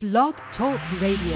Blog 0.00 0.36
Talk 0.56 0.78
Radio. 1.02 1.34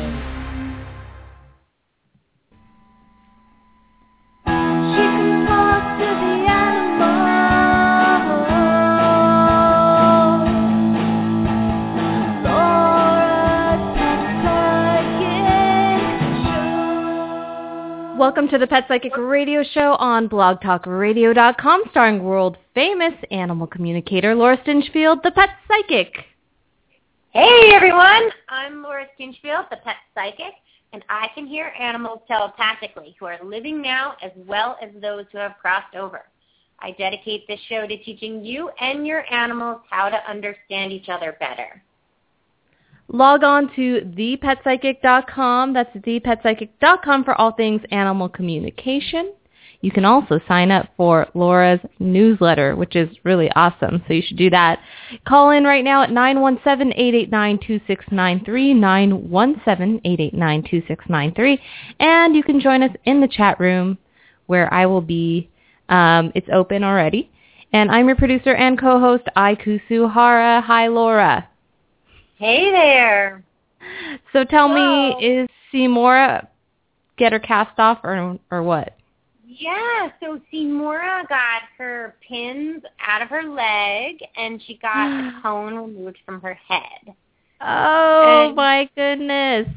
Welcome 18.17 18.47
to 18.51 18.59
the 18.59 18.69
Pet 18.69 18.85
Psychic 18.87 19.17
Radio 19.17 19.65
Show 19.65 19.95
on 19.95 20.29
blogtalkradio.com 20.29 21.83
starring 21.91 22.23
world 22.23 22.57
famous 22.77 23.15
animal 23.33 23.67
communicator 23.67 24.37
Laura 24.37 24.57
Stinchfield, 24.59 25.25
the 25.25 25.33
Pet 25.33 25.49
Psychic. 25.67 26.27
Hey 27.35 27.71
everyone, 27.73 28.29
I'm 28.51 28.83
Laura 28.83 29.07
Stinchfield, 29.19 29.71
the 29.71 29.79
Pet 29.83 29.97
Psychic, 30.15 30.53
and 30.93 31.03
I 31.09 31.29
can 31.35 31.47
hear 31.47 31.73
animals 31.81 32.21
telepathically 32.29 33.17
who 33.19 33.25
are 33.25 33.43
living 33.43 33.81
now 33.81 34.17
as 34.23 34.33
well 34.47 34.77
as 34.83 34.91
those 35.01 35.25
who 35.33 35.39
have 35.39 35.55
crossed 35.59 35.97
over. 35.97 36.25
I 36.81 36.91
dedicate 36.91 37.49
this 37.49 37.59
show 37.71 37.87
to 37.87 37.97
teaching 38.05 38.45
you 38.45 38.69
and 38.79 39.07
your 39.07 39.25
animals 39.33 39.81
how 39.89 40.11
to 40.11 40.31
understand 40.31 40.93
each 40.93 41.09
other 41.09 41.35
better. 41.41 41.83
Log 43.09 43.45
on 43.45 43.75
to 43.77 44.03
thepetpsychic.com. 44.15 45.73
That's 45.73 45.97
thepetpsychic.com 45.97 47.25
for 47.25 47.35
all 47.37 47.53
things 47.53 47.81
animal 47.93 48.29
communication. 48.29 49.33
You 49.83 49.91
can 49.91 50.05
also 50.05 50.41
sign 50.47 50.71
up 50.71 50.89
for 50.97 51.27
Laura's 51.35 51.81
newsletter, 51.99 52.77
which 52.77 52.97
is 52.97 53.09
really 53.25 53.51
awesome. 53.57 54.03
So 54.07 54.15
you 54.15 54.23
should 54.23 54.39
do 54.39 54.49
that. 54.51 54.79
Call 55.27 55.51
in 55.51 55.65
right 55.65 55.83
now 55.85 56.05
at 56.05 56.11
917-889-2693, 56.11 58.77
917-889-2693. 60.05 61.59
And 61.99 62.37
you 62.37 62.45
can 62.45 62.61
join 62.61 62.85
us 62.85 62.95
in 63.05 63.21
the 63.21 63.29
chat 63.29 63.61
room 63.61 63.99
where 64.47 64.73
I 64.73 64.87
will 64.87 65.03
be. 65.03 65.51
Um, 65.89 66.31
it's 66.35 66.49
open 66.53 66.85
already. 66.85 67.31
And 67.73 67.91
I'm 67.91 68.07
your 68.07 68.17
producer 68.17 68.55
and 68.55 68.79
co-host, 68.79 69.25
Ai 69.35 69.57
Kusuhara. 69.57 70.63
Hi, 70.63 70.87
Laura. 70.87 71.49
Hey 72.37 72.71
there. 72.71 73.43
So 74.33 74.45
tell 74.45 74.69
Hello. 74.69 75.19
me, 75.19 75.27
is 75.27 75.49
Seymoura 75.73 76.47
get 77.17 77.33
her 77.33 77.39
cast 77.39 77.79
off 77.79 78.01
or 78.05 78.39
or 78.51 78.63
what? 78.63 78.97
Yeah, 79.63 80.11
so 80.21 80.41
Seymoura 80.53 81.29
got 81.29 81.63
her 81.79 82.17
pins 82.27 82.83
out 83.07 83.23
of 83.23 83.29
her 83.29 83.45
leg 83.45 84.17
and 84.37 84.61
she 84.67 84.77
got 84.83 85.09
the 85.09 85.33
cone 85.43 85.77
removed 85.77 86.19
from 86.27 86.41
her 86.41 86.55
head. 86.55 87.15
Oh 87.61 88.47
and 88.49 88.57
my 88.57 88.89
goodness. 88.97 89.69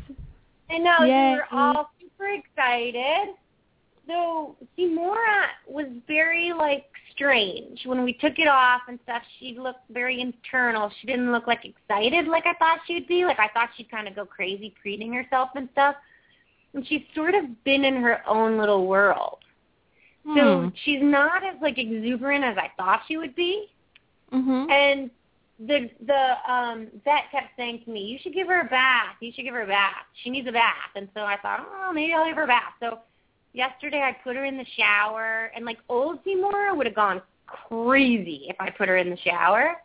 I 0.71 0.77
know, 0.79 1.05
Yay. 1.05 1.29
we 1.29 1.35
were 1.35 1.45
all 1.51 1.91
super 2.01 2.29
excited. 2.29 3.35
So 4.07 4.55
Seymoura 4.75 5.49
was 5.67 5.85
very 6.07 6.51
like 6.51 6.85
strange. 7.11 7.85
When 7.85 8.03
we 8.03 8.13
took 8.13 8.39
it 8.39 8.47
off 8.47 8.81
and 8.87 8.99
stuff, 9.03 9.21
she 9.39 9.55
looked 9.59 9.87
very 9.91 10.19
internal. 10.19 10.91
She 10.99 11.05
didn't 11.05 11.31
look 11.31 11.45
like 11.45 11.63
excited 11.63 12.25
like 12.27 12.47
I 12.47 12.53
thought 12.53 12.79
she'd 12.87 13.07
be. 13.07 13.23
Like 13.23 13.39
I 13.39 13.49
thought 13.49 13.69
she'd 13.77 13.91
kind 13.91 14.07
of 14.07 14.15
go 14.15 14.25
crazy 14.25 14.73
preening 14.81 15.13
herself 15.13 15.49
and 15.53 15.69
stuff. 15.73 15.95
And 16.73 16.85
she's 16.87 17.03
sort 17.13 17.35
of 17.35 17.63
been 17.63 17.85
in 17.85 18.01
her 18.01 18.27
own 18.27 18.57
little 18.57 18.87
world. 18.87 19.37
Hmm. 20.25 20.37
So 20.37 20.71
she's 20.83 21.01
not 21.01 21.43
as 21.43 21.55
like 21.61 21.77
exuberant 21.77 22.43
as 22.43 22.57
I 22.57 22.71
thought 22.77 23.01
she 23.07 23.17
would 23.17 23.35
be. 23.35 23.67
Mm-hmm. 24.33 24.69
And 24.71 25.09
the 25.59 25.89
the 26.05 26.51
um 26.51 26.87
vet 27.05 27.31
kept 27.31 27.55
saying 27.55 27.83
to 27.85 27.91
me, 27.91 28.01
"You 28.01 28.17
should 28.21 28.33
give 28.33 28.47
her 28.47 28.61
a 28.61 28.65
bath. 28.65 29.15
You 29.21 29.31
should 29.33 29.45
give 29.45 29.53
her 29.53 29.63
a 29.63 29.67
bath. 29.67 30.05
She 30.23 30.29
needs 30.29 30.47
a 30.47 30.51
bath." 30.51 30.91
And 30.95 31.07
so 31.13 31.21
I 31.21 31.37
thought, 31.37 31.65
"Oh, 31.67 31.93
maybe 31.93 32.13
I'll 32.13 32.25
give 32.25 32.35
her 32.35 32.43
a 32.43 32.47
bath." 32.47 32.73
So 32.79 32.99
yesterday 33.53 34.01
I 34.01 34.11
put 34.23 34.35
her 34.35 34.45
in 34.45 34.57
the 34.57 34.65
shower, 34.77 35.51
and 35.55 35.63
like 35.63 35.77
old 35.89 36.19
Seymour 36.25 36.75
would 36.75 36.87
have 36.87 36.95
gone 36.95 37.21
crazy 37.45 38.47
if 38.49 38.55
I 38.59 38.69
put 38.69 38.89
her 38.89 38.97
in 38.97 39.09
the 39.09 39.17
shower. 39.17 39.75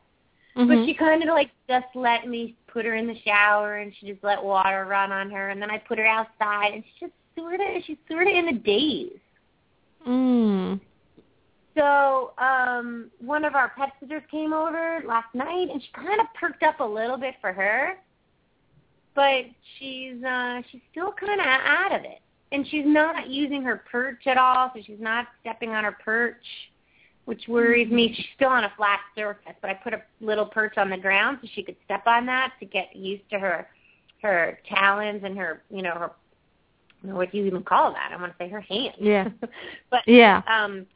Mm-hmm. 0.57 0.69
But 0.69 0.87
she 0.87 0.95
kind 0.95 1.23
of 1.23 1.29
like 1.29 1.51
just 1.69 1.87
let 1.95 2.27
me 2.27 2.57
put 2.67 2.85
her 2.85 2.95
in 2.95 3.07
the 3.07 3.21
shower, 3.25 3.77
and 3.77 3.93
she 4.01 4.11
just 4.11 4.25
let 4.25 4.43
water 4.43 4.87
run 4.87 5.13
on 5.13 5.31
her, 5.31 5.51
and 5.51 5.61
then 5.61 5.71
I 5.71 5.79
put 5.79 5.99
her 5.99 6.07
outside, 6.07 6.73
and 6.75 6.83
she's 6.83 7.09
just 7.09 7.13
sort 7.37 7.61
of 7.61 7.67
she's 7.87 7.99
sort 8.11 8.27
of 8.27 8.35
in 8.35 8.49
a 8.49 8.59
daze. 8.59 9.21
Mm. 10.07 10.81
So 11.77 12.33
um, 12.39 13.11
one 13.21 13.45
of 13.45 13.55
our 13.55 13.71
pet 13.77 13.93
sitters 14.01 14.23
came 14.31 14.53
over 14.53 15.03
last 15.07 15.35
night, 15.35 15.69
and 15.71 15.81
she 15.81 15.89
kind 15.95 16.21
of 16.21 16.27
perked 16.39 16.63
up 16.63 16.81
a 16.81 16.85
little 16.85 17.17
bit 17.17 17.35
for 17.41 17.53
her, 17.53 17.95
but 19.15 19.45
she's 19.79 20.23
uh, 20.23 20.63
she's 20.71 20.81
still 20.91 21.13
kind 21.13 21.41
of 21.41 21.47
out 21.47 21.95
of 21.95 22.05
it, 22.05 22.21
and 22.53 22.67
she's 22.69 22.87
not 22.87 23.29
using 23.29 23.63
her 23.63 23.83
perch 23.91 24.27
at 24.27 24.37
all. 24.37 24.71
So 24.75 24.83
she's 24.85 25.01
not 25.01 25.29
stepping 25.41 25.71
on 25.71 25.85
her 25.85 25.97
perch, 26.05 26.45
which 27.25 27.45
worries 27.47 27.91
me. 27.91 28.13
She's 28.15 28.27
still 28.35 28.49
on 28.49 28.65
a 28.65 28.73
flat 28.77 29.01
surface, 29.15 29.55
but 29.61 29.71
I 29.71 29.75
put 29.75 29.95
a 29.95 30.03
little 30.21 30.47
perch 30.47 30.77
on 30.77 30.91
the 30.91 30.99
ground 30.99 31.39
so 31.41 31.49
she 31.55 31.63
could 31.63 31.77
step 31.85 32.07
on 32.07 32.27
that 32.27 32.53
to 32.61 32.67
get 32.67 32.95
used 32.97 33.29
to 33.31 33.39
her 33.39 33.69
her 34.23 34.59
talons 34.69 35.23
and 35.25 35.39
her 35.39 35.63
you 35.71 35.83
know 35.83 35.95
her 35.95 36.11
what 37.03 37.33
do 37.33 37.39
you 37.39 37.47
even 37.47 37.63
call 37.63 37.93
that? 37.93 38.11
I 38.13 38.21
want 38.21 38.33
to 38.33 38.45
say 38.45 38.49
her 38.49 38.61
hand. 38.61 38.95
Yeah. 38.99 39.29
but 39.91 40.03
yeah. 40.07 40.43
Um, 40.47 40.87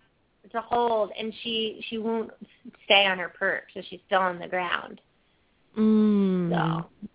to 0.52 0.60
hold, 0.60 1.10
and 1.18 1.32
she 1.42 1.84
she 1.88 1.98
won't 1.98 2.30
stay 2.84 3.06
on 3.06 3.18
her 3.18 3.28
perch, 3.28 3.64
so 3.74 3.80
she's 3.88 4.00
still 4.06 4.20
on 4.20 4.38
the 4.38 4.48
ground. 4.48 5.00
Mm. 5.78 6.50
So 6.50 7.08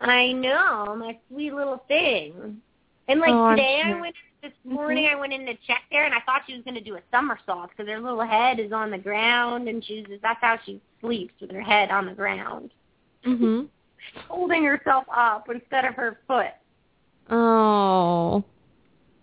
I 0.00 0.32
know 0.32 0.96
my 0.96 1.18
sweet 1.28 1.54
little 1.54 1.84
thing. 1.88 2.60
And 3.08 3.20
like 3.20 3.30
oh, 3.32 3.50
today, 3.50 3.82
I 3.84 4.00
went 4.00 4.14
this 4.42 4.52
morning. 4.64 5.04
Mm-hmm. 5.04 5.16
I 5.16 5.20
went 5.20 5.32
in 5.32 5.46
to 5.46 5.54
check 5.66 5.82
there, 5.90 6.04
and 6.04 6.14
I 6.14 6.20
thought 6.26 6.42
she 6.46 6.54
was 6.54 6.62
going 6.62 6.74
to 6.74 6.80
do 6.80 6.96
a 6.96 7.00
somersault 7.10 7.70
because 7.70 7.90
her 7.90 8.00
little 8.00 8.26
head 8.26 8.60
is 8.60 8.72
on 8.72 8.90
the 8.90 8.98
ground, 8.98 9.68
and 9.68 9.84
she's 9.84 10.04
that's 10.22 10.40
how 10.40 10.58
she 10.64 10.80
sleeps 11.00 11.34
with 11.40 11.50
her 11.50 11.60
head 11.60 11.90
on 11.90 12.06
the 12.06 12.12
ground, 12.12 12.70
mm-hmm. 13.26 13.62
holding 14.28 14.64
herself 14.64 15.04
up 15.14 15.48
instead 15.52 15.84
of 15.84 15.94
her 15.94 16.18
foot. 16.26 16.52
Oh. 17.30 18.44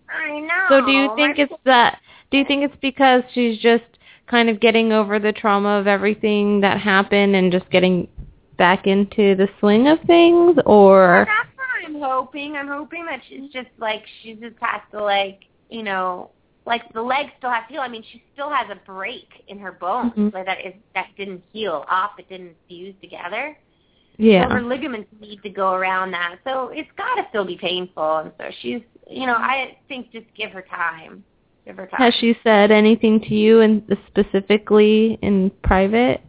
I 0.08 0.40
know. 0.40 0.66
So 0.68 0.86
do 0.86 0.92
you 0.92 1.12
think 1.16 1.38
it's 1.38 1.52
that? 1.64 1.98
Do 2.30 2.38
you 2.38 2.44
think 2.44 2.64
it's 2.64 2.76
because 2.80 3.22
she's 3.32 3.58
just 3.58 3.84
kind 4.28 4.48
of 4.48 4.60
getting 4.60 4.92
over 4.92 5.18
the 5.18 5.32
trauma 5.32 5.78
of 5.78 5.86
everything 5.86 6.60
that 6.60 6.80
happened 6.80 7.34
and 7.34 7.50
just 7.50 7.68
getting 7.70 8.08
back 8.56 8.86
into 8.86 9.34
the 9.34 9.48
swing 9.58 9.88
of 9.88 9.98
things, 10.06 10.58
or? 10.66 11.26
Well, 11.26 11.26
that's 11.26 11.56
what 11.56 11.86
I'm 11.86 12.00
hoping. 12.00 12.56
I'm 12.56 12.68
hoping 12.68 13.06
that 13.06 13.20
she's 13.28 13.50
just 13.52 13.70
like 13.78 14.02
she 14.22 14.34
just 14.34 14.56
has 14.60 14.82
to 14.92 15.02
like 15.02 15.40
you 15.68 15.82
know 15.82 16.30
like 16.66 16.82
the 16.92 17.02
leg 17.02 17.26
still 17.38 17.50
has 17.50 17.64
to 17.68 17.74
heal. 17.74 17.82
I 17.82 17.88
mean, 17.88 18.04
she 18.12 18.22
still 18.32 18.50
has 18.50 18.66
a 18.70 18.76
break 18.86 19.28
in 19.48 19.58
her 19.58 19.72
bones 19.72 20.12
mm-hmm. 20.12 20.36
like 20.36 20.46
that 20.46 20.64
is 20.64 20.74
that 20.94 21.08
didn't 21.16 21.42
heal 21.52 21.84
off. 21.88 22.12
It 22.18 22.28
didn't 22.28 22.54
fuse 22.68 22.94
together. 23.00 23.56
Yeah. 24.20 24.48
So 24.48 24.54
her 24.56 24.62
ligaments 24.62 25.08
need 25.18 25.42
to 25.42 25.48
go 25.48 25.72
around 25.72 26.10
that. 26.10 26.36
So 26.44 26.68
it's 26.68 26.90
got 26.98 27.14
to 27.14 27.26
still 27.30 27.46
be 27.46 27.56
painful. 27.56 28.18
And 28.18 28.32
so 28.36 28.44
she's, 28.60 28.82
you 29.08 29.26
know, 29.26 29.34
I 29.34 29.78
think 29.88 30.12
just 30.12 30.26
give 30.36 30.50
her 30.50 30.62
time. 30.62 31.24
Give 31.64 31.76
her 31.78 31.86
time. 31.86 31.98
Has 31.98 32.14
she 32.20 32.36
said 32.44 32.70
anything 32.70 33.20
to 33.20 33.34
you 33.34 33.62
and 33.62 33.82
specifically 34.08 35.18
in 35.22 35.50
private? 35.64 36.20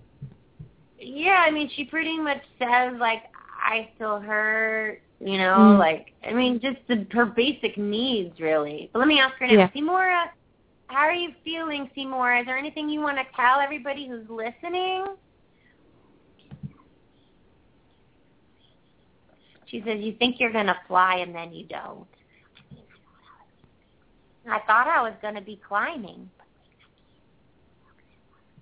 Yeah, 0.99 1.43
I 1.45 1.51
mean, 1.51 1.69
she 1.75 1.83
pretty 1.83 2.17
much 2.17 2.41
says 2.57 2.93
like, 2.97 3.23
I 3.61 3.89
still 3.95 4.19
hurt, 4.19 5.01
you 5.19 5.37
know, 5.37 5.57
mm. 5.57 5.79
like, 5.79 6.13
I 6.25 6.31
mean, 6.31 6.61
just 6.61 6.77
the, 6.87 7.05
her 7.11 7.25
basic 7.25 7.77
needs 7.77 8.39
really. 8.39 8.89
But 8.93 8.99
let 8.99 9.07
me 9.09 9.19
ask 9.19 9.35
her 9.35 9.47
now, 9.47 9.53
yeah. 9.53 9.69
Seymoura, 9.71 10.27
how 10.87 10.99
are 10.99 11.13
you 11.13 11.31
feeling, 11.43 11.89
Seymour? 11.93 12.37
Is 12.37 12.45
there 12.45 12.57
anything 12.57 12.89
you 12.89 13.01
want 13.01 13.17
to 13.17 13.25
tell 13.35 13.59
everybody 13.59 14.07
who's 14.07 14.29
listening? 14.29 15.05
She 19.71 19.81
says, 19.85 20.01
you 20.01 20.13
think 20.19 20.35
you're 20.37 20.51
going 20.51 20.67
to 20.67 20.77
fly 20.87 21.15
and 21.15 21.33
then 21.33 21.53
you 21.53 21.65
don't. 21.65 22.05
I 24.49 24.59
thought 24.67 24.87
I 24.87 25.01
was 25.01 25.13
going 25.21 25.35
to 25.35 25.41
be 25.41 25.61
climbing, 25.65 26.29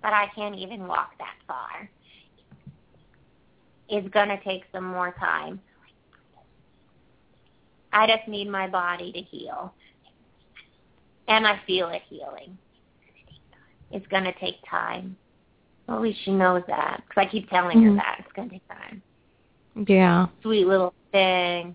but 0.02 0.12
I 0.12 0.28
can't 0.34 0.54
even 0.54 0.86
walk 0.86 1.10
that 1.18 1.34
far. 1.48 1.90
It's 3.88 4.08
going 4.10 4.28
to 4.28 4.40
take 4.44 4.62
some 4.72 4.84
more 4.84 5.12
time. 5.18 5.60
I 7.92 8.06
just 8.06 8.28
need 8.28 8.48
my 8.48 8.68
body 8.68 9.10
to 9.10 9.20
heal. 9.20 9.74
And 11.26 11.44
I 11.44 11.60
feel 11.66 11.88
it 11.88 12.02
healing. 12.08 12.56
It's 13.90 14.06
going 14.08 14.24
to 14.24 14.32
take 14.38 14.56
time. 14.68 15.16
Well, 15.88 15.96
at 15.96 16.02
least 16.02 16.20
she 16.24 16.30
knows 16.30 16.62
that 16.68 17.02
because 17.08 17.26
I 17.26 17.30
keep 17.30 17.50
telling 17.50 17.78
mm-hmm. 17.78 17.88
her 17.88 17.94
that 17.96 18.16
it's 18.20 18.32
going 18.32 18.48
to 18.50 18.54
take 18.54 18.68
time. 18.68 19.02
Yeah. 19.86 20.26
Sweet 20.42 20.66
little 20.66 20.94
thing. 21.12 21.74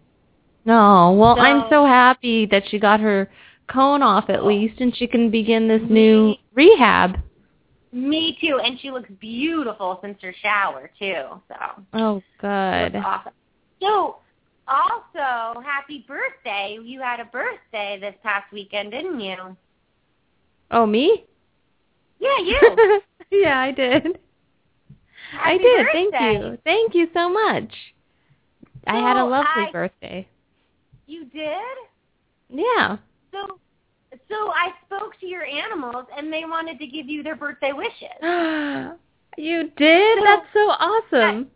No, 0.66 1.12
well, 1.12 1.36
so, 1.36 1.42
I'm 1.42 1.70
so 1.70 1.86
happy 1.86 2.48
that 2.48 2.64
she 2.70 2.80
got 2.80 3.00
her 3.00 3.30
cone 3.72 4.02
off 4.02 4.30
at 4.30 4.46
least, 4.46 4.82
and 4.82 4.96
she 4.96 5.08
can 5.08 5.30
begin 5.30 5.68
this 5.68 5.82
new 5.90 6.36
rehab. 6.54 7.20
Me 7.92 8.38
too, 8.42 8.60
and 8.64 8.80
she 8.80 8.92
looks 8.92 9.10
beautiful 9.20 10.00
since 10.02 10.18
her 10.22 10.34
shower 10.42 10.90
too. 11.00 11.24
So. 11.48 11.84
Oh, 11.94 12.24
good. 12.40 12.96
Awesome. 12.96 13.34
So, 13.82 14.18
also, 14.68 15.62
happy 15.62 16.06
birthday. 16.08 16.78
You 16.84 17.00
had 17.02 17.20
a 17.20 17.26
birthday 17.26 18.00
this 18.00 18.16
past 18.24 18.52
weekend, 18.52 18.92
didn't 18.92 19.20
you? 19.20 19.56
Oh, 20.72 20.86
me? 20.86 21.26
Yeah, 22.20 22.40
you. 22.40 23.02
yeah, 23.32 23.60
I 23.60 23.72
did. 23.72 24.20
Happy 25.32 25.54
I 25.54 25.58
did. 25.58 25.86
Birthday. 25.86 26.10
Thank 26.12 26.44
you. 26.44 26.58
Thank 26.64 26.96
you 26.96 27.08
so 27.14 27.30
much. 27.30 27.72
I 28.88 28.96
had 28.98 29.18
a 29.18 29.26
lovely 29.26 29.46
I- 29.68 29.72
birthday. 29.72 30.28
You 31.08 31.26
did? 31.26 31.78
Yeah. 32.50 32.98
So 33.32 33.60
so 34.30 34.36
I 34.52 34.72
spoke 34.86 35.20
to 35.20 35.28
your 35.28 35.46
animals 35.46 36.06
and 36.18 36.32
they 36.32 36.46
wanted 36.46 36.80
to 36.80 36.88
give 36.88 37.08
you 37.08 37.22
their 37.22 37.36
birthday 37.36 37.74
wishes. 37.74 38.18
you 39.38 39.72
did? 39.78 40.18
So- 40.20 40.24
That's 40.24 40.48
so 40.54 40.60
awesome. 40.60 41.48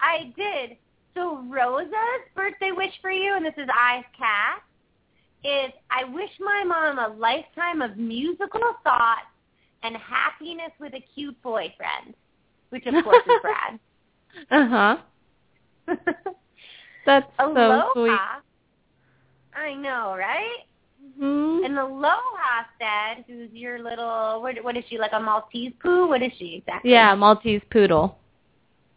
I 0.00 0.32
did. 0.36 0.76
So 1.14 1.42
Rosa's 1.48 1.92
birthday 2.34 2.72
wish 2.72 2.92
for 3.02 3.10
you, 3.10 3.36
and 3.36 3.44
this 3.44 3.54
is 3.56 3.68
Ai's 3.68 4.04
cat, 4.16 4.62
is 5.44 5.72
I 5.90 6.04
wish 6.04 6.30
my 6.40 6.64
mom 6.64 6.98
a 6.98 7.14
lifetime 7.16 7.82
of 7.82 7.96
musical 7.96 8.62
thoughts 8.82 9.26
and 9.82 9.96
happiness 9.96 10.70
with 10.80 10.94
a 10.94 11.04
cute 11.14 11.40
boyfriend, 11.42 12.14
which 12.70 12.86
of 12.86 13.04
course 13.04 13.22
is 13.26 13.32
Brad. 13.42 13.78
Uh-huh. 14.50 15.96
That's 17.04 17.26
so 17.38 17.90
sweet. 17.94 18.18
I 19.54 19.74
know, 19.74 20.14
right? 20.18 20.66
Mhm. 21.18 21.64
And 21.64 21.78
Aloha 21.78 22.64
said, 22.78 23.24
who's 23.26 23.50
your 23.52 23.78
little, 23.82 24.40
what, 24.40 24.56
what 24.62 24.76
is 24.76 24.84
she, 24.88 24.98
like 24.98 25.12
a 25.12 25.20
Maltese 25.20 25.72
poo? 25.80 26.06
What 26.08 26.22
is 26.22 26.32
she 26.38 26.56
exactly? 26.56 26.92
Yeah, 26.92 27.14
Maltese 27.14 27.62
poodle. 27.70 28.18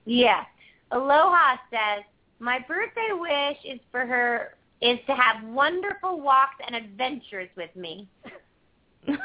Yeah. 0.05 0.43
Aloha 0.91 1.57
says, 1.71 2.03
my 2.39 2.59
birthday 2.67 3.09
wish 3.13 3.57
is 3.65 3.79
for 3.91 4.05
her 4.05 4.55
is 4.81 4.99
to 5.07 5.15
have 5.15 5.43
wonderful 5.43 6.19
walks 6.19 6.55
and 6.65 6.75
adventures 6.75 7.49
with 7.55 7.75
me. 7.75 8.07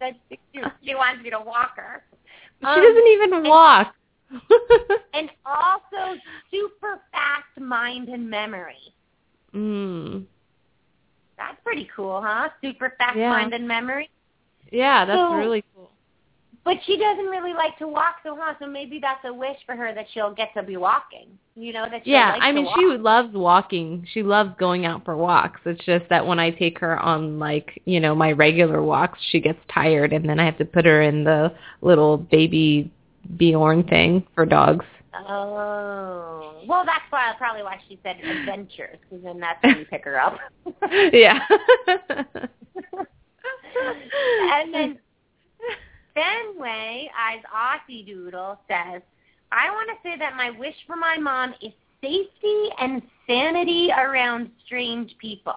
That 0.00 0.14
she, 0.28 0.38
she 0.84 0.94
wants 0.94 1.22
me 1.22 1.30
to 1.30 1.38
walk 1.40 1.76
her. 1.76 2.02
she 2.60 2.66
Um, 2.66 2.80
doesn't 2.82 3.06
even 3.08 3.48
walk. 3.48 3.94
And 5.14 5.30
also 5.44 6.18
super 6.50 7.00
fast 7.12 7.60
mind 7.60 8.08
and 8.08 8.28
memory. 8.28 8.94
mm. 9.54 10.24
That's 11.36 11.56
pretty 11.64 11.88
cool, 11.94 12.20
huh? 12.24 12.48
Super 12.62 12.94
fast 12.98 13.16
Yeah. 13.16 13.30
mind 13.30 13.52
and 13.52 13.66
memory. 13.66 14.10
Yeah, 14.70 15.04
that's 15.04 15.18
So- 15.18 15.34
really 15.34 15.64
cool. 15.74 15.90
But 16.64 16.76
she 16.86 16.96
doesn't 16.96 17.26
really 17.26 17.52
like 17.54 17.76
to 17.78 17.88
walk 17.88 18.18
so 18.22 18.38
huh? 18.40 18.54
So 18.60 18.68
maybe 18.68 19.00
that's 19.00 19.24
a 19.24 19.34
wish 19.34 19.56
for 19.66 19.74
her 19.74 19.92
that 19.94 20.06
she'll 20.14 20.32
get 20.32 20.54
to 20.54 20.62
be 20.62 20.76
walking. 20.76 21.36
You 21.56 21.72
know, 21.72 21.88
that 21.90 22.04
she'll 22.04 22.12
Yeah, 22.12 22.38
I 22.40 22.52
mean 22.52 22.66
walk. 22.66 22.76
she 22.78 22.86
loves 22.86 23.34
walking. 23.34 24.06
She 24.12 24.22
loves 24.22 24.54
going 24.60 24.86
out 24.86 25.04
for 25.04 25.16
walks. 25.16 25.60
It's 25.64 25.84
just 25.84 26.08
that 26.08 26.24
when 26.24 26.38
I 26.38 26.50
take 26.50 26.78
her 26.78 27.00
on 27.00 27.40
like, 27.40 27.82
you 27.84 27.98
know, 27.98 28.14
my 28.14 28.30
regular 28.30 28.80
walks, 28.80 29.18
she 29.30 29.40
gets 29.40 29.58
tired 29.74 30.12
and 30.12 30.28
then 30.28 30.38
I 30.38 30.44
have 30.44 30.56
to 30.58 30.64
put 30.64 30.84
her 30.84 31.02
in 31.02 31.24
the 31.24 31.52
little 31.80 32.16
baby 32.16 32.92
Bjorn 33.36 33.84
thing 33.84 34.26
for 34.34 34.44
dogs. 34.46 34.84
Oh. 35.14 36.62
Well, 36.66 36.84
that's 36.84 37.04
why 37.10 37.32
probably 37.38 37.62
why 37.62 37.78
she 37.88 37.98
said 38.02 38.16
adventures, 38.18 38.98
because 39.02 39.22
then 39.24 39.40
that's 39.40 39.62
when 39.62 39.78
you 39.78 39.84
pick 39.86 40.04
her 40.04 40.20
up. 40.20 40.38
yeah. 41.12 41.38
and 44.52 44.72
then 44.72 44.98
Fenway, 46.14 47.10
Ai's 47.10 47.42
Aussie 47.54 48.06
Doodle, 48.06 48.58
says, 48.68 49.02
I 49.50 49.70
want 49.70 49.90
to 49.90 49.96
say 50.08 50.16
that 50.18 50.36
my 50.36 50.50
wish 50.50 50.76
for 50.86 50.96
my 50.96 51.18
mom 51.18 51.54
is 51.60 51.72
safety 52.00 52.68
and 52.78 53.02
sanity 53.26 53.90
around 53.96 54.50
strange 54.66 55.16
people. 55.18 55.56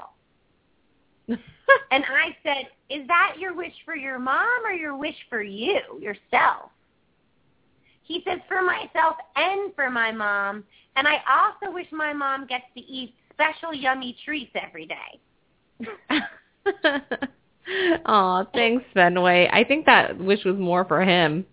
And 1.91 2.03
I 2.05 2.35
said, 2.43 2.69
is 2.89 3.07
that 3.07 3.37
your 3.39 3.55
wish 3.55 3.73
for 3.85 3.95
your 3.95 4.19
mom 4.19 4.65
or 4.65 4.71
your 4.71 4.95
wish 4.95 5.15
for 5.29 5.41
you, 5.41 5.79
yourself? 5.99 6.69
He 8.05 8.23
says, 8.25 8.39
for 8.47 8.61
myself 8.61 9.15
and 9.35 9.73
for 9.75 9.89
my 9.89 10.11
mom. 10.11 10.63
And 10.95 11.07
I 11.07 11.21
also 11.29 11.73
wish 11.73 11.87
my 11.91 12.13
mom 12.13 12.47
gets 12.47 12.65
to 12.75 12.81
eat 12.81 13.13
special 13.33 13.73
yummy 13.73 14.15
treats 14.23 14.51
every 14.55 14.87
day. 14.87 15.19
Aw, 18.05 18.43
thanks, 18.53 18.85
Fenway. 18.93 19.49
I 19.51 19.63
think 19.63 19.85
that 19.87 20.17
wish 20.17 20.45
was 20.45 20.55
more 20.57 20.85
for 20.85 21.01
him. 21.01 21.45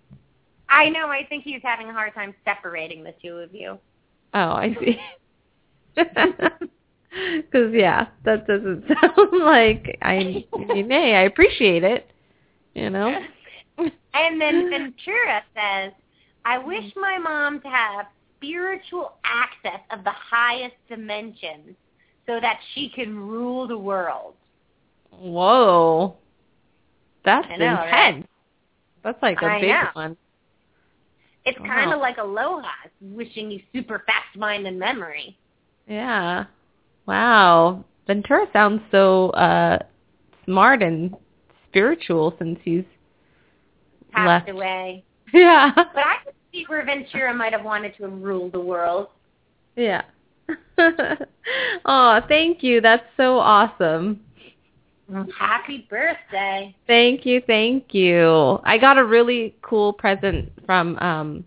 I 0.69 0.89
know. 0.89 1.09
I 1.09 1.27
think 1.29 1.45
he's 1.45 1.61
having 1.63 1.89
a 1.89 1.93
hard 1.93 2.15
time 2.15 2.35
separating 2.45 3.03
the 3.03 3.15
two 3.23 3.37
of 3.37 3.55
you. 3.55 3.79
Oh, 4.35 4.53
I 4.53 4.77
see. 4.79 5.01
Because 7.37 7.75
yeah, 7.75 8.07
that 8.25 8.47
doesn't 8.47 8.85
sound 9.03 9.43
like 9.43 9.99
Ai. 10.03 10.47
I 10.51 10.85
hey, 10.89 11.15
I 11.15 11.23
appreciate 11.25 11.85
it. 11.85 12.11
You 12.75 12.89
know. 12.89 13.21
And 14.15 14.41
then 14.41 14.71
Ventura 14.71 15.43
says, 15.55 15.93
I 16.45 16.59
wish 16.59 16.93
my 16.97 17.19
mom 17.19 17.61
to 17.63 17.69
have 17.69 18.07
spiritual 18.37 19.15
access 19.25 19.81
of 19.91 20.05
the 20.05 20.11
highest 20.11 20.75
dimensions 20.89 21.77
so 22.27 22.41
that 22.41 22.59
she 22.75 22.89
can 22.89 23.17
rule 23.17 23.67
the 23.67 23.79
world. 23.79 24.35
Whoa, 25.11 26.17
that's 27.25 27.49
know, 27.59 27.75
right? 27.75 28.15
intense. 28.15 28.27
That's 29.05 29.23
like 29.23 29.41
a 29.43 29.47
I 29.47 29.61
big 29.61 29.71
know. 29.71 29.89
one. 29.95 30.17
It's 31.45 31.59
Wow. 31.59 31.67
kind 31.67 31.93
of 31.93 32.01
like 32.01 32.19
Aloha, 32.19 32.69
wishing 33.01 33.51
you 33.51 33.61
super 33.73 34.03
fast 34.07 34.37
mind 34.37 34.67
and 34.67 34.79
memory. 34.79 35.37
Yeah. 35.89 36.45
Wow. 37.07 37.85
Ventura 38.07 38.47
sounds 38.53 38.81
so 38.91 39.31
uh 39.31 39.79
smart 40.45 40.83
and 40.83 41.15
spiritual 41.69 42.35
since 42.39 42.59
he's 42.63 42.85
Passed 44.13 44.47
left. 44.47 44.51
away. 44.51 45.05
Yeah. 45.35 45.73
But 45.75 45.97
I 45.97 46.17
could 46.25 46.35
see 46.53 46.65
where 46.69 46.85
Ventura 46.85 47.33
might 47.33 47.53
have 47.53 47.65
wanted 47.65 47.97
to 47.97 48.07
rule 48.07 48.51
the 48.51 48.61
world. 48.61 49.09
Yeah. 49.77 50.03
oh, 51.87 52.21
thank 52.29 52.63
you. 52.63 52.83
That's 52.83 53.07
so 53.17 53.39
awesome. 53.39 54.21
Happy 55.39 55.87
birthday. 55.91 56.75
Thank 56.87 57.27
you, 57.27 57.43
thank 57.47 57.93
you. 57.93 58.59
I 58.65 58.79
got 58.79 58.99
a 58.99 59.05
really 59.05 59.55
cool 59.63 59.93
present 59.93 60.51
from 60.65 60.99
um 60.99 61.45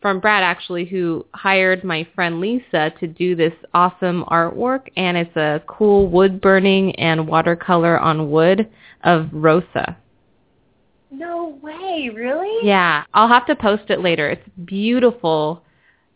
from 0.00 0.18
Brad 0.18 0.42
actually 0.42 0.86
who 0.86 1.26
hired 1.34 1.84
my 1.84 2.08
friend 2.14 2.40
Lisa 2.40 2.90
to 3.00 3.06
do 3.06 3.36
this 3.36 3.52
awesome 3.74 4.24
artwork 4.30 4.88
and 4.96 5.16
it's 5.16 5.36
a 5.36 5.62
cool 5.66 6.08
wood 6.08 6.40
burning 6.40 6.94
and 6.96 7.28
watercolor 7.28 7.98
on 7.98 8.30
wood 8.30 8.68
of 9.04 9.28
Rosa. 9.32 9.96
No 11.10 11.58
way, 11.62 12.10
really? 12.14 12.66
Yeah, 12.66 13.04
I'll 13.14 13.28
have 13.28 13.46
to 13.46 13.56
post 13.56 13.90
it 13.90 14.00
later. 14.00 14.30
It's 14.30 14.48
beautiful 14.64 15.62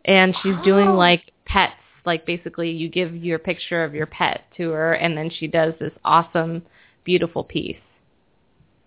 and 0.05 0.35
she's 0.43 0.55
doing 0.65 0.91
like 0.91 1.33
pets, 1.47 1.73
like 2.05 2.27
basically 2.27 2.71
you 2.71 2.89
give 2.89 3.17
your 3.17 3.39
picture 3.39 3.83
of 3.83 3.95
your 3.95 4.07
pet 4.07 4.45
to 4.57 4.71
her 4.71 4.95
and 4.95 5.17
then 5.17 5.31
she 5.31 5.47
does 5.47 5.75
this 5.81 5.93
awesome 6.05 6.63
beautiful 7.05 7.43
piece. 7.43 7.77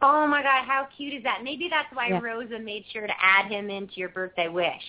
Oh 0.02 0.28
my 0.28 0.44
god, 0.44 0.64
how 0.66 0.88
cute 0.96 1.14
is 1.14 1.24
that? 1.24 1.42
Maybe 1.44 1.68
that's 1.70 1.94
why 1.94 2.10
Yeah. 2.10 2.20
Rosa 2.22 2.60
made 2.60 2.86
sure 2.92 3.08
to 3.08 3.14
add 3.20 3.52
him 3.52 3.70
into 3.70 3.96
your 3.96 4.10
birthday 4.10 4.48
wish. 4.48 4.84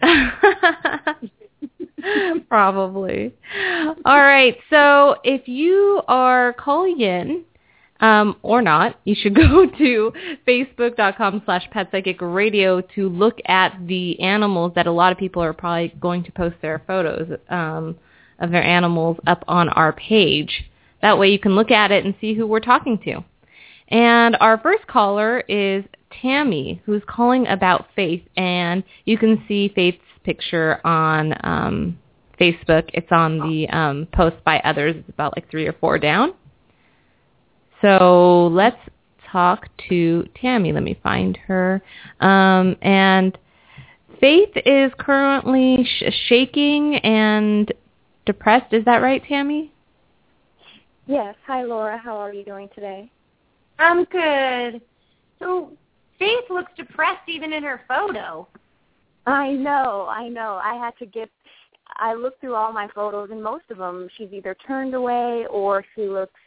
Probably. 2.48 3.34
All 4.04 4.20
right. 4.20 4.56
So 4.70 5.16
if 5.24 5.48
you 5.48 6.02
are 6.08 6.54
calling 6.54 7.00
in, 7.00 7.44
um, 8.00 8.36
or 8.42 8.62
not, 8.62 8.98
you 9.04 9.14
should 9.14 9.34
go 9.36 9.66
to 9.66 10.12
facebook.com 10.46 11.42
slash 11.44 11.68
petpsychicradio 11.74 12.82
to 12.94 13.08
look 13.08 13.38
at 13.46 13.76
the 13.86 14.18
animals 14.20 14.72
that 14.74 14.86
a 14.86 14.92
lot 14.92 15.12
of 15.12 15.18
people 15.18 15.42
are 15.42 15.52
probably 15.52 15.94
going 16.00 16.24
to 16.24 16.32
post 16.32 16.56
their 16.62 16.82
photos 16.86 17.38
um, 17.48 17.96
of 18.38 18.50
their 18.50 18.62
animals 18.62 19.18
up 19.26 19.44
on 19.46 19.68
our 19.68 19.92
page. 19.92 20.64
That 21.02 21.18
way 21.18 21.28
you 21.30 21.38
can 21.38 21.54
look 21.54 21.70
at 21.70 21.90
it 21.90 22.04
and 22.04 22.14
see 22.20 22.34
who 22.34 22.46
we're 22.46 22.60
talking 22.60 22.98
to. 23.04 23.24
And 23.88 24.36
our 24.40 24.58
first 24.58 24.86
caller 24.86 25.40
is 25.48 25.84
Tammy, 26.22 26.80
who's 26.84 27.02
calling 27.08 27.46
about 27.48 27.86
Faith, 27.96 28.22
and 28.36 28.84
you 29.04 29.18
can 29.18 29.42
see 29.48 29.72
Faith's 29.74 29.98
picture 30.24 30.80
on 30.86 31.34
um, 31.42 31.98
Facebook. 32.40 32.88
It's 32.94 33.10
on 33.10 33.38
the 33.38 33.68
um, 33.68 34.08
post 34.12 34.36
by 34.44 34.60
others. 34.60 34.96
It's 34.96 35.08
about 35.08 35.36
like 35.36 35.50
three 35.50 35.66
or 35.66 35.72
four 35.74 35.98
down. 35.98 36.34
So 37.82 38.48
let's 38.52 38.78
talk 39.30 39.68
to 39.88 40.26
Tammy. 40.40 40.72
Let 40.72 40.82
me 40.82 40.98
find 41.02 41.36
her. 41.46 41.82
Um, 42.20 42.76
and 42.82 43.36
Faith 44.20 44.50
is 44.66 44.92
currently 44.98 45.82
sh- 45.82 46.12
shaking 46.28 46.96
and 46.96 47.72
depressed. 48.26 48.72
Is 48.74 48.84
that 48.84 48.98
right, 48.98 49.22
Tammy? 49.26 49.72
Yes. 51.06 51.34
Hi, 51.46 51.62
Laura. 51.62 51.96
How 51.96 52.16
are 52.18 52.32
you 52.32 52.44
doing 52.44 52.68
today? 52.74 53.10
I'm 53.78 54.04
good. 54.04 54.82
So 55.38 55.72
Faith 56.18 56.44
looks 56.50 56.70
depressed 56.76 57.28
even 57.28 57.54
in 57.54 57.62
her 57.62 57.80
photo. 57.88 58.46
I 59.26 59.52
know. 59.52 60.06
I 60.10 60.28
know. 60.28 60.60
I 60.62 60.74
had 60.74 60.96
to 60.98 61.06
get. 61.06 61.30
I 61.96 62.14
looked 62.14 62.40
through 62.40 62.54
all 62.54 62.72
my 62.72 62.88
photos, 62.94 63.30
and 63.30 63.42
most 63.42 63.64
of 63.70 63.78
them, 63.78 64.08
she's 64.16 64.28
either 64.32 64.54
turned 64.66 64.94
away 64.94 65.46
or 65.50 65.82
she 65.94 66.02
looks 66.02 66.38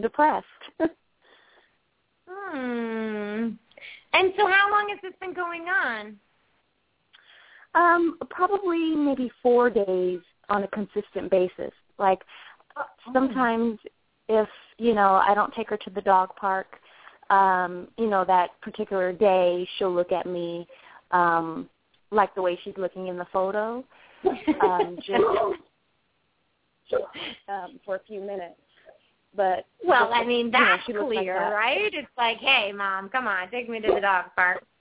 depressed. 0.00 0.46
hmm. 2.28 3.50
And 4.12 4.32
so, 4.36 4.46
how 4.46 4.68
long 4.70 4.88
has 4.90 4.98
this 5.02 5.12
been 5.20 5.34
going 5.34 5.64
on? 5.64 6.16
Um, 7.74 8.18
probably 8.30 8.94
maybe 8.94 9.30
four 9.42 9.68
days 9.68 10.20
on 10.48 10.62
a 10.62 10.68
consistent 10.68 11.30
basis. 11.30 11.72
Like 11.98 12.22
sometimes 13.12 13.78
if, 14.28 14.48
you 14.78 14.94
know, 14.94 15.20
I 15.26 15.34
don't 15.34 15.52
take 15.54 15.70
her 15.70 15.76
to 15.76 15.90
the 15.90 16.00
dog 16.00 16.34
park, 16.36 16.66
um, 17.30 17.88
you 17.98 18.08
know, 18.08 18.24
that 18.26 18.50
particular 18.60 19.12
day 19.12 19.66
she'll 19.76 19.92
look 19.92 20.12
at 20.12 20.26
me 20.26 20.66
um 21.10 21.68
like 22.10 22.34
the 22.34 22.42
way 22.42 22.58
she's 22.64 22.74
looking 22.76 23.08
in 23.08 23.18
the 23.18 23.26
photo. 23.32 23.84
Um 24.62 24.96
just 25.06 25.24
um 27.48 27.80
for 27.84 27.96
a 27.96 28.00
few 28.06 28.20
minutes. 28.20 28.60
But 29.36 29.66
well, 29.84 30.10
I 30.12 30.24
mean 30.24 30.50
that's 30.50 30.86
you 30.86 30.94
know, 30.94 31.06
clear, 31.06 31.34
like 31.34 31.42
that. 31.42 31.52
right? 31.52 31.94
It's 31.94 32.08
like, 32.16 32.38
hey, 32.38 32.72
mom, 32.72 33.08
come 33.08 33.26
on, 33.26 33.50
take 33.50 33.68
me 33.68 33.80
to 33.80 33.92
the 33.92 34.00
dog 34.00 34.26
park. 34.36 34.64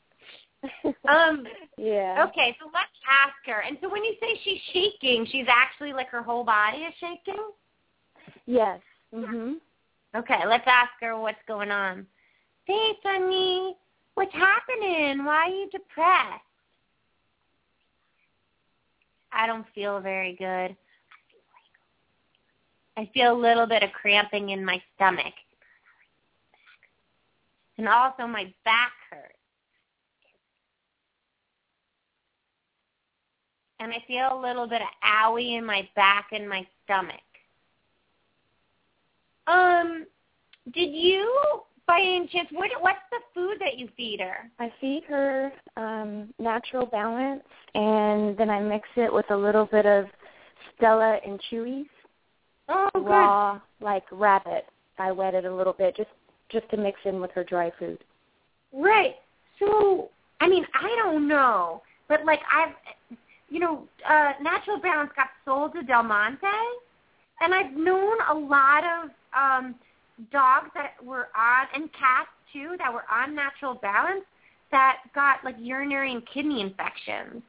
Um, 1.09 1.45
yeah. 1.77 2.25
okay, 2.29 2.55
so 2.57 2.69
let's 2.73 2.87
ask 3.05 3.33
her. 3.47 3.63
And 3.67 3.77
so 3.81 3.89
when 3.89 4.01
you 4.05 4.13
say 4.21 4.39
she's 4.45 4.61
shaking, 4.71 5.27
she's 5.29 5.45
actually 5.49 5.91
like 5.91 6.07
her 6.07 6.23
whole 6.23 6.45
body 6.45 6.77
is 6.77 6.93
shaking. 7.01 7.43
Yes. 8.45 8.79
Mhm. 9.13 9.55
Okay, 10.15 10.39
let's 10.47 10.63
ask 10.65 10.91
her 11.01 11.19
what's 11.19 11.41
going 11.49 11.69
on. 11.69 12.07
Hey, 12.63 12.93
Sunny, 13.03 13.75
what's 14.13 14.33
happening? 14.33 15.25
Why 15.25 15.47
are 15.47 15.49
you 15.49 15.69
depressed? 15.69 16.41
I 19.33 19.47
don't 19.47 19.65
feel 19.75 19.99
very 19.99 20.35
good. 20.35 20.77
I 22.97 23.09
feel 23.13 23.33
a 23.33 23.39
little 23.39 23.65
bit 23.65 23.83
of 23.83 23.91
cramping 23.91 24.49
in 24.49 24.63
my 24.63 24.81
stomach. 24.95 25.33
And 27.77 27.87
also 27.87 28.27
my 28.27 28.53
back 28.65 28.91
hurts. 29.09 29.33
And 33.79 33.91
I 33.91 34.03
feel 34.07 34.29
a 34.31 34.39
little 34.39 34.67
bit 34.67 34.81
of 34.81 34.87
owie 35.03 35.57
in 35.57 35.65
my 35.65 35.87
back 35.95 36.27
and 36.31 36.47
my 36.47 36.65
stomach. 36.83 37.15
Um, 39.47 40.05
did 40.73 40.93
you, 40.93 41.61
by 41.87 41.99
any 41.99 42.29
chance, 42.31 42.47
what 42.51 42.69
what's 42.79 42.99
the 43.11 43.19
food 43.33 43.57
that 43.59 43.77
you 43.77 43.89
feed 43.97 44.21
her? 44.21 44.49
I 44.59 44.71
feed 44.79 45.03
her 45.09 45.51
um 45.75 46.33
natural 46.39 46.85
balance 46.85 47.43
and 47.75 48.37
then 48.37 48.49
I 48.49 48.61
mix 48.61 48.87
it 48.95 49.11
with 49.11 49.29
a 49.31 49.35
little 49.35 49.65
bit 49.65 49.85
of 49.85 50.05
Stella 50.77 51.19
and 51.25 51.41
Chewy's 51.51 51.87
Oh, 52.69 52.89
raw 52.95 53.59
like 53.81 54.03
rabbit. 54.11 54.65
I 54.97 55.11
wet 55.11 55.33
it 55.33 55.45
a 55.45 55.53
little 55.53 55.73
bit 55.73 55.95
just 55.95 56.09
just 56.49 56.69
to 56.69 56.77
mix 56.77 56.99
in 57.05 57.19
with 57.19 57.31
her 57.31 57.43
dry 57.43 57.71
food. 57.79 57.99
Right. 58.71 59.15
So, 59.59 60.09
I 60.39 60.47
mean, 60.47 60.65
I 60.73 60.95
don't 61.03 61.27
know, 61.27 61.81
but 62.07 62.25
like 62.25 62.39
I've, 62.51 62.73
you 63.49 63.59
know, 63.59 63.87
uh, 64.07 64.33
Natural 64.41 64.79
Balance 64.79 65.11
got 65.15 65.27
sold 65.45 65.73
to 65.73 65.83
Del 65.83 66.03
Monte, 66.03 66.45
and 67.41 67.53
I've 67.53 67.73
known 67.73 68.17
a 68.31 68.33
lot 68.33 68.83
of 68.83 69.09
um, 69.35 69.75
dogs 70.31 70.69
that 70.75 71.03
were 71.03 71.27
on 71.35 71.67
and 71.73 71.91
cats 71.93 72.29
too 72.51 72.75
that 72.77 72.93
were 72.93 73.05
on 73.11 73.35
Natural 73.35 73.75
Balance 73.75 74.25
that 74.71 74.97
got 75.13 75.43
like 75.43 75.55
urinary 75.59 76.11
and 76.11 76.23
kidney 76.31 76.61
infections 76.61 77.43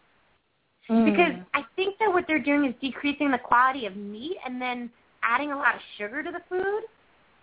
because 0.87 1.33
I 1.54 1.62
think 1.76 1.97
that 1.99 2.12
what 2.12 2.26
they're 2.28 2.42
doing 2.42 2.66
is 2.66 2.75
decreasing 2.78 3.30
the 3.30 3.38
quality 3.38 3.87
of 3.87 3.97
meat 3.97 4.37
and 4.44 4.61
then 4.61 4.90
adding 5.26 5.52
a 5.52 5.57
lot 5.57 5.75
of 5.75 5.81
sugar 5.99 6.23
to 6.23 6.31
the 6.31 6.40
food. 6.49 6.83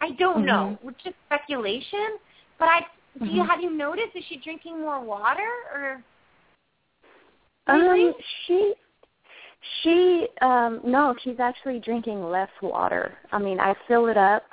I 0.01 0.11
don't 0.11 0.45
know, 0.45 0.77
Mhm. 0.81 0.89
it's 0.89 1.03
just 1.03 1.15
speculation. 1.27 2.17
But 2.57 2.69
I 2.69 2.87
do 3.19 3.25
you 3.25 3.43
Mhm. 3.43 3.47
have 3.47 3.61
you 3.61 3.69
noticed 3.71 4.15
is 4.15 4.23
she 4.25 4.37
drinking 4.37 4.79
more 4.79 4.99
water 4.99 5.49
or 5.73 6.03
Um, 7.67 8.15
she 8.45 8.73
she 9.81 10.27
um 10.41 10.81
no, 10.83 11.15
she's 11.21 11.39
actually 11.39 11.79
drinking 11.79 12.23
less 12.23 12.49
water. 12.61 13.17
I 13.31 13.37
mean, 13.37 13.59
I 13.59 13.73
fill 13.87 14.07
it 14.07 14.17
up 14.17 14.43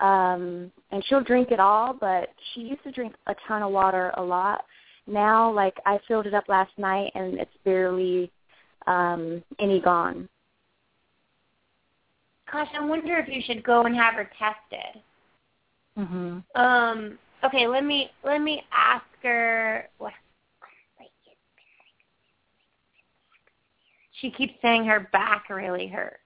um 0.00 0.70
and 0.90 1.04
she'll 1.06 1.22
drink 1.22 1.50
it 1.50 1.60
all, 1.60 1.94
but 1.94 2.30
she 2.52 2.60
used 2.60 2.82
to 2.84 2.92
drink 2.92 3.14
a 3.26 3.34
ton 3.48 3.62
of 3.62 3.72
water 3.72 4.12
a 4.14 4.22
lot. 4.22 4.64
Now 5.06 5.50
like 5.50 5.78
I 5.86 5.98
filled 6.06 6.26
it 6.26 6.34
up 6.34 6.48
last 6.48 6.76
night 6.78 7.12
and 7.14 7.34
it's 7.38 7.56
barely 7.64 8.30
um 8.86 9.42
any 9.58 9.80
gone. 9.80 10.28
Gosh, 12.50 12.68
I 12.74 12.84
wonder 12.84 13.16
if 13.18 13.28
you 13.28 13.42
should 13.42 13.62
go 13.62 13.82
and 13.82 13.94
have 13.96 14.14
her 14.14 14.30
tested. 14.38 15.02
Mhm. 15.98 16.44
Um 16.54 17.18
okay, 17.44 17.66
let 17.66 17.84
me 17.84 18.10
let 18.22 18.40
me 18.40 18.64
ask 18.72 19.04
her 19.22 19.88
what 19.98 20.12
she 24.12 24.30
keeps 24.30 24.54
saying 24.62 24.84
her 24.86 25.00
back 25.12 25.50
really 25.50 25.88
hurts. 25.88 26.16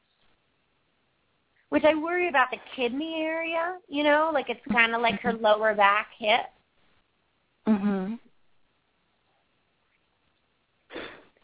Which 1.71 1.85
I 1.85 1.95
worry 1.95 2.29
about 2.29 2.51
the 2.51 2.59
kidney 2.75 3.23
area, 3.23 3.79
you 3.89 4.03
know, 4.03 4.31
like 4.33 4.49
it's 4.49 4.61
kind 4.73 4.95
of 4.95 5.03
like 5.03 5.21
her 5.21 5.33
lower 5.33 5.75
back 5.75 6.09
hip. 6.19 6.47
Mhm. 7.67 8.19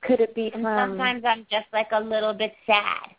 Could 0.02 0.20
it 0.20 0.34
be 0.34 0.50
And 0.52 0.62
from 0.62 0.90
sometimes 0.90 1.24
I'm 1.24 1.46
just 1.50 1.66
like 1.72 1.88
a 1.92 2.00
little 2.00 2.32
bit 2.32 2.54
sad. 2.64 3.15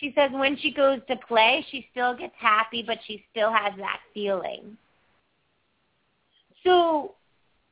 She 0.00 0.12
says 0.14 0.30
when 0.32 0.56
she 0.58 0.72
goes 0.72 1.00
to 1.08 1.16
play, 1.28 1.64
she 1.70 1.88
still 1.90 2.14
gets 2.16 2.34
happy, 2.38 2.82
but 2.86 2.98
she 3.06 3.24
still 3.30 3.50
has 3.50 3.72
that 3.78 4.00
feeling. 4.12 4.76
So 6.64 7.14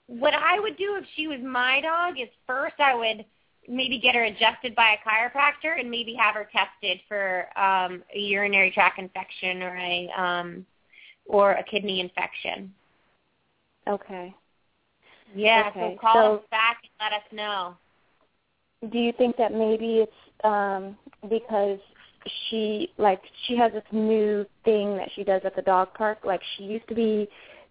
what 0.07 0.35
I 0.35 0.59
would 0.61 0.77
do 0.77 0.97
if 0.97 1.05
she 1.17 1.27
was 1.27 1.41
my 1.43 1.81
dog 1.81 2.19
is 2.21 2.29
first 2.47 2.77
I 2.79 2.95
would 2.95 3.25
maybe 3.69 3.99
get 3.99 4.15
her 4.15 4.25
adjusted 4.25 4.75
by 4.75 4.95
a 4.95 5.09
chiropractor 5.09 5.79
and 5.79 5.91
maybe 5.91 6.15
have 6.15 6.35
her 6.35 6.49
tested 6.53 7.01
for 7.09 7.47
um, 7.59 8.03
a 8.15 8.19
urinary 8.19 8.71
tract 8.71 8.99
infection 8.99 9.63
or 9.63 9.77
a 9.77 10.09
um, 10.17 10.67
or 11.27 11.53
a 11.53 11.65
kidney 11.65 12.01
infection. 12.01 12.73
Okay. 13.89 14.35
Yeah, 15.35 15.71
Okay, 15.71 15.95
so 15.97 16.01
call 16.01 16.15
so- 16.15 16.35
us 16.37 16.43
back 16.51 16.79
and 16.83 17.11
let 17.11 17.19
us 17.19 17.27
know. 17.33 17.77
do 18.93 18.99
you 18.99 19.13
think 19.13 19.37
that 19.37 19.53
maybe 19.53 20.05
it's 20.05 20.13
um 20.45 20.97
because 21.31 21.79
she 22.49 22.91
like 22.99 23.21
she 23.47 23.57
has 23.57 23.73
this 23.73 23.85
new 23.93 24.47
thing 24.65 24.97
that 24.97 25.09
she 25.15 25.25
does 25.25 25.43
at 25.45 25.57
the 25.57 25.63
dog 25.63 25.95
park. 25.95 26.19
Like 26.25 26.41
she 26.57 26.65
used 26.65 26.89
to 26.89 26.95
be 26.95 27.29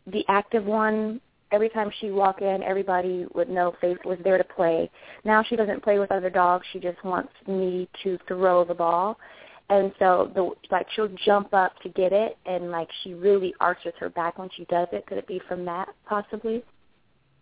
the 0.08 0.24
active 0.28 0.66
one. 0.66 1.22
Every 1.52 1.70
time 1.70 1.92
she 2.00 2.10
walk 2.10 2.42
in 2.42 2.64
everybody 2.64 3.28
would 3.36 3.50
know 3.50 3.76
faith 3.80 4.00
was 4.06 4.18
there 4.24 4.38
to 4.38 4.44
play. 4.44 4.90
Now 5.24 5.44
she 5.44 5.56
doesn't 5.56 5.84
play 5.84 6.00
with 6.00 6.12
other 6.12 6.30
dogs. 6.30 6.66
She 6.74 6.80
just 6.80 7.04
wants 7.04 7.34
me 7.48 7.88
to 8.04 8.18
throw 8.28 8.66
the 8.66 8.74
ball. 8.74 9.18
And 9.70 9.94
so 10.00 10.32
the 10.34 10.52
like 10.72 10.88
she'll 10.96 11.16
jump 11.26 11.54
up 11.54 11.80
to 11.84 11.90
get 11.90 12.12
it 12.12 12.38
and 12.46 12.72
like 12.72 12.90
she 13.04 13.14
really 13.14 13.54
arches 13.60 13.94
her 14.00 14.10
back 14.10 14.38
when 14.40 14.50
she 14.56 14.66
does 14.66 14.88
it. 14.92 15.06
Could 15.06 15.18
it 15.18 15.28
be 15.28 15.42
from 15.48 15.66
that 15.66 15.90
possibly? 16.06 16.64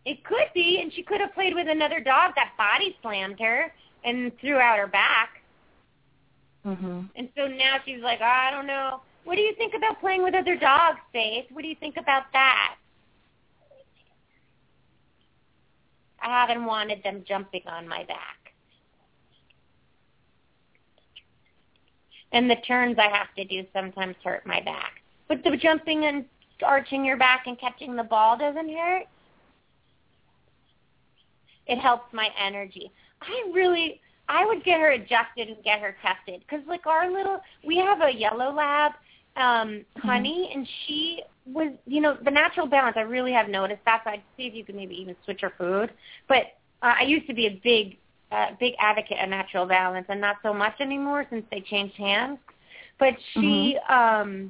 It 0.05 0.23
could 0.23 0.49
be, 0.53 0.79
and 0.81 0.91
she 0.93 1.03
could 1.03 1.21
have 1.21 1.33
played 1.33 1.53
with 1.53 1.67
another 1.67 1.99
dog 1.99 2.31
that 2.35 2.53
body 2.57 2.95
slammed 3.01 3.39
her 3.39 3.71
and 4.03 4.31
threw 4.39 4.57
out 4.57 4.79
her 4.79 4.87
back. 4.87 5.40
Mhm 6.65 7.09
And 7.15 7.29
so 7.35 7.47
now 7.47 7.77
she's 7.85 8.01
like, 8.01 8.21
I 8.21 8.51
don't 8.51 8.67
know. 8.67 9.01
What 9.23 9.35
do 9.35 9.41
you 9.41 9.53
think 9.55 9.73
about 9.75 9.99
playing 9.99 10.23
with 10.23 10.33
other 10.33 10.55
dogs, 10.55 10.99
Faith? 11.13 11.45
What 11.51 11.61
do 11.61 11.67
you 11.67 11.75
think 11.79 11.97
about 11.97 12.23
that? 12.33 12.75
I 16.21 16.29
haven't 16.29 16.65
wanted 16.65 17.03
them 17.03 17.23
jumping 17.27 17.63
on 17.67 17.87
my 17.87 18.03
back. 18.03 18.37
And 22.31 22.49
the 22.49 22.55
turns 22.67 22.97
I 22.97 23.09
have 23.09 23.33
to 23.35 23.43
do 23.43 23.65
sometimes 23.73 24.15
hurt 24.23 24.45
my 24.45 24.61
back. 24.61 25.01
But 25.27 25.43
the 25.43 25.57
jumping 25.57 26.05
and 26.05 26.25
arching 26.63 27.03
your 27.03 27.17
back 27.17 27.43
and 27.47 27.59
catching 27.59 27.95
the 27.95 28.03
ball 28.03 28.37
doesn't 28.37 28.69
hurt. 28.69 29.05
It 31.67 31.79
helps 31.79 32.13
my 32.13 32.29
energy. 32.39 32.91
I 33.21 33.51
really, 33.53 34.01
I 34.31 34.45
would 34.45 34.63
get 34.63 34.79
her 34.79 34.91
adjusted 34.91 35.50
and 35.50 35.61
get 35.61 35.81
her 35.81 35.93
tested 36.01 36.41
because 36.41 36.65
like 36.65 36.88
our 36.88 37.11
little, 37.11 37.41
we 37.67 37.75
have 37.77 38.01
a 38.01 38.09
yellow 38.09 38.53
lab, 38.53 38.93
um, 39.35 39.83
honey, 39.97 40.50
and 40.55 40.65
she 40.85 41.21
was, 41.45 41.73
you 41.85 42.00
know, 42.00 42.17
the 42.23 42.31
natural 42.31 42.65
balance. 42.65 42.95
I 42.97 43.01
really 43.01 43.33
have 43.33 43.50
noticed 43.50 43.81
that. 43.83 44.03
So 44.05 44.11
I'd 44.11 44.23
see 44.38 44.43
if 44.43 44.53
you 44.53 44.63
could 44.63 44.75
maybe 44.75 44.95
even 44.95 45.17
switch 45.25 45.41
her 45.41 45.51
food. 45.57 45.91
But 46.29 46.43
uh, 46.81 46.93
I 47.00 47.03
used 47.03 47.27
to 47.27 47.33
be 47.33 47.47
a 47.47 47.59
big, 47.61 47.97
uh, 48.31 48.51
big 48.57 48.73
advocate 48.79 49.17
of 49.21 49.29
natural 49.29 49.65
balance, 49.65 50.05
and 50.07 50.21
not 50.21 50.38
so 50.43 50.53
much 50.53 50.75
anymore 50.79 51.25
since 51.29 51.43
they 51.51 51.59
changed 51.59 51.95
hands. 51.95 52.39
But 53.00 53.15
she, 53.33 53.77
um, 53.89 54.50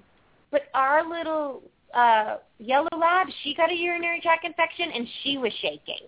but 0.52 0.64
our 0.76 1.10
little 1.10 1.64
uh, 1.96 2.38
yellow 2.60 2.90
lab, 2.96 3.28
she 3.44 3.56
got 3.56 3.72
a 3.72 3.76
urinary 3.76 4.22
tract 4.22 4.46
infection, 4.46 4.92
and 4.94 5.08
she 5.24 5.38
was 5.38 5.52
shaking. 5.60 6.08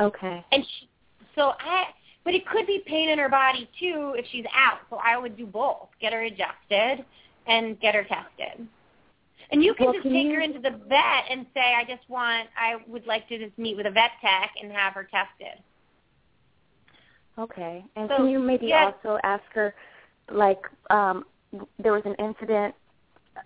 okay 0.00 0.44
And 0.50 0.64
she, 0.64 0.88
so 1.36 1.52
I, 1.60 1.84
but 2.28 2.34
it 2.34 2.46
could 2.46 2.66
be 2.66 2.82
pain 2.84 3.08
in 3.08 3.18
her 3.18 3.30
body 3.30 3.66
too 3.80 4.14
if 4.18 4.26
she's 4.30 4.44
out. 4.54 4.80
So 4.90 5.00
I 5.02 5.16
would 5.16 5.34
do 5.34 5.46
both: 5.46 5.88
get 5.98 6.12
her 6.12 6.24
adjusted 6.24 7.02
and 7.46 7.80
get 7.80 7.94
her 7.94 8.04
tested. 8.04 8.68
And 9.50 9.64
you 9.64 9.72
can 9.72 9.86
Well, 9.86 9.94
just 9.94 10.02
can 10.02 10.12
take 10.12 10.26
you- 10.26 10.34
her 10.34 10.40
into 10.42 10.58
the 10.58 10.72
vet 10.88 11.24
and 11.30 11.46
say, 11.54 11.72
I 11.74 11.84
just 11.84 12.06
want, 12.10 12.50
I 12.54 12.76
would 12.86 13.06
like 13.06 13.26
to 13.28 13.38
just 13.38 13.56
meet 13.56 13.78
with 13.78 13.86
a 13.86 13.90
vet 13.90 14.10
tech 14.20 14.52
and 14.60 14.70
have 14.70 14.92
her 14.92 15.04
tested. 15.04 15.62
Okay. 17.38 17.82
And 17.96 18.10
So, 18.10 18.16
can 18.18 18.28
you 18.28 18.40
maybe 18.40 18.66
yeah. 18.66 18.92
also 18.92 19.18
ask 19.24 19.44
her, 19.54 19.74
like, 20.30 20.60
um, 20.90 21.24
there 21.78 21.92
was 21.94 22.02
an 22.04 22.14
incident 22.16 22.74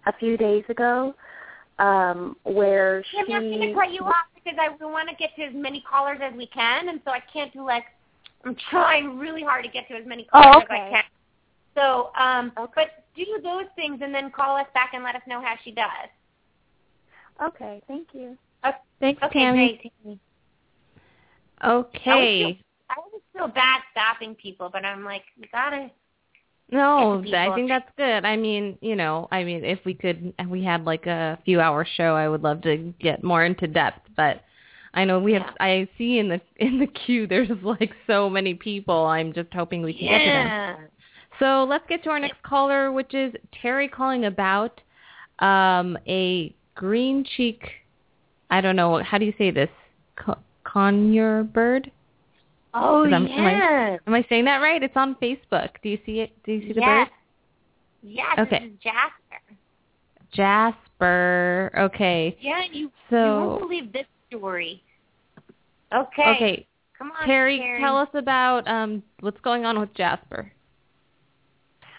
a 0.06 0.12
few 0.14 0.36
days 0.36 0.64
ago 0.68 1.14
um, 1.78 2.36
where 2.42 3.04
she 3.04 3.18
I'm 3.18 3.28
not 3.28 3.40
going 3.42 3.68
to 3.68 3.74
cut 3.74 3.92
you 3.92 4.02
off 4.02 4.26
because 4.34 4.58
I 4.60 4.70
we 4.70 4.90
want 4.90 5.08
to 5.08 5.14
get 5.14 5.36
to 5.36 5.42
as 5.44 5.54
many 5.54 5.80
callers 5.88 6.18
as 6.20 6.34
we 6.34 6.46
can, 6.46 6.88
and 6.88 7.00
so 7.04 7.12
I 7.12 7.20
can't 7.32 7.52
do 7.52 7.64
like, 7.64 7.84
I'm 8.44 8.56
trying 8.70 9.18
really 9.18 9.42
hard 9.42 9.64
to 9.64 9.70
get 9.70 9.88
to 9.88 9.94
as 9.94 10.06
many 10.06 10.28
Oh, 10.32 10.42
callers 10.42 10.64
as. 10.68 10.76
I 10.76 10.90
can. 10.90 11.04
So, 11.74 12.10
um, 12.18 12.52
Okay. 12.58 12.72
but 12.74 13.04
do 13.14 13.40
those 13.42 13.66
things 13.76 14.00
and 14.02 14.14
then 14.14 14.30
call 14.30 14.56
us 14.56 14.66
back 14.74 14.94
and 14.94 15.04
let 15.04 15.14
us 15.14 15.22
know 15.26 15.40
how 15.40 15.56
she 15.62 15.70
does. 15.70 16.08
Okay. 17.40 17.82
Thank 17.86 18.08
you. 18.14 18.36
Thanks, 19.00 19.20
Okay, 19.22 19.40
Tammy. 19.40 19.92
great. 20.04 20.18
Okay. 21.64 22.60
I 22.88 22.94
always 22.96 23.22
feel 23.32 23.48
bad 23.48 23.82
stopping 23.90 24.34
people, 24.36 24.68
but 24.72 24.84
I'm 24.84 25.04
like, 25.04 25.24
we 25.40 25.48
gotta. 25.48 25.90
No, 26.70 27.20
I 27.20 27.54
think 27.54 27.68
that's 27.68 27.90
good. 27.96 28.24
I 28.24 28.36
mean, 28.36 28.78
you 28.80 28.96
know, 28.96 29.28
I 29.30 29.44
mean, 29.44 29.64
if 29.64 29.80
we 29.84 29.92
could, 29.92 30.32
if 30.38 30.48
we 30.48 30.62
had 30.64 30.84
like 30.84 31.06
a 31.06 31.38
few 31.44 31.60
hour 31.60 31.84
show, 31.96 32.14
I 32.14 32.28
would 32.28 32.42
love 32.42 32.62
to 32.62 32.94
get 33.00 33.22
more 33.24 33.44
into 33.44 33.66
depth. 33.66 34.08
But 34.16 34.42
I 34.94 35.04
know 35.04 35.18
we 35.18 35.32
have. 35.32 35.42
Yeah. 35.42 35.66
I 35.66 35.88
see 35.96 36.18
in 36.18 36.28
the 36.28 36.40
in 36.56 36.78
the 36.78 36.86
queue, 36.86 37.26
there's 37.26 37.48
like 37.62 37.92
so 38.06 38.28
many 38.28 38.54
people. 38.54 39.06
I'm 39.06 39.32
just 39.32 39.52
hoping 39.52 39.82
we 39.82 39.94
can 39.94 40.08
get 40.08 40.18
to 40.18 40.24
them. 40.24 40.46
Yeah. 40.46 40.76
So 41.38 41.64
let's 41.68 41.84
get 41.88 42.04
to 42.04 42.10
our 42.10 42.20
next 42.20 42.42
caller, 42.42 42.92
which 42.92 43.14
is 43.14 43.34
Terry 43.60 43.88
calling 43.88 44.26
about 44.26 44.80
um, 45.38 45.98
a 46.06 46.54
green 46.74 47.24
cheek. 47.36 47.62
I 48.50 48.60
don't 48.60 48.76
know 48.76 49.02
how 49.02 49.18
do 49.18 49.24
you 49.24 49.34
say 49.38 49.50
this. 49.50 49.70
Conure 50.64 51.50
bird. 51.52 51.90
Oh 52.74 53.04
Is 53.04 53.12
I'm- 53.12 53.26
I- 53.26 53.98
Am 54.06 54.14
I 54.14 54.24
saying 54.28 54.44
that 54.46 54.58
right? 54.58 54.82
It's 54.82 54.96
on 54.96 55.14
Facebook. 55.16 55.70
Do 55.82 55.88
you 55.88 55.98
see 56.06 56.20
it? 56.20 56.30
Do 56.44 56.52
you 56.52 56.60
see 56.68 56.72
the 56.74 56.80
yes. 56.80 57.08
bird? 57.08 57.14
Yes. 58.02 58.38
Okay. 58.38 58.58
This 58.60 58.70
is 58.70 58.78
Jasper. 58.82 59.56
Jasper. 60.32 61.70
Okay. 61.78 62.36
Yeah, 62.40 62.62
you. 62.70 62.84
you 62.84 62.92
So 63.10 63.46
won't 63.48 63.60
believe 63.62 63.92
this 63.92 64.06
story. 64.38 64.82
Okay. 65.94 66.22
okay, 66.36 66.66
Come 66.96 67.12
on, 67.20 67.26
Terry, 67.26 67.58
Terry. 67.58 67.80
tell 67.80 67.96
us 67.96 68.08
about 68.14 68.66
um 68.68 69.02
what's 69.20 69.40
going 69.40 69.64
on 69.64 69.78
with 69.78 69.92
Jasper. 69.94 70.50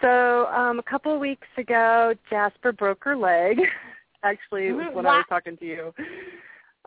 So 0.01 0.47
um, 0.47 0.79
a 0.79 0.83
couple 0.83 1.13
of 1.13 1.19
weeks 1.21 1.47
ago, 1.57 2.13
Jasper 2.29 2.73
broke 2.73 3.03
her 3.05 3.15
leg. 3.15 3.57
Actually, 4.23 4.67
it 4.67 4.73
was 4.73 4.85
Mhm, 4.87 4.95
when 4.95 5.05
I 5.05 5.17
was 5.17 5.25
talking 5.29 5.57
to 5.57 5.65
you. 5.65 5.93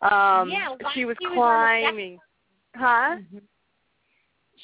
Um, 0.03 0.51
Yeah, 0.51 0.69
she 0.93 1.05
was 1.05 1.17
she 1.21 1.27
was 1.29 1.71
climbing. 1.81 2.19
Huh? 2.75 3.17
Mhm. 3.19 3.43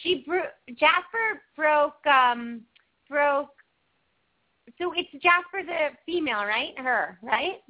She 0.02 0.24
bro- 0.26 0.50
Jasper 0.76 1.42
broke 1.56 2.06
um 2.06 2.62
broke. 3.08 3.50
So 4.78 4.92
it's 4.96 5.10
Jasper 5.22 5.62
the 5.64 5.96
female, 6.06 6.44
right? 6.44 6.78
Her, 6.78 7.18
right? 7.22 7.62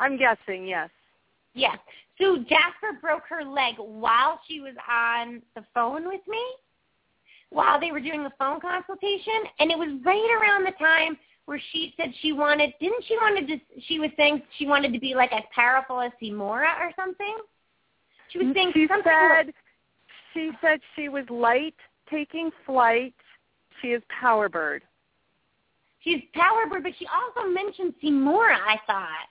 I'm 0.00 0.16
guessing, 0.16 0.66
yes. 0.66 0.90
Yes. 1.54 1.78
So 2.20 2.38
Jasper 2.38 2.98
broke 3.00 3.22
her 3.28 3.44
leg 3.44 3.74
while 3.78 4.40
she 4.48 4.60
was 4.60 4.74
on 4.90 5.42
the 5.54 5.64
phone 5.72 6.06
with 6.06 6.20
me, 6.26 6.42
while 7.50 7.80
they 7.80 7.92
were 7.92 8.00
doing 8.00 8.22
the 8.24 8.32
phone 8.38 8.60
consultation, 8.60 9.44
and 9.60 9.70
it 9.70 9.78
was 9.78 9.88
right 10.04 10.38
around 10.40 10.64
the 10.64 10.72
time 10.72 11.16
where 11.46 11.60
she 11.72 11.94
said 11.96 12.12
she 12.20 12.32
wanted. 12.32 12.72
Didn't 12.80 13.04
she 13.06 13.16
wanted 13.16 13.46
to? 13.48 13.80
She 13.86 13.98
was 13.98 14.10
saying 14.16 14.42
she 14.58 14.66
wanted 14.66 14.92
to 14.92 15.00
be 15.00 15.14
like 15.14 15.32
as 15.32 15.44
powerful 15.54 16.00
as 16.00 16.12
Seymoura 16.22 16.78
or 16.80 16.92
something. 16.96 17.36
She 18.30 18.38
was 18.38 18.54
saying 18.54 18.72
She 18.74 18.86
something. 18.86 19.10
said 19.10 19.54
she 20.34 20.50
said 20.60 20.80
she 20.94 21.08
was 21.08 21.24
light 21.30 21.74
taking 22.10 22.50
flight. 22.66 23.14
She 23.80 23.88
is 23.88 24.02
Powerbird. 24.22 24.80
She's 26.00 26.20
Powerbird, 26.36 26.82
but 26.82 26.92
she 26.98 27.06
also 27.06 27.48
mentioned 27.50 27.94
Seymoura, 28.02 28.56
I 28.56 28.76
thought. 28.86 29.28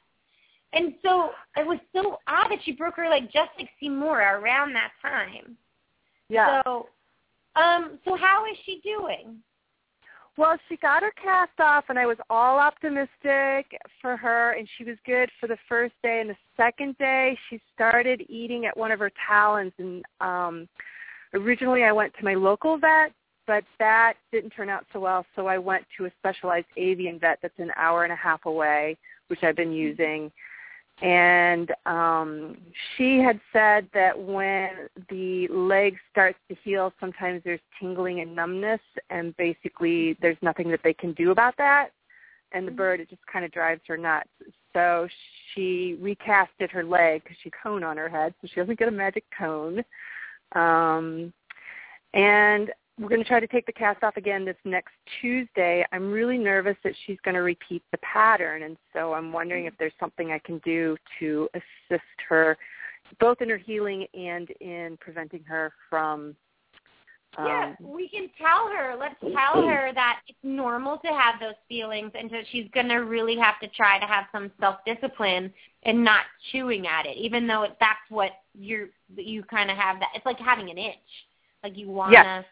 And 0.74 0.94
so 1.04 1.30
it 1.56 1.66
was 1.66 1.80
so 1.96 2.18
odd 2.28 2.52
that 2.52 2.60
she 2.64 2.72
broke 2.74 2.96
her 2.96 3.10
leg 3.10 3.24
just 3.26 3.52
like 3.58 3.70
Seymoura 3.82 4.40
around 4.40 4.74
that 4.74 4.92
time. 5.02 5.58
Yeah. 6.30 6.62
So, 6.64 6.90
um, 7.56 8.00
so 8.06 8.16
how 8.16 8.46
is 8.52 8.58
she 8.66 8.82
doing? 8.84 9.38
Well, 10.38 10.56
she 10.70 10.78
got 10.78 11.02
her 11.02 11.14
cast 11.22 11.60
off, 11.60 11.86
and 11.90 11.98
I 11.98 12.06
was 12.06 12.18
all 12.30 12.60
optimistic 12.60 13.82
for 14.00 14.16
her, 14.18 14.52
and 14.52 14.68
she 14.78 14.84
was 14.84 14.96
good 15.04 15.32
for 15.40 15.48
the 15.48 15.58
first 15.68 15.96
day. 16.04 16.22
And 16.22 16.30
the 16.30 16.36
second 16.56 16.96
day, 17.00 17.36
she 17.50 17.60
started 17.74 18.24
eating 18.30 18.68
at 18.68 18.78
one 18.78 18.92
of 18.92 19.00
her 19.00 19.12
talons. 19.28 19.72
And 19.80 20.06
um, 20.22 20.70
originally, 21.34 21.84
I 21.84 21.92
went 21.92 22.14
to 22.20 22.24
my 22.24 22.36
local 22.36 22.78
vet, 22.78 23.14
but 23.48 23.64
that 23.80 24.14
didn't 24.32 24.52
turn 24.52 24.70
out 24.70 24.86
so 24.94 25.00
well. 25.00 25.26
So 25.36 25.48
I 25.48 25.58
went 25.58 25.86
to 25.98 26.06
a 26.06 26.12
specialized 26.20 26.68
avian 26.76 27.18
vet 27.18 27.40
that's 27.42 27.58
an 27.58 27.72
hour 27.76 28.04
and 28.04 28.14
a 28.14 28.18
half 28.18 28.46
away, 28.46 28.96
which 29.30 29.42
I've 29.42 29.56
been 29.56 29.72
using. 29.72 30.32
And 31.02 31.72
um, 31.86 32.58
she 32.96 33.20
had 33.20 33.40
said 33.54 33.88
that 33.94 34.18
when 34.18 34.90
the 35.10 35.48
leg 35.50 35.96
starts 36.12 36.40
to 36.50 36.56
heal, 36.64 36.92
sometimes 37.00 37.42
there's 37.44 37.60
tingling 37.80 38.22
and 38.22 38.36
numbness, 38.36 38.80
and 39.12 39.38
basically 39.38 40.18
there's 40.22 40.38
nothing 40.42 40.72
that 40.72 40.80
they 40.84 40.94
can 40.94 41.14
do 41.14 41.30
about 41.30 41.56
that. 41.58 41.90
And 42.52 42.68
the 42.68 42.72
bird, 42.72 43.00
it 43.00 43.10
just 43.10 43.22
kind 43.32 43.46
of 43.46 43.52
drives 43.52 43.82
her 43.88 43.98
nuts. 43.98 44.30
So 44.74 45.08
she 45.54 45.98
recasted 46.02 46.72
her 46.72 46.84
leg 46.84 47.24
because 47.24 47.38
she 47.44 47.52
cone 47.62 47.84
on 47.84 47.98
her 47.98 48.10
head, 48.10 48.34
so 48.42 48.48
she 48.48 48.60
doesn't 48.60 48.80
get 48.80 48.88
a 48.88 48.92
magic 48.92 49.26
cone. 49.38 49.84
Um, 50.54 51.32
and 52.14 52.72
we're 53.00 53.10
going 53.10 53.22
to 53.22 53.28
try 53.28 53.40
to 53.40 53.48
take 53.48 53.66
the 53.66 53.72
cast 53.72 54.04
off 54.04 54.18
again 54.18 54.44
this 54.44 54.58
next 54.66 54.94
Tuesday. 55.22 55.86
I'm 55.92 56.12
really 56.12 56.38
nervous 56.38 56.76
that 56.84 56.94
she's 57.06 57.18
going 57.24 57.36
to 57.36 57.42
repeat 57.42 57.84
the 57.92 58.00
pattern, 58.00 58.64
and 58.64 58.76
so 58.92 59.14
I'm 59.14 59.32
wondering 59.32 59.66
if 59.66 59.74
there's 59.78 59.94
something 60.00 60.32
I 60.32 60.40
can 60.40 60.58
do 60.60 60.98
to 61.20 61.48
assist 61.54 62.02
her, 62.28 62.58
both 63.20 63.42
in 63.42 63.50
her 63.50 63.58
healing 63.58 64.08
and 64.14 64.50
in 64.62 64.98
preventing 65.00 65.44
her 65.44 65.74
from. 65.90 66.36
Um, 67.38 67.46
yeah, 67.46 67.76
we 67.80 68.10
can 68.10 68.30
tell 68.42 68.68
her. 68.70 68.96
Let's 69.00 69.20
tell 69.22 69.68
her 69.68 69.92
that 69.94 70.22
it's 70.28 70.40
normal 70.42 70.98
to 71.00 71.10
have 71.10 71.40
those 71.40 71.54
feelings, 71.70 72.12
and 72.18 72.32
that 72.32 72.46
she's 72.52 72.68
going 72.74 72.88
to 72.88 72.96
really 72.96 73.38
have 73.38 73.60
to 73.60 73.68
try 73.68 74.00
to 74.00 74.08
have 74.08 74.26
some 74.32 74.52
self-discipline 74.60 75.54
and 75.84 76.04
not 76.04 76.22
chewing 76.52 76.88
at 76.88 77.06
it, 77.06 77.16
even 77.16 77.46
though 77.46 77.62
it, 77.62 77.78
that's 77.80 78.00
what 78.10 78.32
you're 78.56 78.88
you 79.16 79.44
kind 79.44 79.70
of 79.70 79.78
have 79.78 80.00
that. 80.00 80.10
It's 80.16 80.26
like 80.26 80.40
having 80.40 80.72
an 80.72 80.80
itch, 80.80 80.96
like 81.64 81.78
you 81.78 81.90
want 81.90 82.14
to. 82.14 82.18
Yes. 82.18 82.46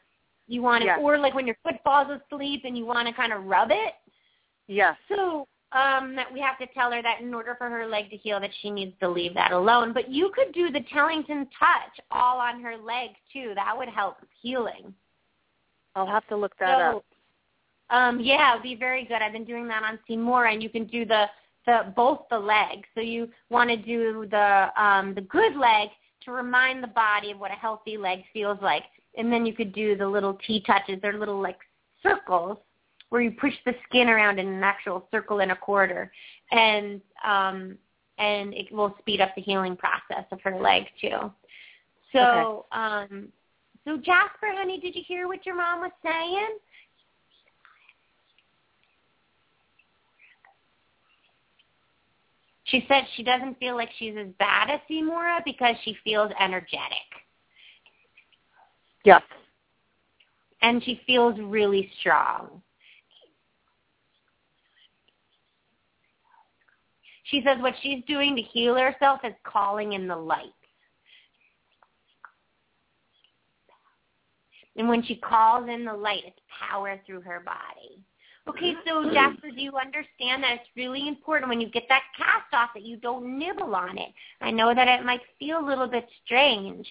You 0.48 0.62
want 0.62 0.82
to, 0.82 0.86
Yes. 0.86 1.00
or 1.02 1.18
like 1.18 1.34
when 1.34 1.48
your 1.48 1.58
foot 1.64 1.76
falls 1.84 2.08
asleep 2.10 2.62
and 2.66 2.78
you 2.78 2.86
want 2.86 3.08
to 3.08 3.14
kind 3.14 3.34
of 3.34 3.46
rub 3.46 3.72
it. 3.72 3.94
Yes. 4.68 4.96
So 5.10 5.48
um, 5.72 6.16
that 6.16 6.32
we 6.32 6.40
have 6.40 6.58
to 6.60 6.68
tell 6.74 6.92
her 6.92 7.02
that 7.02 7.22
in 7.22 7.34
order 7.34 7.56
for 7.58 7.70
her 7.70 7.86
leg 7.88 8.10
to 8.12 8.18
heal, 8.18 8.40
that 8.40 8.52
she 8.62 8.70
needs 8.70 8.94
to 9.00 9.10
leave 9.10 9.34
that 9.34 9.52
alone. 9.52 9.92
But 9.94 10.10
you 10.10 10.32
could 10.34 10.54
do 10.54 10.72
the 10.72 10.82
Tellington 10.94 11.48
touch 11.58 12.00
all 12.12 12.40
on 12.40 12.62
her 12.62 12.78
leg 12.78 13.10
too. 13.34 13.54
That 13.56 13.76
would 13.78 13.90
help 13.90 14.18
healing. 14.42 14.94
I'll 15.96 16.08
have 16.08 16.28
to 16.28 16.36
look 16.36 16.58
that 16.60 16.92
so, 16.92 16.98
up. 16.98 17.06
Um, 17.90 18.20
yeah, 18.20 18.54
it 18.54 18.58
would 18.58 18.64
be 18.64 18.76
very 18.76 19.06
good. 19.06 19.22
I've 19.22 19.34
been 19.34 19.46
doing 19.46 19.68
that 19.68 19.84
on 19.84 20.00
Seymour, 20.08 20.46
and 20.46 20.62
you 20.62 20.70
can 20.70 20.86
do 20.86 21.06
the 21.06 21.26
the 21.66 21.94
both 21.96 22.22
the 22.30 22.38
legs. 22.38 22.88
So 22.94 23.02
you 23.02 23.30
want 23.50 23.70
to 23.70 23.78
do 23.78 24.28
the 24.30 24.70
um, 24.82 25.14
the 25.14 25.22
good 25.22 25.56
leg 25.56 25.90
to 26.24 26.32
remind 26.32 26.84
the 26.84 26.88
body 26.88 27.32
of 27.32 27.40
what 27.40 27.52
a 27.52 27.56
healthy 27.56 27.98
leg 27.98 28.20
feels 28.34 28.58
like, 28.62 28.84
and 29.18 29.32
then 29.32 29.46
you 29.46 29.54
could 29.54 29.74
do 29.74 29.96
the 29.96 30.08
little 30.08 30.38
T 30.46 30.64
touches. 30.66 31.00
They're 31.02 31.18
little 31.18 31.42
like 31.42 31.58
circles 32.04 32.58
where 33.10 33.22
you 33.22 33.32
push 33.32 33.54
the 33.66 33.74
skin 33.88 34.10
around 34.10 34.40
in 34.40 34.48
an 34.48 34.64
actual 34.64 35.08
circle 35.12 35.40
and 35.40 35.52
a 35.52 35.56
quarter, 35.56 36.12
and 36.52 37.02
um, 37.26 37.78
and 38.18 38.54
it 38.54 38.72
will 38.72 38.96
speed 39.00 39.22
up 39.22 39.34
the 39.36 39.42
healing 39.42 39.76
process 39.76 40.26
of 40.32 40.42
her 40.42 40.60
leg 40.60 40.84
too. 41.00 41.32
So, 42.14 42.66
um, 42.72 43.28
so 43.86 43.98
Jasper, 43.98 44.48
honey, 44.54 44.80
did 44.80 44.96
you 44.96 45.04
hear 45.06 45.28
what 45.28 45.46
your 45.46 45.56
mom 45.56 45.82
was 45.82 45.92
saying? 46.04 46.58
She 52.66 52.84
said 52.88 53.04
she 53.16 53.24
doesn't 53.24 53.60
feel 53.60 53.76
like 53.76 53.90
she's 53.98 54.16
as 54.20 54.28
bad 54.40 54.70
as 54.72 54.80
Seymoura 54.90 55.44
because 55.46 55.76
she 55.84 55.96
feels 56.04 56.32
energetic. 56.40 57.25
Yes. 59.06 59.22
And 60.62 60.84
she 60.84 61.00
feels 61.06 61.40
really 61.40 61.92
strong. 62.00 62.62
She 67.26 67.42
says 67.46 67.58
what 67.62 67.74
she's 67.82 68.04
doing 68.08 68.36
to 68.36 68.42
heal 68.42 68.76
herself 68.76 69.22
is 69.24 69.34
calling 69.44 69.94
in 69.94 70.08
the 70.08 70.16
light. 70.16 70.50
And 74.76 74.90
when 74.90 75.04
she 75.04 75.16
calls 75.16 75.70
in 75.70 75.86
the 75.86 75.94
light, 75.94 76.24
it's 76.26 76.40
power 76.70 77.00
through 77.06 77.22
her 77.22 77.40
body. 77.40 78.04
Okay, 78.48 78.76
so 78.86 78.98
mm-hmm. 78.98 79.14
Jasper, 79.14 79.50
do 79.50 79.62
you 79.62 79.76
understand 79.76 80.44
that 80.44 80.54
it's 80.54 80.70
really 80.76 81.08
important 81.08 81.50
when 81.50 81.60
you 81.60 81.70
get 81.70 81.86
that 81.90 82.04
cast 82.16 82.54
off 82.54 82.70
that 82.76 82.84
you 82.84 82.96
don't 82.98 83.40
nibble 83.40 83.74
on 83.74 83.98
it? 83.98 84.10
I 84.40 84.52
know 84.52 84.74
that 84.74 84.88
it 84.88 85.04
might 85.04 85.22
feel 85.40 85.60
a 85.60 85.66
little 85.66 85.88
bit 85.88 86.08
strange. 86.24 86.88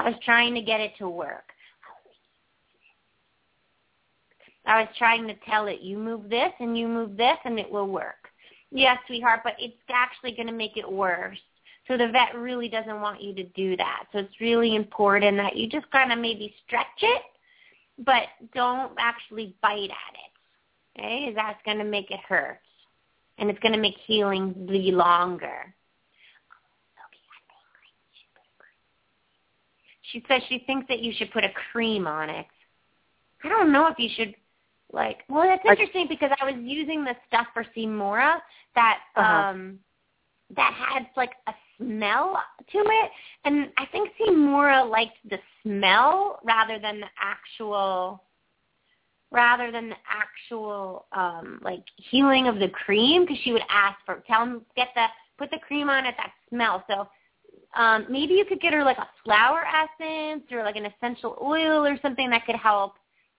I 0.00 0.08
was 0.08 0.18
trying 0.24 0.54
to 0.54 0.62
get 0.62 0.80
it 0.80 0.92
to 0.98 1.08
work. 1.08 1.52
I 4.64 4.80
was 4.80 4.88
trying 4.96 5.26
to 5.26 5.34
tell 5.46 5.66
it, 5.66 5.80
you 5.80 5.98
move 5.98 6.30
this 6.30 6.52
and 6.58 6.76
you 6.76 6.88
move 6.88 7.16
this 7.16 7.36
and 7.44 7.58
it 7.58 7.70
will 7.70 7.88
work. 7.88 8.28
Yes, 8.70 8.98
sweetheart, 9.06 9.40
but 9.44 9.54
it's 9.58 9.74
actually 9.90 10.32
going 10.32 10.46
to 10.46 10.52
make 10.52 10.76
it 10.76 10.90
worse. 10.90 11.38
So 11.86 11.96
the 11.96 12.08
vet 12.08 12.34
really 12.34 12.68
doesn't 12.68 13.00
want 13.00 13.20
you 13.20 13.34
to 13.34 13.42
do 13.42 13.76
that. 13.76 14.04
So 14.12 14.20
it's 14.20 14.40
really 14.40 14.74
important 14.74 15.36
that 15.38 15.56
you 15.56 15.68
just 15.68 15.90
kind 15.90 16.12
of 16.12 16.18
maybe 16.18 16.54
stretch 16.66 16.86
it, 17.02 17.22
but 17.98 18.24
don't 18.54 18.92
actually 18.98 19.54
bite 19.60 19.90
at 19.90 20.14
it. 20.14 20.98
Okay? 20.98 21.32
That's 21.34 21.60
going 21.64 21.78
to 21.78 21.84
make 21.84 22.10
it 22.10 22.20
hurt. 22.26 22.60
And 23.38 23.50
it's 23.50 23.60
going 23.60 23.74
to 23.74 23.80
make 23.80 23.96
healing 24.06 24.66
be 24.66 24.92
longer. 24.92 25.74
She 30.12 30.24
says 30.28 30.42
she 30.48 30.64
thinks 30.66 30.86
that 30.88 31.00
you 31.00 31.12
should 31.16 31.30
put 31.32 31.44
a 31.44 31.50
cream 31.72 32.06
on 32.06 32.30
it. 32.30 32.46
I 33.44 33.48
don't 33.48 33.72
know 33.72 33.86
if 33.86 33.98
you 33.98 34.08
should 34.14 34.34
like 34.92 35.18
well 35.28 35.44
that's 35.44 35.62
interesting 35.68 36.06
because 36.08 36.30
I 36.40 36.44
was 36.44 36.54
using 36.58 37.04
the 37.04 37.14
stuff 37.28 37.46
for 37.54 37.64
Seymoura 37.76 38.38
that 38.74 38.98
uh-huh. 39.16 39.48
um 39.48 39.78
that 40.56 40.74
had 40.74 41.06
like 41.16 41.32
a 41.46 41.52
smell 41.78 42.42
to 42.72 42.78
it 42.78 43.10
and 43.44 43.68
I 43.78 43.86
think 43.86 44.10
Seymoura 44.20 44.88
liked 44.88 45.16
the 45.28 45.38
smell 45.62 46.40
rather 46.44 46.78
than 46.78 47.00
the 47.00 47.06
actual 47.20 48.24
rather 49.30 49.70
than 49.70 49.90
the 49.90 49.96
actual 50.08 51.06
um 51.12 51.60
like 51.62 51.84
healing 51.96 52.48
of 52.48 52.56
the 52.56 52.68
cream 52.68 53.22
because 53.22 53.38
she 53.44 53.52
would 53.52 53.62
ask 53.70 53.96
for 54.04 54.22
tell 54.26 54.42
him 54.42 54.62
get 54.76 54.88
the 54.94 55.06
put 55.38 55.50
the 55.50 55.58
cream 55.58 55.88
on 55.88 56.04
it 56.04 56.14
that 56.16 56.32
smell 56.48 56.84
so 56.88 57.08
um 57.76 58.06
maybe 58.10 58.34
you 58.34 58.44
could 58.44 58.60
get 58.60 58.72
her 58.72 58.84
like 58.84 58.98
a 58.98 59.08
flower 59.24 59.62
essence 59.64 60.44
or 60.50 60.62
like 60.62 60.76
an 60.76 60.86
essential 60.86 61.36
oil 61.42 61.86
or 61.86 61.98
something 62.02 62.30
that 62.30 62.44
could 62.46 62.56
help 62.56 62.94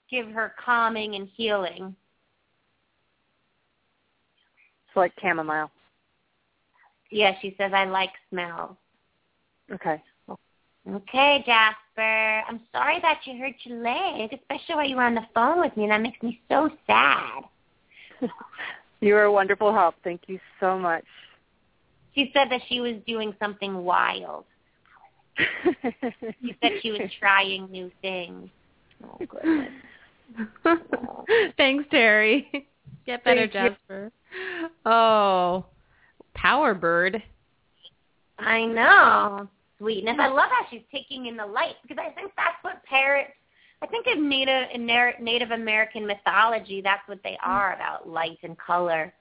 give 0.09 0.27
her 0.27 0.53
calming 0.63 1.15
and 1.15 1.27
healing. 1.35 1.95
It's 4.87 4.95
like 4.95 5.13
chamomile. 5.21 5.71
Yeah, 7.09 7.33
she 7.41 7.55
says 7.57 7.71
I 7.73 7.85
like 7.85 8.11
smells. 8.29 8.75
Okay. 9.71 10.01
Okay, 10.89 11.43
Jasper. 11.45 12.43
I'm 12.49 12.61
sorry 12.71 12.99
that 13.01 13.19
you 13.25 13.37
hurt 13.37 13.53
your 13.63 13.83
leg, 13.83 14.33
especially 14.33 14.75
while 14.75 14.87
you 14.87 14.95
were 14.95 15.03
on 15.03 15.15
the 15.15 15.27
phone 15.33 15.59
with 15.59 15.75
me. 15.77 15.87
That 15.87 16.01
makes 16.01 16.21
me 16.23 16.41
so 16.49 16.69
sad. 16.87 17.43
you 18.99 19.15
are 19.15 19.25
a 19.25 19.31
wonderful 19.31 19.71
help. 19.73 19.95
Thank 20.03 20.21
you 20.27 20.39
so 20.59 20.79
much. 20.79 21.05
She 22.15 22.31
said 22.33 22.49
that 22.51 22.61
she 22.67 22.79
was 22.81 22.95
doing 23.07 23.33
something 23.39 23.83
wild. 23.83 24.45
she 25.37 26.55
said 26.61 26.71
she 26.81 26.91
was 26.91 27.09
trying 27.19 27.69
new 27.71 27.91
things. 28.01 28.49
Oh 29.03 29.25
goodness. 29.25 29.71
Thanks, 31.57 31.85
Terry. 31.89 32.67
Get 33.05 33.23
better, 33.23 33.47
Thank 33.47 33.53
Jasper. 33.53 34.11
You. 34.61 34.69
Oh, 34.85 35.65
Power 36.33 36.73
Bird. 36.73 37.21
I 38.39 38.65
know. 38.65 39.47
Sweetness. 39.77 40.17
I 40.19 40.27
love 40.27 40.49
how 40.49 40.65
she's 40.69 40.83
taking 40.91 41.25
in 41.25 41.35
the 41.35 41.45
light 41.45 41.75
because 41.81 41.97
I 41.99 42.11
think 42.11 42.31
that's 42.35 42.57
what 42.61 42.83
parrots. 42.85 43.31
I 43.81 43.87
think 43.87 44.05
in 44.05 44.29
Native 44.29 44.67
in 44.73 44.85
Native 44.85 45.51
American 45.51 46.05
mythology, 46.05 46.81
that's 46.81 47.07
what 47.07 47.19
they 47.23 47.31
mm. 47.31 47.47
are 47.47 47.73
about 47.73 48.07
light 48.07 48.37
and 48.43 48.57
color. 48.57 49.11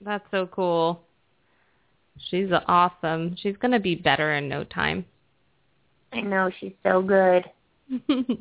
That's 0.00 0.24
so 0.32 0.46
cool. 0.46 1.02
She's 2.30 2.48
awesome. 2.68 3.36
She's 3.40 3.56
going 3.56 3.72
to 3.72 3.80
be 3.80 3.94
better 3.94 4.34
in 4.34 4.48
no 4.48 4.64
time. 4.64 5.04
I 6.12 6.20
know. 6.20 6.50
She's 6.60 6.72
so 6.82 7.02
good. 7.02 7.44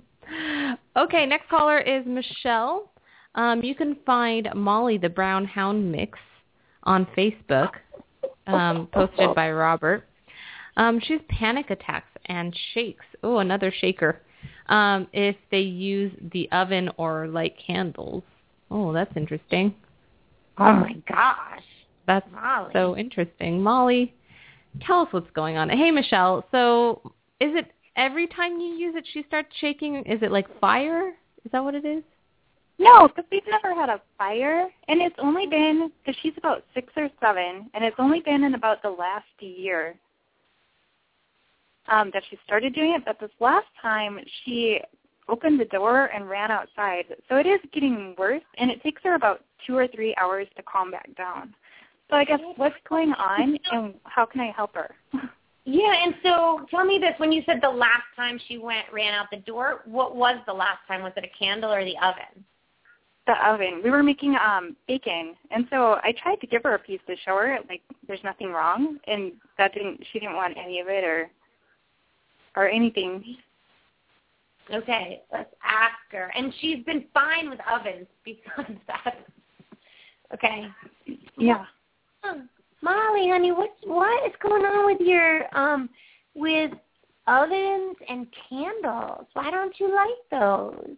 okay, 0.97 1.25
next 1.25 1.49
caller 1.49 1.79
is 1.79 2.05
Michelle. 2.05 2.91
Um, 3.36 3.63
you 3.63 3.75
can 3.75 3.95
find 4.05 4.49
Molly 4.55 4.97
the 4.97 5.10
Brown 5.10 5.45
Hound 5.45 5.91
Mix 5.91 6.19
on 6.84 7.07
Facebook, 7.17 7.71
um, 8.47 8.88
posted 8.91 9.34
by 9.36 9.51
Robert. 9.51 10.05
Um, 10.77 10.99
she's 11.03 11.19
panic 11.29 11.69
attacks 11.69 12.10
and 12.25 12.55
shakes. 12.73 13.05
Oh, 13.23 13.39
another 13.39 13.73
shaker. 13.79 14.21
Um, 14.67 15.07
if 15.13 15.36
they 15.49 15.60
use 15.60 16.13
the 16.34 16.49
oven 16.51 16.89
or 16.97 17.27
light 17.27 17.55
candles. 17.65 18.23
Oh, 18.69 18.93
that's 18.93 19.15
interesting. 19.15 19.75
Oh 20.57 20.73
my 20.73 20.95
gosh. 21.07 21.63
That's 22.07 22.27
Molly. 22.31 22.71
so 22.73 22.97
interesting. 22.97 23.61
Molly, 23.61 24.13
tell 24.85 25.01
us 25.01 25.07
what's 25.11 25.31
going 25.31 25.57
on. 25.57 25.69
Hey, 25.69 25.91
Michelle. 25.91 26.45
So 26.51 27.13
is 27.39 27.51
it 27.55 27.71
every 27.95 28.27
time 28.27 28.59
you 28.59 28.73
use 28.73 28.95
it, 28.95 29.05
she 29.13 29.23
starts 29.27 29.49
shaking? 29.59 29.97
Is 30.05 30.21
it 30.21 30.31
like 30.31 30.47
fire? 30.59 31.09
Is 31.45 31.51
that 31.51 31.63
what 31.63 31.75
it 31.75 31.85
is? 31.85 32.03
No, 32.79 33.07
because 33.07 33.25
we've 33.31 33.43
never 33.47 33.75
had 33.79 33.89
a 33.89 34.01
fire, 34.17 34.67
and 34.87 35.01
it's 35.01 35.15
only 35.19 35.45
been 35.45 35.91
because 35.99 36.19
she's 36.23 36.33
about 36.37 36.63
six 36.73 36.91
or 36.97 37.09
seven, 37.21 37.69
and 37.75 37.83
it's 37.83 37.97
only 37.99 38.21
been 38.21 38.43
in 38.43 38.55
about 38.55 38.81
the 38.81 38.89
last 38.89 39.27
year 39.39 39.95
um, 41.89 42.09
that 42.13 42.23
she 42.29 42.39
started 42.43 42.73
doing 42.73 42.93
it. 42.93 43.05
But 43.05 43.19
this 43.19 43.29
last 43.39 43.67
time, 43.79 44.19
she 44.43 44.79
opened 45.29 45.59
the 45.59 45.65
door 45.65 46.05
and 46.05 46.27
ran 46.27 46.49
outside. 46.49 47.05
So 47.29 47.35
it 47.35 47.45
is 47.45 47.59
getting 47.71 48.15
worse, 48.17 48.41
and 48.57 48.71
it 48.71 48.81
takes 48.81 49.03
her 49.03 49.13
about 49.13 49.43
two 49.67 49.77
or 49.77 49.87
three 49.87 50.15
hours 50.19 50.47
to 50.57 50.63
calm 50.63 50.89
back 50.89 51.09
down. 51.15 51.53
So 52.12 52.17
I 52.17 52.26
guess 52.26 52.41
what's 52.58 52.76
going 52.89 53.13
on, 53.13 53.58
and 53.71 53.93
how 54.04 54.26
can 54.26 54.41
I 54.41 54.52
help 54.52 54.76
her? 54.76 54.93
Yeah, 55.63 55.93
and 56.04 56.13
so 56.24 56.65
tell 56.69 56.84
me 56.84 56.97
this: 57.00 57.13
when 57.17 57.32
you 57.32 57.41
said 57.45 57.60
the 57.62 57.69
last 57.69 58.04
time 58.17 58.38
she 58.47 58.58
went 58.58 58.86
ran 58.91 59.13
out 59.13 59.28
the 59.32 59.38
door, 59.38 59.82
what 59.86 60.15
was 60.15 60.36
the 60.45 60.54
last 60.54 60.80
time? 60.88 61.04
Was 61.04 61.13
it 61.15 61.24
a 61.24 61.39
candle 61.39 61.71
or 61.71 61.86
the 61.86 61.97
oven? 62.00 62.43
The 63.28 63.47
oven. 63.47 63.82
We 63.82 63.91
were 63.91 64.04
making 64.04 64.36
um 64.36 64.76
bacon, 64.89 65.36
and 65.52 65.67
so 65.69 66.00
I 66.04 66.13
tried 66.21 66.41
to 66.41 66.47
give 66.47 66.63
her 66.63 66.76
a 66.76 66.80
piece 66.80 67.00
to 67.08 67.15
show 67.24 67.38
her 67.38 67.60
like 67.69 67.82
there's 68.08 68.24
nothing 68.26 68.52
wrong, 68.52 68.97
and 69.08 69.32
that 69.58 69.74
didn't. 69.74 70.04
She 70.12 70.19
didn't 70.19 70.36
want 70.36 70.58
any 70.58 70.82
of 70.82 70.88
it 70.89 71.06
or 71.06 71.30
or 72.58 72.67
anything. 72.67 73.38
Okay, 74.74 75.21
let's 75.32 75.54
ask 75.63 75.95
her. 76.12 76.32
And 76.36 76.54
she's 76.60 76.84
been 76.86 77.06
fine 77.13 77.50
with 77.50 77.60
ovens 77.71 78.08
besides 78.26 78.80
that. 78.88 79.26
Okay. 80.34 80.67
Yeah. 81.38 81.65
Molly, 82.84 83.29
honey, 83.29 83.51
what's 83.51 83.73
what 83.84 84.27
is 84.27 84.36
going 84.41 84.63
on 84.63 84.86
with 84.86 85.01
your 85.07 85.57
um 85.57 85.89
with 86.36 86.71
ovens 87.27 87.95
and 88.10 88.27
candles? 88.49 89.27
Why 89.34 89.51
don't 89.51 89.79
you 89.79 89.93
like 89.93 90.10
those? 90.31 90.95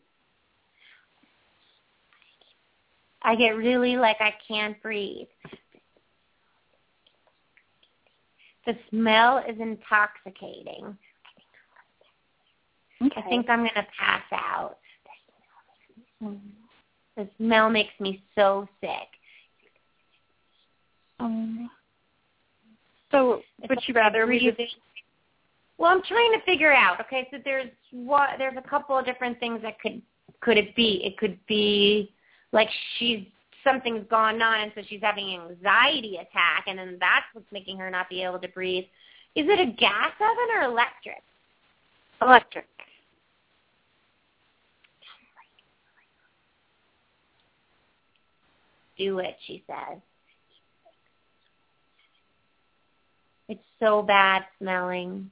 I 3.21 3.36
get 3.36 3.51
really 3.51 3.95
like 3.95 4.17
I 4.19 4.33
can't 4.47 4.81
breathe. 4.81 5.27
The 8.65 8.73
smell 8.89 9.39
is 9.39 9.55
intoxicating. 9.59 10.97
Okay. 13.01 13.13
I 13.17 13.29
think 13.29 13.49
I'm 13.49 13.59
going 13.59 13.71
to 13.75 13.88
pass 13.99 14.23
out. 14.31 14.77
The 16.21 17.27
smell 17.38 17.69
makes 17.69 17.93
me 17.99 18.23
so 18.36 18.67
sick. 18.79 19.12
Um, 21.23 21.69
so 23.12 23.41
would 23.69 23.79
you 23.88 23.93
rather 23.93 24.27
we 24.27 24.39
just... 24.39 24.75
Well, 25.77 25.91
I'm 25.91 26.03
trying 26.03 26.33
to 26.33 26.45
figure 26.45 26.73
out. 26.73 26.99
Okay, 27.01 27.27
so 27.31 27.38
there's 27.43 27.69
what 27.91 28.31
there's 28.38 28.57
a 28.57 28.69
couple 28.69 28.97
of 28.97 29.05
different 29.05 29.39
things 29.39 29.62
that 29.63 29.79
could 29.79 30.01
could 30.41 30.57
it 30.57 30.75
be? 30.75 31.01
It 31.03 31.17
could 31.17 31.38
be 31.47 32.13
like 32.51 32.69
she's 32.97 33.25
something's 33.63 34.05
gone 34.09 34.41
on 34.41 34.62
and 34.62 34.71
so 34.75 34.81
she's 34.88 35.01
having 35.01 35.33
an 35.33 35.51
anxiety 35.51 36.17
attack 36.17 36.65
and 36.67 36.77
then 36.77 36.97
that's 36.99 37.25
what's 37.33 37.51
making 37.51 37.77
her 37.77 37.89
not 37.89 38.09
be 38.09 38.21
able 38.21 38.39
to 38.39 38.47
breathe. 38.49 38.83
Is 39.36 39.45
it 39.47 39.59
a 39.59 39.71
gas 39.71 40.12
oven 40.19 40.57
or 40.57 40.63
electric? 40.63 41.23
Electric. 42.21 42.67
Do 48.97 49.19
it, 49.19 49.36
she 49.47 49.63
says. 49.65 49.99
It's 53.49 53.62
so 53.83 54.01
bad 54.01 54.43
smelling. 54.59 55.29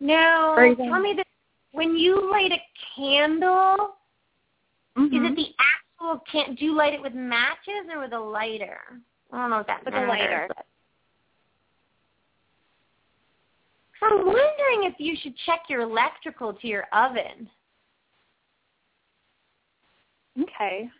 No, 0.00 0.54
tell 0.76 1.00
me 1.00 1.14
this. 1.16 1.24
When 1.72 1.96
you 1.96 2.30
light 2.30 2.52
a 2.52 2.60
candle, 2.94 3.96
mm-hmm. 4.96 5.04
is 5.06 5.12
it 5.12 5.16
mm-hmm. 5.16 5.34
the 5.34 5.46
actual 5.58 6.22
can? 6.30 6.54
Do 6.54 6.64
you 6.64 6.76
light 6.76 6.92
it 6.92 7.02
with 7.02 7.14
matches 7.14 7.88
or 7.92 8.00
with 8.00 8.12
a 8.12 8.18
lighter? 8.18 8.78
I 9.32 9.38
don't 9.38 9.50
know 9.50 9.60
if 9.60 9.66
that 9.66 9.84
with 9.84 9.94
matters. 9.94 10.08
a 10.08 10.12
lighter. 10.12 10.48
I'm 14.02 14.26
wondering 14.26 14.82
if 14.82 14.94
you 14.98 15.16
should 15.22 15.34
check 15.46 15.60
your 15.68 15.80
electrical 15.80 16.52
to 16.52 16.66
your 16.66 16.84
oven. 16.92 17.48
Okay. 20.40 20.90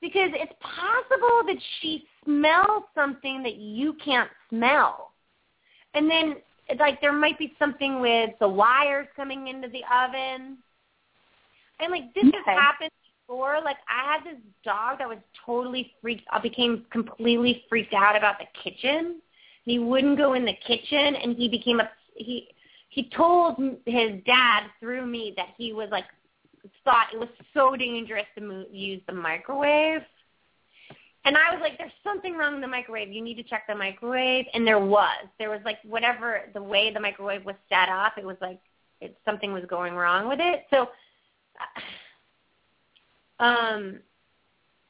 Because 0.00 0.30
it's 0.32 0.52
possible 0.60 1.42
that 1.46 1.58
she 1.80 2.04
smells 2.24 2.84
something 2.94 3.42
that 3.42 3.56
you 3.56 3.94
can't 4.02 4.30
smell. 4.48 5.12
And 5.94 6.10
then 6.10 6.36
like 6.78 7.00
there 7.00 7.12
might 7.12 7.38
be 7.38 7.52
something 7.58 8.00
with 8.00 8.30
the 8.40 8.48
wires 8.48 9.08
coming 9.16 9.48
into 9.48 9.68
the 9.68 9.82
oven. 9.92 10.58
And 11.80 11.90
like 11.90 12.14
this 12.14 12.26
Okay. 12.26 12.36
has 12.46 12.58
happened 12.58 12.90
before. 13.26 13.60
Like 13.64 13.78
I 13.88 14.14
had 14.14 14.24
this 14.24 14.40
dog 14.64 14.98
that 14.98 15.08
was 15.08 15.18
totally 15.44 15.92
freaked 16.00 16.26
I 16.30 16.40
became 16.40 16.86
completely 16.90 17.64
freaked 17.68 17.94
out 17.94 18.16
about 18.16 18.36
the 18.38 18.46
kitchen. 18.62 19.20
He 19.64 19.78
wouldn't 19.78 20.16
go 20.16 20.34
in 20.34 20.44
the 20.44 20.56
kitchen 20.66 21.16
and 21.16 21.36
he 21.36 21.48
became 21.48 21.80
a 21.80 21.90
he 22.14 22.48
he 22.88 23.08
told 23.16 23.56
his 23.86 24.12
dad 24.26 24.64
through 24.80 25.06
me 25.06 25.32
that 25.36 25.48
he 25.56 25.72
was 25.72 25.88
like 25.90 26.04
thought 26.84 27.08
it 27.12 27.18
was 27.18 27.28
so 27.54 27.76
dangerous 27.76 28.26
to 28.36 28.40
move, 28.42 28.66
use 28.72 29.02
the 29.06 29.12
microwave. 29.14 30.02
And 31.24 31.36
I 31.36 31.52
was 31.52 31.60
like, 31.60 31.76
there's 31.76 31.92
something 32.02 32.34
wrong 32.34 32.54
with 32.54 32.62
the 32.62 32.68
microwave. 32.68 33.12
You 33.12 33.22
need 33.22 33.34
to 33.34 33.42
check 33.42 33.64
the 33.68 33.74
microwave. 33.74 34.46
And 34.54 34.66
there 34.66 34.78
was. 34.78 35.26
There 35.38 35.50
was 35.50 35.60
like 35.64 35.78
whatever 35.84 36.42
the 36.54 36.62
way 36.62 36.92
the 36.92 37.00
microwave 37.00 37.44
was 37.44 37.56
set 37.68 37.88
up, 37.90 38.14
it 38.16 38.24
was 38.24 38.36
like 38.40 38.58
it, 39.00 39.16
something 39.24 39.52
was 39.52 39.64
going 39.68 39.94
wrong 39.94 40.28
with 40.28 40.40
it. 40.40 40.64
So, 40.70 40.88
um, 43.38 43.98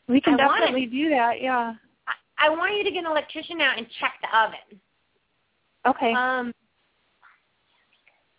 We 0.08 0.20
can 0.20 0.34
I 0.34 0.48
definitely 0.48 0.86
do 0.86 1.10
that. 1.10 1.40
Yeah. 1.42 1.74
I, 2.06 2.46
I 2.46 2.48
want 2.50 2.76
you 2.76 2.84
to 2.84 2.90
get 2.90 3.04
an 3.04 3.10
electrician 3.10 3.60
out 3.60 3.78
and 3.78 3.86
check 3.98 4.14
the 4.22 4.38
oven. 4.38 4.80
Okay. 5.86 6.12
Um, 6.12 6.52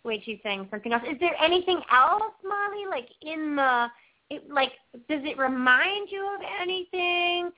wait, 0.04 0.22
she's 0.24 0.38
saying 0.42 0.66
something 0.70 0.92
else. 0.92 1.02
Is 1.08 1.18
there 1.20 1.34
anything 1.42 1.80
else, 1.92 2.34
Molly? 2.44 2.86
Like 2.88 3.08
in 3.22 3.56
the, 3.56 3.86
it 4.30 4.50
like, 4.50 4.72
does 5.08 5.22
it 5.24 5.38
remind 5.38 6.08
you 6.10 6.26
of 6.34 6.40
anything? 6.60 7.50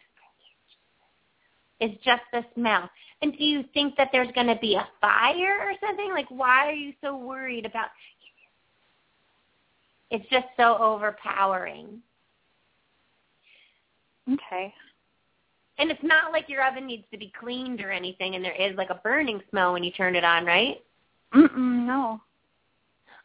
It's 1.80 2.02
just 2.04 2.22
the 2.32 2.44
smell. 2.54 2.88
And 3.22 3.36
do 3.36 3.44
you 3.44 3.64
think 3.74 3.96
that 3.96 4.10
there's 4.12 4.30
going 4.34 4.46
to 4.46 4.56
be 4.56 4.74
a 4.74 4.86
fire 5.00 5.60
or 5.60 5.72
something? 5.86 6.10
Like, 6.10 6.30
why 6.30 6.68
are 6.68 6.72
you 6.72 6.92
so 7.02 7.16
worried 7.16 7.66
about? 7.66 7.88
It's 10.10 10.28
just 10.30 10.46
so 10.56 10.76
overpowering. 10.78 12.00
okay. 14.32 14.72
And 15.78 15.90
it's 15.90 16.02
not 16.04 16.30
like 16.32 16.48
your 16.48 16.64
oven 16.64 16.86
needs 16.86 17.04
to 17.10 17.18
be 17.18 17.32
cleaned 17.38 17.80
or 17.80 17.90
anything, 17.90 18.36
and 18.36 18.44
there 18.44 18.54
is 18.54 18.76
like 18.76 18.90
a 18.90 19.00
burning 19.02 19.40
smell 19.50 19.72
when 19.72 19.82
you 19.82 19.90
turn 19.90 20.14
it 20.14 20.22
on, 20.22 20.44
right? 20.44 20.76
Mm-mm, 21.34 21.86
no. 21.86 22.20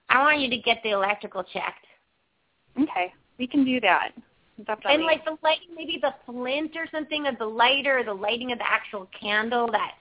I 0.10 0.20
want 0.24 0.40
you 0.40 0.50
to 0.50 0.58
get 0.58 0.82
the 0.84 0.92
electrical 0.92 1.44
checked. 1.44 1.86
Okay. 2.80 3.14
We 3.38 3.48
can 3.48 3.64
do 3.64 3.80
that. 3.82 4.12
Definitely. 4.66 4.96
And 4.96 5.04
like 5.06 5.24
the 5.24 5.38
lighting, 5.42 5.70
maybe 5.76 6.00
the 6.02 6.14
flint 6.26 6.72
or 6.76 6.88
something 6.92 7.28
of 7.28 7.38
the 7.38 7.46
lighter, 7.46 8.04
the 8.04 8.14
lighting 8.14 8.52
of 8.52 8.58
the 8.58 8.70
actual 8.70 9.08
candle, 9.18 9.72
that 9.72 9.94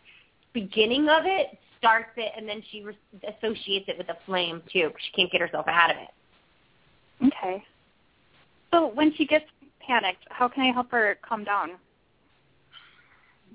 beginning 0.53 1.09
of 1.09 1.25
it 1.27 1.59
starts 1.79 2.11
it, 2.17 2.33
and 2.37 2.49
then 2.49 2.61
she 2.71 2.83
re- 2.83 2.97
associates 3.37 3.85
it 3.89 3.97
with 3.97 4.09
the 4.09 4.17
flame 4.27 4.63
too. 4.73 4.91
'cause 4.91 5.01
she 5.03 5.13
can't 5.13 5.31
get 5.31 5.41
herself 5.41 5.69
out 5.69 5.91
of 5.93 5.97
it. 5.99 6.11
Okay. 7.27 7.65
So 8.73 8.89
when 8.89 9.15
she 9.15 9.25
gets 9.27 9.45
panicked, 9.81 10.25
how 10.31 10.49
can 10.49 10.65
I 10.65 10.73
help 10.73 10.91
her 10.91 11.17
calm 11.23 11.45
down? 11.45 11.79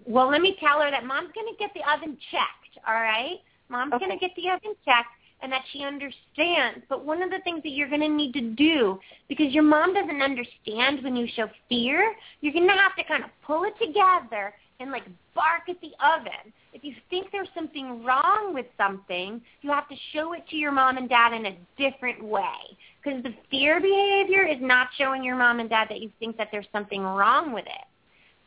Well, 0.05 0.27
let 0.27 0.41
me 0.41 0.55
tell 0.59 0.81
her 0.81 0.89
that 0.89 1.05
mom's 1.05 1.31
going 1.33 1.47
to 1.47 1.57
get 1.59 1.73
the 1.73 1.83
oven 1.91 2.17
checked. 2.31 2.77
All 2.87 2.93
right, 2.95 3.39
mom's 3.69 3.93
Okay. 3.93 4.05
going 4.05 4.17
to 4.17 4.25
get 4.25 4.35
the 4.35 4.49
oven 4.49 4.75
checked, 4.85 5.09
and 5.43 5.51
that 5.51 5.61
she 5.71 5.83
understands. 5.83 6.83
But 6.87 7.05
one 7.05 7.21
of 7.21 7.29
the 7.29 7.39
things 7.43 7.61
that 7.63 7.69
you're 7.69 7.89
going 7.89 8.01
to 8.01 8.07
need 8.07 8.33
to 8.33 8.41
do, 8.41 8.97
because 9.27 9.53
your 9.53 9.63
mom 9.63 9.93
doesn't 9.93 10.21
understand 10.21 11.03
when 11.03 11.17
you 11.17 11.27
show 11.35 11.47
fear, 11.67 12.15
you're 12.41 12.53
going 12.53 12.67
to 12.67 12.73
have 12.73 12.95
to 12.95 13.03
kind 13.03 13.23
of 13.23 13.29
pull 13.45 13.65
it 13.65 13.73
together 13.77 14.53
and 14.79 14.89
like 14.89 15.03
bark 15.35 15.69
at 15.69 15.79
the 15.81 15.91
oven. 16.03 16.53
If 16.73 16.83
you 16.83 16.93
think 17.09 17.27
there's 17.31 17.49
something 17.53 18.03
wrong 18.03 18.53
with 18.53 18.65
something, 18.77 19.41
you 19.61 19.69
have 19.69 19.87
to 19.89 19.95
show 20.13 20.33
it 20.33 20.47
to 20.49 20.55
your 20.55 20.71
mom 20.71 20.97
and 20.97 21.09
dad 21.09 21.33
in 21.33 21.45
a 21.45 21.57
different 21.77 22.23
way. 22.23 22.77
Because 23.03 23.21
the 23.21 23.33
fear 23.51 23.81
behavior 23.81 24.47
is 24.47 24.57
not 24.61 24.87
showing 24.97 25.23
your 25.23 25.35
mom 25.35 25.59
and 25.59 25.69
dad 25.69 25.87
that 25.89 26.01
you 26.01 26.09
think 26.19 26.37
that 26.37 26.47
there's 26.51 26.65
something 26.71 27.03
wrong 27.03 27.51
with 27.51 27.65
it. 27.65 27.85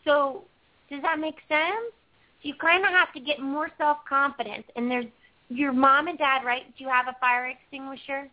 So 0.04 0.44
does 0.90 1.02
that 1.02 1.18
make 1.18 1.37
sense? 1.46 1.92
You 2.40 2.54
kind 2.54 2.85
of 2.85 2.90
have 2.90 3.12
to 3.12 3.20
get 3.20 3.40
more 3.40 3.68
self-confidence. 3.76 4.64
And 4.76 4.90
there's 4.90 5.06
your 5.48 5.72
mom 5.72 6.09
and 6.09 6.18
dad, 6.18 6.44
right? 6.44 6.62
Do 6.76 6.85
you 6.85 6.90
have 6.90 7.09
a 7.09 7.16
fire 7.20 7.46
extinguisher? 7.46 8.28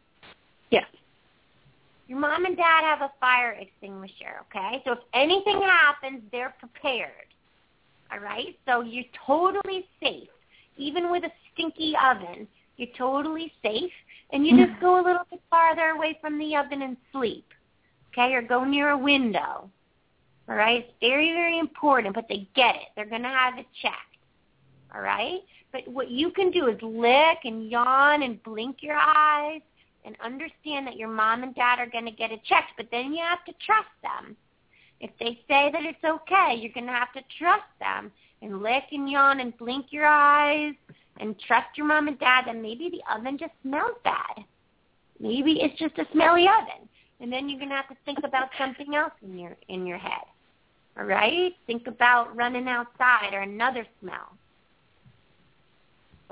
Yes. 0.69 0.85
Your 2.07 2.19
mom 2.19 2.45
and 2.45 2.57
dad 2.57 2.83
have 2.83 3.01
a 3.01 3.11
fire 3.19 3.51
extinguisher, 3.51 4.41
okay? 4.49 4.81
So 4.85 4.93
if 4.93 4.99
anything 5.13 5.61
happens, 5.61 6.21
they're 6.31 6.53
prepared. 6.59 7.27
All 8.11 8.19
right? 8.19 8.57
So 8.67 8.81
you're 8.81 9.05
totally 9.25 9.85
safe. 10.01 10.27
Even 10.77 11.11
with 11.11 11.23
a 11.23 11.31
stinky 11.53 11.93
oven, 12.03 12.47
you're 12.77 12.89
totally 12.97 13.51
safe. 13.63 13.91
And 14.31 14.45
you 14.45 14.65
just 14.65 14.79
go 14.81 14.95
a 14.95 15.03
little 15.03 15.25
bit 15.29 15.41
farther 15.49 15.89
away 15.89 16.17
from 16.19 16.39
the 16.39 16.55
oven 16.55 16.81
and 16.81 16.97
sleep. 17.11 17.45
Okay? 18.11 18.33
Or 18.33 18.41
go 18.41 18.63
near 18.63 18.89
a 18.89 18.97
window. 18.97 19.69
All 20.49 20.55
right? 20.55 20.85
It's 20.85 20.93
very, 20.99 21.33
very 21.33 21.59
important, 21.59 22.15
but 22.15 22.25
they 22.27 22.47
get 22.55 22.75
it. 22.75 22.89
They're 22.95 23.05
going 23.05 23.23
to 23.23 23.29
have 23.29 23.57
it 23.57 23.67
checked. 23.81 23.95
All 24.93 25.01
right? 25.01 25.41
But 25.73 25.87
what 25.87 26.11
you 26.11 26.29
can 26.29 26.51
do 26.51 26.67
is 26.67 26.79
lick 26.83 27.39
and 27.43 27.69
yawn 27.69 28.21
and 28.21 28.41
blink 28.43 28.77
your 28.81 28.95
eyes 28.95 29.61
and 30.05 30.15
understand 30.23 30.85
that 30.85 30.97
your 30.97 31.09
mom 31.09 31.41
and 31.41 31.55
dad 31.55 31.79
are 31.79 31.89
going 31.89 32.05
to 32.05 32.11
get 32.11 32.31
it 32.31 32.43
checked, 32.43 32.73
but 32.77 32.87
then 32.91 33.11
you 33.11 33.23
have 33.23 33.43
to 33.45 33.53
trust 33.65 33.89
them. 34.03 34.37
If 34.99 35.09
they 35.19 35.39
say 35.47 35.71
that 35.71 35.83
it's 35.83 36.03
okay, 36.03 36.55
you're 36.55 36.71
going 36.71 36.85
to 36.85 36.93
have 36.93 37.11
to 37.13 37.21
trust 37.39 37.67
them 37.79 38.11
and 38.41 38.61
lick 38.61 38.83
and 38.91 39.09
yawn 39.09 39.39
and 39.39 39.57
blink 39.57 39.87
your 39.89 40.05
eyes 40.05 40.75
and 41.19 41.39
trust 41.39 41.75
your 41.75 41.87
mom 41.87 42.07
and 42.07 42.19
dad 42.19 42.43
that 42.45 42.55
maybe 42.55 42.89
the 42.89 43.01
oven 43.13 43.37
just 43.37 43.53
smells 43.63 43.97
bad. 44.03 44.45
Maybe 45.19 45.61
it's 45.61 45.79
just 45.79 45.97
a 45.97 46.05
smelly 46.11 46.47
oven. 46.47 46.87
And 47.19 47.33
then 47.33 47.49
you're 47.49 47.59
going 47.59 47.69
to 47.69 47.75
have 47.75 47.89
to 47.89 47.97
think 48.05 48.19
about 48.23 48.49
something 48.59 48.93
else 48.93 49.13
in 49.23 49.39
your 49.39 49.55
in 49.69 49.87
your 49.87 49.97
head. 49.97 50.25
All 50.97 51.05
right? 51.05 51.53
Think 51.65 51.87
about 51.87 52.35
running 52.35 52.67
outside 52.67 53.33
or 53.33 53.41
another 53.41 53.87
smell. 54.01 54.37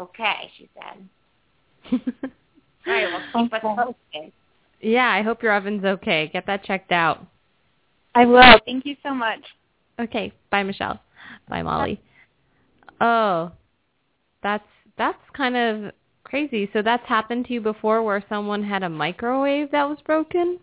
Okay, 0.02 0.52
she 0.58 0.70
said. 0.74 1.92
All 2.88 2.94
right, 2.94 3.06
well, 3.34 3.44
keep 3.44 3.54
us 3.54 3.62
posted. 3.62 4.32
yeah, 4.82 5.10
I 5.10 5.22
hope 5.22 5.44
your 5.44 5.54
oven's 5.54 5.86
okay. 5.86 6.30
Get 6.34 6.48
that 6.48 6.64
checked 6.64 6.92
out. 6.92 7.26
I 8.16 8.26
will. 8.26 8.60
Thank 8.66 8.86
you 8.86 8.96
so 9.04 9.14
much. 9.14 9.40
Okay. 10.00 10.34
Bye, 10.50 10.64
Michelle. 10.64 11.00
Bye, 11.48 11.62
Molly. 11.62 12.02
Oh, 13.00 13.52
that's 14.42 14.68
that's 14.98 15.20
kind 15.36 15.56
of 15.56 15.92
crazy. 16.24 16.70
So 16.74 16.82
that's 16.82 17.06
happened 17.08 17.46
to 17.46 17.54
you 17.54 17.62
before, 17.62 18.02
where 18.04 18.24
someone 18.28 18.64
had 18.64 18.84
a 18.84 18.90
microwave 18.90 19.72
that 19.72 19.88
was 19.88 20.00
broken. 20.06 20.60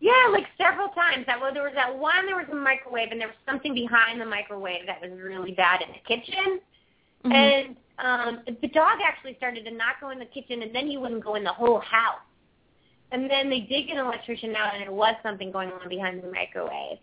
Yeah, 0.00 0.28
like 0.32 0.46
several 0.58 0.88
times. 0.88 1.24
That 1.26 1.40
well, 1.40 1.52
there 1.52 1.62
was 1.62 1.72
that 1.74 1.96
one. 1.96 2.26
There 2.26 2.36
was 2.36 2.46
a 2.50 2.54
microwave, 2.54 3.08
and 3.12 3.20
there 3.20 3.28
was 3.28 3.36
something 3.46 3.74
behind 3.74 4.20
the 4.20 4.26
microwave 4.26 4.86
that 4.86 5.00
was 5.00 5.10
really 5.20 5.52
bad 5.52 5.82
in 5.82 5.88
the 5.88 6.00
kitchen. 6.06 6.60
Mhm. 7.24 7.32
And 7.32 7.76
um 7.98 8.40
the 8.46 8.68
dog 8.68 8.98
actually 9.06 9.34
started 9.36 9.64
to 9.64 9.70
not 9.70 10.00
go 10.00 10.10
in 10.10 10.18
the 10.18 10.26
kitchen, 10.26 10.62
and 10.62 10.74
then 10.74 10.86
he 10.86 10.96
wouldn't 10.96 11.24
go 11.24 11.34
in 11.34 11.44
the 11.44 11.52
whole 11.52 11.80
house. 11.80 12.20
And 13.12 13.30
then 13.30 13.48
they 13.48 13.60
did 13.60 13.86
get 13.86 13.96
an 13.96 14.06
electrician 14.06 14.54
out, 14.56 14.74
and 14.74 14.82
there 14.82 14.92
was 14.92 15.14
something 15.22 15.52
going 15.52 15.70
on 15.70 15.88
behind 15.88 16.22
the 16.22 16.30
microwave. 16.30 16.98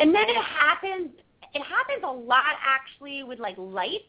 And 0.00 0.14
then 0.14 0.28
it 0.28 0.36
happens. 0.36 1.10
It 1.54 1.62
happens 1.62 2.02
a 2.04 2.12
lot 2.12 2.42
actually 2.64 3.22
with 3.22 3.38
like 3.38 3.56
lights. 3.56 4.04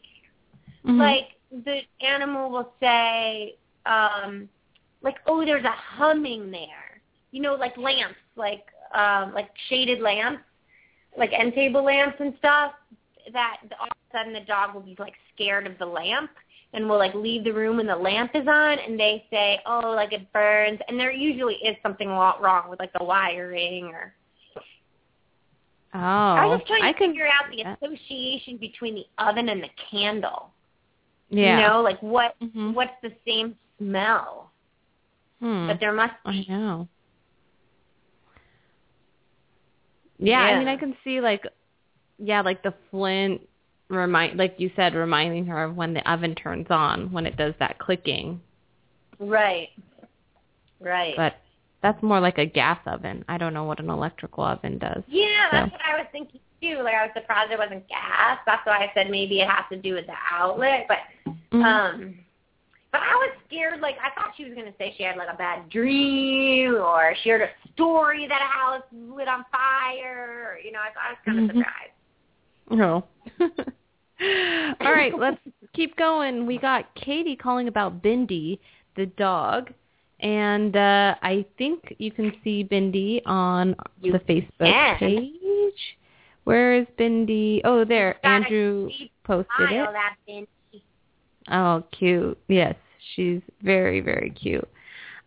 Mhm. 0.84 0.98
Like 0.98 1.28
the 1.50 1.80
animal 2.00 2.50
will 2.50 2.72
say, 2.80 3.56
um, 3.86 4.48
like, 5.02 5.16
oh, 5.26 5.44
there's 5.44 5.64
a 5.64 5.70
humming 5.70 6.50
there. 6.50 7.00
You 7.30 7.42
know, 7.42 7.54
like 7.54 7.76
lamps, 7.76 8.18
like 8.36 8.66
um, 8.94 9.32
like 9.34 9.50
shaded 9.68 10.00
lamps, 10.00 10.42
like 11.16 11.30
end 11.32 11.54
table 11.54 11.84
lamps 11.84 12.16
and 12.20 12.34
stuff. 12.38 12.72
That 13.32 13.58
all 13.80 13.86
of 13.86 13.96
a 14.12 14.16
sudden 14.16 14.32
the 14.32 14.40
dog 14.40 14.74
will 14.74 14.82
be 14.82 14.96
like 14.98 15.14
scared 15.38 15.66
of 15.66 15.78
the 15.78 15.86
lamp 15.86 16.30
and 16.72 16.88
will 16.88 16.98
like 16.98 17.14
leave 17.14 17.44
the 17.44 17.52
room 17.52 17.76
when 17.78 17.86
the 17.86 17.96
lamp 17.96 18.32
is 18.34 18.46
on, 18.46 18.78
and 18.78 18.98
they 18.98 19.24
say, 19.30 19.58
oh, 19.66 19.92
like 19.94 20.12
it 20.12 20.30
burns, 20.32 20.78
and 20.88 20.98
there 20.98 21.12
usually 21.12 21.54
is 21.54 21.76
something 21.82 22.08
wa- 22.10 22.36
wrong 22.40 22.68
with 22.68 22.78
like 22.78 22.92
the 22.98 23.04
wiring 23.04 23.86
or. 23.86 24.12
oh, 25.94 25.98
I 25.98 26.44
was 26.44 26.60
trying 26.66 26.82
to 26.82 26.88
I 26.88 26.92
could 26.92 27.10
figure 27.10 27.26
out 27.26 27.50
the 27.50 27.62
that. 27.64 27.78
association 27.82 28.58
between 28.58 28.94
the 28.96 29.04
oven 29.18 29.48
and 29.48 29.62
the 29.62 29.70
candle. 29.90 30.50
Yeah. 31.30 31.56
You 31.60 31.66
know, 31.68 31.80
like 31.80 32.00
what 32.02 32.34
Mhm. 32.42 32.74
what's 32.74 32.92
the 33.02 33.12
same 33.26 33.56
smell? 33.78 34.50
Hmm. 35.40 35.68
But 35.68 35.78
there 35.80 35.92
must 35.92 36.14
be. 36.24 36.30
I 36.30 36.32
be. 36.32 36.46
know. 36.48 36.88
Yeah, 40.18 40.40
I 40.40 40.58
mean, 40.58 40.68
I 40.68 40.76
can 40.76 40.96
see 41.04 41.20
like, 41.20 41.46
yeah, 42.18 42.40
like 42.42 42.62
the 42.62 42.74
flint 42.90 43.47
remind, 43.88 44.36
like 44.38 44.54
you 44.58 44.70
said, 44.76 44.94
reminding 44.94 45.46
her 45.46 45.64
of 45.64 45.76
when 45.76 45.94
the 45.94 46.10
oven 46.10 46.34
turns 46.34 46.66
on 46.70 47.10
when 47.12 47.26
it 47.26 47.36
does 47.36 47.54
that 47.58 47.78
clicking. 47.78 48.40
Right. 49.18 49.70
Right. 50.80 51.14
But 51.16 51.36
that's 51.82 52.02
more 52.02 52.20
like 52.20 52.38
a 52.38 52.46
gas 52.46 52.78
oven. 52.86 53.24
I 53.28 53.38
don't 53.38 53.54
know 53.54 53.64
what 53.64 53.80
an 53.80 53.90
electrical 53.90 54.44
oven 54.44 54.78
does. 54.78 55.02
yeah, 55.08 55.48
that's 55.50 55.72
what 55.72 55.80
I 55.84 55.96
was 55.96 56.06
thinking 56.12 56.40
too. 56.60 56.80
Like 56.82 56.94
I 56.94 57.04
was 57.04 57.12
surprised 57.14 57.52
it 57.52 57.58
wasn't 57.58 57.88
gas. 57.88 58.38
That's 58.46 58.64
why 58.66 58.78
I 58.78 58.90
said 58.94 59.10
maybe 59.10 59.40
it 59.40 59.48
has 59.48 59.64
to 59.70 59.76
do 59.80 59.94
with 59.94 60.06
the 60.06 60.14
outlet. 60.30 60.86
But 60.88 60.98
Mhm. 61.52 61.64
um 61.64 62.14
but 62.90 63.02
I 63.02 63.14
was 63.16 63.36
scared, 63.46 63.80
like 63.80 63.96
I 64.02 64.10
thought 64.18 64.32
she 64.36 64.44
was 64.44 64.54
gonna 64.54 64.72
say 64.78 64.94
she 64.96 65.02
had 65.04 65.16
like 65.16 65.28
a 65.32 65.36
bad 65.36 65.68
dream 65.68 66.74
or 66.74 67.14
she 67.22 67.30
heard 67.30 67.42
a 67.42 67.50
story 67.74 68.26
that 68.26 68.40
a 68.40 68.44
house 68.44 68.82
lit 68.92 69.28
on 69.28 69.44
fire 69.52 70.54
or, 70.54 70.58
you 70.64 70.72
know, 70.72 70.80
I, 70.80 70.90
thought 70.90 71.04
I 71.06 71.10
was 71.10 71.18
kinda 71.24 71.42
Mhm. 71.42 71.58
surprised. 71.58 71.92
No. 72.70 73.04
All 74.80 74.92
right, 74.92 75.12
let's 75.18 75.40
keep 75.74 75.96
going. 75.96 76.46
We 76.46 76.58
got 76.58 76.94
Katie 76.94 77.36
calling 77.36 77.68
about 77.68 78.02
Bindi, 78.02 78.58
the 78.96 79.06
dog. 79.06 79.72
And 80.20 80.74
uh, 80.76 81.14
I 81.22 81.44
think 81.56 81.94
you 81.98 82.10
can 82.10 82.32
see 82.42 82.64
Bindi 82.64 83.22
on 83.26 83.76
You 84.00 84.12
the 84.12 84.18
Facebook 84.20 84.48
can. 84.58 84.98
page. 84.98 85.98
Where 86.44 86.74
is 86.74 86.86
Bindi? 86.98 87.60
Oh, 87.64 87.84
there. 87.84 88.24
Andrew 88.26 88.90
posted 89.24 89.70
it. 89.70 90.48
Oh, 91.50 91.84
cute. 91.92 92.38
Yes, 92.48 92.74
she's 93.14 93.40
very, 93.62 94.00
very 94.00 94.30
cute. 94.30 94.68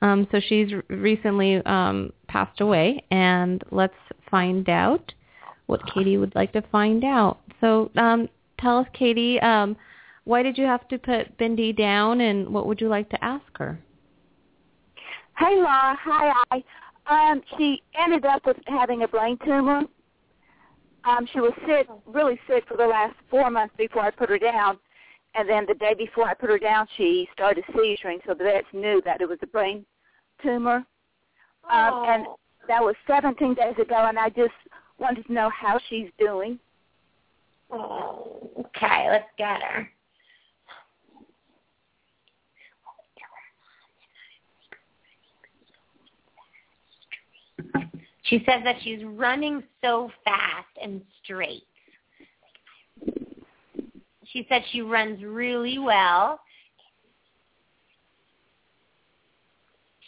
Um, 0.01 0.27
so 0.32 0.39
she's 0.45 0.71
recently 0.89 1.58
um, 1.65 2.12
passed 2.27 2.60
away, 2.60 3.04
and 3.12 3.63
let's 3.71 3.93
find 4.30 4.67
out 4.67 5.13
what 5.67 5.80
Katie 5.93 6.17
would 6.17 6.34
like 6.36 6.51
to 6.54 6.63
find 6.63 7.04
out. 7.04 7.39
So 7.62 7.91
um, 7.95 8.27
tell 8.62 8.78
us, 8.78 8.88
Katie, 8.93 9.39
um, 9.41 9.76
why 10.24 10.43
did 10.43 10.58
you 10.58 10.65
have 10.65 10.88
to 10.89 10.97
put 10.97 11.38
Bindi 11.38 11.76
down, 11.76 12.21
and 12.21 12.47
what 12.54 12.67
would 12.67 12.80
you 12.80 12.88
like 12.88 13.10
to 13.10 13.24
ask 13.24 13.58
her? 13.58 13.80
Hey, 15.38 15.56
Laura. 15.56 15.97
Hi, 16.00 16.34
Ai. 16.52 16.63
Um, 17.08 17.41
she 17.58 17.82
ended 17.95 18.26
up 18.26 18.45
with 18.45 18.58
having 18.67 19.04
a 19.04 19.08
brain 19.08 19.38
tumor. 19.43 19.82
Um, 21.04 21.28
she 21.34 21.39
was 21.39 21.54
sick, 21.65 21.88
really 22.06 22.39
sick 22.47 22.63
for 22.67 22.78
the 22.78 22.86
last 22.86 23.15
four 23.30 23.50
months 23.50 23.74
before 23.78 24.04
I 24.04 24.12
put 24.12 24.30
her 24.30 24.38
down. 24.38 24.78
And 25.34 25.50
then 25.50 25.65
the 25.67 25.74
day 25.74 25.95
before 25.97 26.26
I 26.28 26.34
put 26.34 26.50
her 26.50 26.60
down, 26.60 26.88
she 26.97 27.28
started 27.34 27.63
seizuring, 27.74 28.19
so 28.28 28.34
the 28.34 28.43
vets 28.43 28.67
knew 28.74 29.02
that 29.06 29.21
it 29.21 29.28
was 29.28 29.39
a 29.41 29.47
brain 29.47 29.86
tumor. 30.43 30.86
Um, 31.69 32.06
and 32.06 32.28
Oh. 32.28 32.38
that 32.67 32.84
was 32.84 32.95
17 33.08 33.54
days 33.56 33.78
ago, 33.80 34.06
and 34.08 34.19
I 34.19 34.30
just 34.30 34.54
wanted 35.00 35.26
to 35.26 35.34
know 35.34 35.50
how 35.50 35.80
she's 35.89 36.12
doing. 36.19 36.60
Okay, 37.73 39.07
let's 39.10 39.29
get 39.38 39.62
her. 39.62 39.89
She 48.23 48.38
says 48.45 48.62
that 48.63 48.75
she's 48.81 49.03
running 49.03 49.63
so 49.81 50.10
fast 50.23 50.67
and 50.81 51.01
straight. 51.23 51.63
She 54.25 54.45
said 54.47 54.63
she 54.71 54.81
runs 54.81 55.21
really 55.23 55.77
well. 55.79 56.39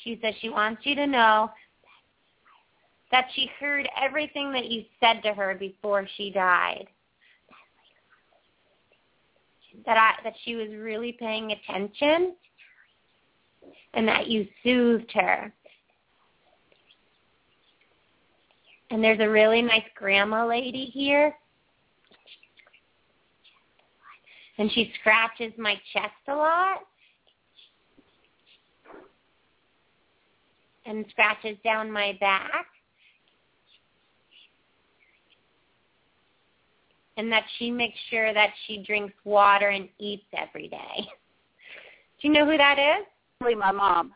She 0.03 0.19
says 0.21 0.33
she 0.41 0.49
wants 0.49 0.85
you 0.85 0.95
to 0.95 1.07
know 1.07 1.49
that 3.11 3.27
she 3.35 3.49
heard 3.59 3.87
everything 4.01 4.51
that 4.53 4.71
you 4.71 4.83
said 4.99 5.21
to 5.23 5.33
her 5.33 5.55
before 5.55 6.07
she 6.15 6.31
died. 6.31 6.87
That 9.85 9.97
I 9.97 10.23
that 10.23 10.33
she 10.43 10.55
was 10.55 10.69
really 10.69 11.13
paying 11.13 11.51
attention 11.51 12.35
and 13.93 14.07
that 14.07 14.27
you 14.27 14.47
soothed 14.63 15.11
her. 15.13 15.53
And 18.89 19.03
there's 19.03 19.19
a 19.19 19.29
really 19.29 19.61
nice 19.61 19.83
grandma 19.95 20.45
lady 20.45 20.85
here. 20.85 21.35
And 24.59 24.71
she 24.71 24.93
scratches 24.99 25.51
my 25.57 25.75
chest 25.91 26.13
a 26.27 26.35
lot. 26.35 26.81
And 30.85 31.05
scratches 31.09 31.57
down 31.63 31.91
my 31.91 32.15
back. 32.19 32.67
And 37.17 37.31
that 37.31 37.43
she 37.57 37.69
makes 37.69 37.97
sure 38.09 38.33
that 38.33 38.49
she 38.65 38.83
drinks 38.83 39.13
water 39.23 39.69
and 39.69 39.87
eats 39.99 40.25
every 40.35 40.67
day. 40.67 40.95
Do 42.21 42.27
you 42.27 42.33
know 42.33 42.45
who 42.45 42.57
that 42.57 42.79
is? 42.79 43.05
Really, 43.39 43.55
my 43.55 43.71
mom. 43.71 44.13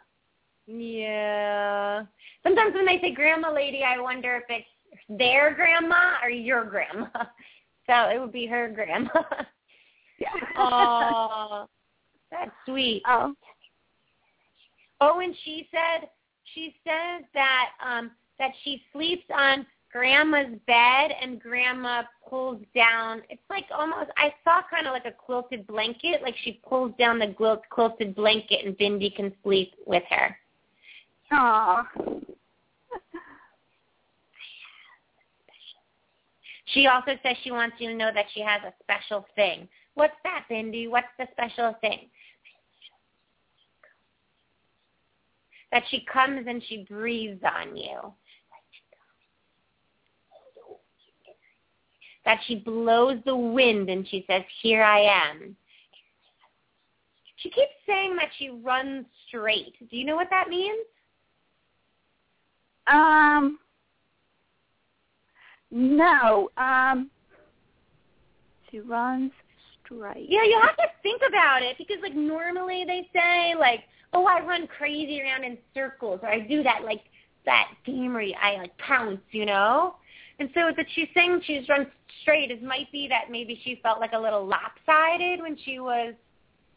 Yeah. 0.66 2.04
Sometimes 2.44 2.74
when 2.74 2.86
they 2.86 3.00
say 3.02 3.14
grandma 3.14 3.54
lady, 3.54 3.84
I 3.84 4.00
wonder 4.00 4.36
if 4.38 4.44
it's 4.50 4.68
their 5.10 5.54
grandma 5.54 6.16
or 6.24 6.30
your 6.30 6.66
grandma. 6.66 7.08
So 7.90 8.10
it 8.10 8.20
would 8.20 8.34
be 8.34 8.46
her 8.48 8.70
grandma. 8.70 9.10
Yeah. 10.20 10.30
oh, 10.58 11.68
that's 12.32 12.52
sweet. 12.66 13.04
oh. 13.08 13.34
Oh, 15.00 15.20
and 15.20 15.36
she 15.46 15.70
said 15.70 16.10
she 16.56 16.76
says 16.84 17.24
that 17.36 17.70
um 17.86 18.12
that 18.40 18.50
she 18.64 18.82
sleeps 18.92 19.26
on 19.32 19.66
grandma's 19.98 20.60
bed 20.68 21.12
and 21.22 21.42
grandma 21.42 22.04
pulls 22.30 22.62
down 22.76 23.22
it's 23.30 23.42
like 23.50 23.66
almost 23.74 24.12
I 24.16 24.32
saw 24.44 24.62
kind 24.70 24.86
of 24.86 24.94
like 24.94 25.06
a 25.06 25.12
quilted 25.12 25.66
blanket 25.66 26.22
like 26.22 26.36
she 26.44 26.62
pulls 26.68 26.92
down 27.00 27.18
the 27.18 27.34
quilt, 27.34 27.62
quilted 27.72 28.14
blanket 28.14 28.64
and 28.64 28.78
Bindi 28.78 29.16
can 29.16 29.34
sleep 29.44 29.74
with 29.88 30.04
her. 30.10 30.38
Aw. 31.32 31.90
She 36.66 36.86
also 36.86 37.12
says 37.24 37.36
she 37.44 37.52
wants 37.52 37.78
you 37.80 37.90
to 37.90 37.96
know 37.96 38.12
that 38.14 38.26
she 38.34 38.42
has 38.42 38.62
a 38.64 38.74
special 38.84 39.26
thing. 39.36 39.68
What's 39.96 40.14
that, 40.24 40.46
Bindi? 40.52 40.90
What's 40.90 41.08
the 41.18 41.26
special 41.32 41.76
thing? 41.82 42.10
That 45.72 45.84
she 45.90 46.06
comes 46.12 46.46
and 46.48 46.62
she 46.68 46.86
breathes 46.90 47.42
on 47.44 47.76
you. 47.76 48.14
That 52.28 52.42
she 52.46 52.56
blows 52.56 53.20
the 53.26 53.38
wind 53.38 53.90
and 53.90 54.06
she 54.06 54.26
says, 54.28 54.44
here 54.62 54.84
I 54.84 55.00
am. 55.00 55.56
She 57.38 57.50
keeps 57.50 57.72
saying 57.86 58.18
that 58.18 58.28
she 58.38 58.50
runs 58.50 59.06
straight. 59.30 59.76
Do 59.90 59.96
you 59.96 60.04
know 60.04 60.18
what 60.18 60.28
that 60.30 60.50
means? 60.50 60.84
Um. 62.88 63.60
No. 65.72 66.50
Um. 66.58 67.10
She 68.70 68.82
runs 68.82 69.32
straight. 69.86 70.28
Yeah, 70.28 70.44
you 70.44 70.60
have 70.62 70.76
to 70.76 70.88
think 71.04 71.22
about 71.26 71.62
it 71.62 71.78
because 71.78 71.98
like 72.02 72.14
normally 72.14 72.84
they 72.86 73.08
say 73.14 73.56
like, 73.58 73.86
oh, 74.12 74.26
I 74.26 74.46
run 74.46 74.68
crazy 74.68 75.22
around 75.22 75.46
in 75.46 75.58
circles 75.74 76.20
or 76.24 76.28
I 76.28 76.42
do 76.42 76.62
that 76.64 76.82
like 76.84 77.04
that 77.46 77.70
game 77.86 78.14
where 78.14 78.28
I 78.44 78.58
like 78.58 78.78
pounce, 78.80 79.22
you 79.32 79.46
know? 79.46 79.96
And 80.40 80.50
so 80.54 80.72
that 80.76 80.86
she's 80.94 81.08
saying 81.14 81.42
she's 81.46 81.68
run 81.68 81.88
straight, 82.22 82.52
it 82.52 82.62
might 82.62 82.92
be 82.92 83.08
that 83.08 83.32
maybe 83.32 83.60
she 83.64 83.80
felt 83.82 84.00
like 84.00 84.14
a 84.14 84.20
little 84.20 84.46
lopsided 84.46 85.42
when 85.42 85.58
she 85.66 85.80
was 85.80 86.14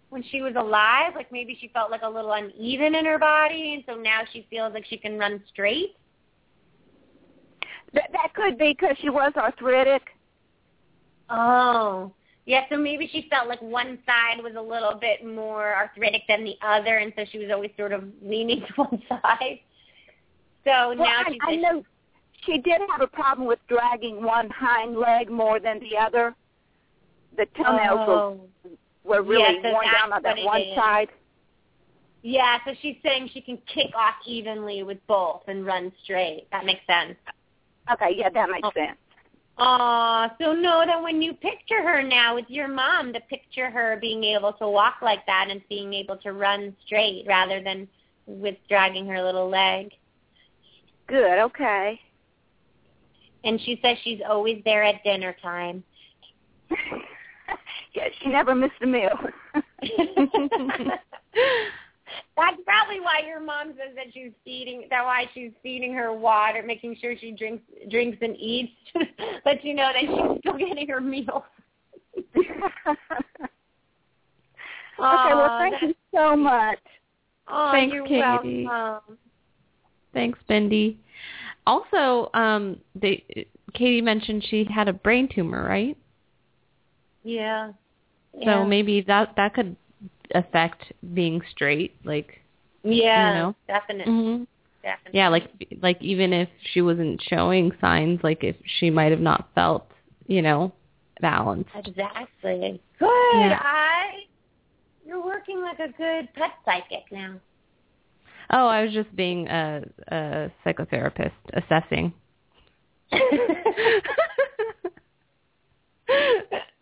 when 0.08 0.24
she 0.24 0.42
was 0.42 0.54
alive, 0.56 1.12
like 1.14 1.30
maybe 1.30 1.56
she 1.60 1.68
felt 1.68 1.88
like 1.88 2.02
a 2.02 2.08
little 2.08 2.32
uneven 2.32 2.96
in 2.96 3.04
her 3.04 3.18
body 3.18 3.74
and 3.74 3.84
so 3.86 3.94
now 4.00 4.22
she 4.32 4.44
feels 4.50 4.74
like 4.74 4.84
she 4.86 4.96
can 4.96 5.18
run 5.18 5.40
straight. 5.52 5.94
That 7.92 8.10
that 8.12 8.34
could 8.34 8.58
be 8.58 8.76
because 8.78 8.96
she 9.00 9.08
was 9.10 9.32
arthritic. 9.36 10.02
Oh. 11.28 12.12
Yeah, 12.46 12.62
so 12.68 12.76
maybe 12.76 13.08
she 13.12 13.28
felt 13.30 13.48
like 13.48 13.62
one 13.62 13.98
side 14.06 14.42
was 14.42 14.54
a 14.56 14.60
little 14.60 14.94
bit 14.94 15.24
more 15.24 15.74
arthritic 15.74 16.22
than 16.26 16.42
the 16.42 16.56
other, 16.62 16.96
and 16.96 17.12
so 17.14 17.24
she 17.30 17.38
was 17.38 17.48
always 17.52 17.70
sort 17.76 17.92
of 17.92 18.04
leaning 18.22 18.60
to 18.66 18.72
one 18.74 19.02
side. 19.08 19.60
So 20.64 20.88
Well, 20.88 20.96
now 20.96 21.22
I, 21.26 21.30
she's 21.30 21.38
I 21.46 21.56
know 21.56 21.84
she 22.44 22.58
did 22.58 22.80
have 22.90 23.00
a 23.00 23.06
problem 23.06 23.46
with 23.46 23.58
dragging 23.68 24.22
one 24.22 24.48
hind 24.50 24.96
leg 24.96 25.30
more 25.30 25.60
than 25.60 25.80
the 25.80 25.96
other. 25.96 26.34
The 27.36 27.46
toenails 27.56 28.00
oh. 28.08 28.40
were, 29.04 29.16
were 29.16 29.22
really 29.22 29.60
worn 29.62 29.86
down 29.92 30.12
on 30.12 30.22
that 30.22 30.36
one 30.42 30.60
is. 30.60 30.74
side. 30.74 31.08
Yeah, 32.22 32.58
so 32.66 32.72
she's 32.82 32.96
saying 33.02 33.30
she 33.32 33.40
can 33.40 33.58
kick 33.72 33.94
off 33.96 34.14
evenly 34.26 34.82
with 34.82 34.98
both 35.06 35.42
and 35.48 35.64
run 35.64 35.92
straight. 36.04 36.46
That 36.52 36.66
makes 36.66 36.82
sense. 36.86 37.16
Okay, 37.90 38.14
yeah, 38.16 38.28
that 38.28 38.50
makes 38.50 38.66
Oh. 38.68 38.72
sense. 38.74 38.98
Aw, 39.58 40.34
so 40.40 40.54
know 40.54 40.84
that 40.86 41.02
when 41.02 41.20
you 41.20 41.34
picture 41.34 41.82
her 41.82 42.02
now 42.02 42.34
with 42.34 42.46
your 42.48 42.66
mom, 42.66 43.12
to 43.12 43.20
picture 43.20 43.68
her 43.68 43.98
being 44.00 44.24
able 44.24 44.54
to 44.54 44.66
walk 44.66 44.96
like 45.02 45.26
that 45.26 45.48
and 45.50 45.60
being 45.68 45.92
able 45.92 46.16
to 46.16 46.32
run 46.32 46.74
straight 46.86 47.24
rather 47.26 47.62
than 47.62 47.86
with 48.26 48.56
dragging 48.68 49.06
her 49.06 49.22
little 49.22 49.50
leg. 49.50 49.90
Good, 51.08 51.38
okay. 51.40 52.00
And 53.44 53.60
she 53.62 53.78
says 53.82 53.96
she's 54.02 54.20
always 54.28 54.62
there 54.64 54.84
at 54.84 55.02
dinner 55.02 55.34
time. 55.42 55.82
yeah, 57.94 58.08
she 58.20 58.28
never 58.28 58.54
missed 58.54 58.74
a 58.82 58.86
meal. 58.86 59.18
That's 62.36 62.56
probably 62.64 63.00
why 63.00 63.20
your 63.26 63.40
mom 63.40 63.68
says 63.68 63.94
that 63.94 64.06
she's 64.12 64.32
feeding. 64.44 64.86
That 64.90 65.04
why 65.04 65.26
she's 65.34 65.52
feeding 65.62 65.94
her 65.94 66.12
water, 66.12 66.62
making 66.62 66.96
sure 67.00 67.14
she 67.18 67.32
drinks 67.32 67.62
drinks 67.90 68.18
and 68.20 68.36
eats, 68.36 68.72
but 69.44 69.64
you 69.64 69.74
know 69.74 69.90
that 69.92 70.00
she's 70.00 70.40
still 70.40 70.58
getting 70.58 70.88
her 70.88 71.00
meals. 71.00 71.42
okay, 72.36 72.48
well, 74.98 75.58
thank 75.58 75.82
you 75.82 75.94
so 76.14 76.36
much. 76.36 76.78
Oh, 77.48 77.70
Thanks, 77.72 77.94
you're 77.94 78.06
Katie. 78.06 78.66
welcome. 78.66 79.18
Thanks, 80.12 80.38
Bindi. 80.48 80.96
Also, 81.66 82.30
um, 82.34 82.78
they, 82.94 83.24
Katie 83.74 84.00
mentioned 84.00 84.44
she 84.48 84.64
had 84.64 84.88
a 84.88 84.92
brain 84.92 85.28
tumor, 85.32 85.64
right? 85.64 85.96
Yeah. 87.22 87.72
So 88.44 88.64
maybe 88.64 89.02
that 89.02 89.34
that 89.36 89.54
could 89.54 89.76
affect 90.34 90.92
being 91.14 91.42
straight, 91.50 91.96
like 92.04 92.40
yeah, 92.82 93.28
you 93.28 93.38
know. 93.38 93.56
definitely, 93.66 94.12
mhm. 94.12 94.46
definitely. 94.82 95.18
yeah, 95.18 95.28
like 95.28 95.50
like 95.82 96.00
even 96.00 96.32
if 96.32 96.48
she 96.72 96.80
wasn't 96.80 97.20
showing 97.28 97.72
signs, 97.80 98.20
like 98.22 98.42
if 98.42 98.56
she 98.78 98.90
might 98.90 99.10
have 99.10 99.20
not 99.20 99.50
felt, 99.54 99.90
you 100.26 100.42
know, 100.42 100.72
balanced. 101.20 101.70
Exactly. 101.74 102.80
Good. 102.98 103.08
Yeah. 103.34 103.60
I. 103.62 104.24
You're 105.04 105.24
working 105.24 105.60
like 105.60 105.80
a 105.80 105.88
good 105.88 106.32
pet 106.34 106.52
psychic 106.64 107.10
now. 107.10 107.40
Oh, 108.52 108.66
I 108.66 108.84
was 108.84 108.92
just 108.92 109.14
being 109.14 109.46
a, 109.48 109.82
a 110.08 110.50
psychotherapist 110.64 111.32
assessing. 111.52 112.12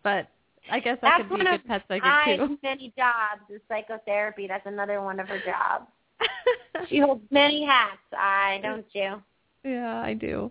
but 0.03 0.27
I 0.71 0.79
guess 0.79 0.97
I 1.01 1.09
That's 1.09 1.27
could 1.29 1.39
be 1.39 1.45
a 1.45 1.51
good 1.51 1.65
pet 1.65 1.83
psychic 1.87 2.03
I 2.03 2.37
too. 2.37 2.57
many 2.63 2.93
jobs 2.97 3.41
is 3.49 3.61
psychotherapy. 3.67 4.47
That's 4.47 4.65
another 4.65 5.01
one 5.01 5.19
of 5.19 5.27
her 5.27 5.39
jobs. 5.39 5.85
She 6.87 6.99
holds 6.99 7.23
many 7.29 7.65
hats. 7.65 7.97
I 8.13 8.59
don't 8.63 8.85
you? 8.93 9.21
Yeah, 9.63 10.01
I 10.01 10.13
do. 10.13 10.49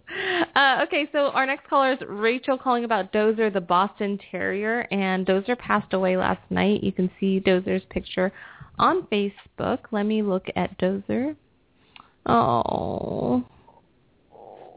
Uh, 0.54 0.84
okay, 0.86 1.08
so 1.12 1.28
our 1.28 1.46
next 1.46 1.66
caller 1.66 1.92
is 1.92 1.98
Rachel 2.06 2.58
calling 2.58 2.84
about 2.84 3.12
Dozer, 3.12 3.50
the 3.52 3.60
Boston 3.60 4.18
Terrier, 4.30 4.86
and 4.90 5.26
Dozer 5.26 5.56
passed 5.58 5.94
away 5.94 6.16
last 6.16 6.42
night. 6.50 6.82
You 6.82 6.92
can 6.92 7.10
see 7.18 7.40
Dozer's 7.40 7.84
picture 7.88 8.30
on 8.78 9.02
Facebook. 9.12 9.78
Let 9.90 10.04
me 10.04 10.22
look 10.22 10.46
at 10.56 10.78
Dozer. 10.78 11.36
Oh, 12.26 13.44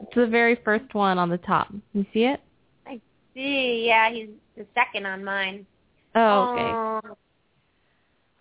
it's 0.01 0.15
the 0.15 0.27
very 0.27 0.59
first 0.63 0.93
one 0.93 1.17
on 1.17 1.29
the 1.29 1.37
top. 1.39 1.67
You 1.93 2.05
see 2.13 2.23
it? 2.23 2.39
I 2.87 2.99
see, 3.33 3.85
yeah, 3.87 4.11
he's 4.11 4.29
the 4.57 4.65
second 4.73 5.05
on 5.05 5.23
mine. 5.23 5.65
Oh, 6.15 6.51
okay. 6.51 7.15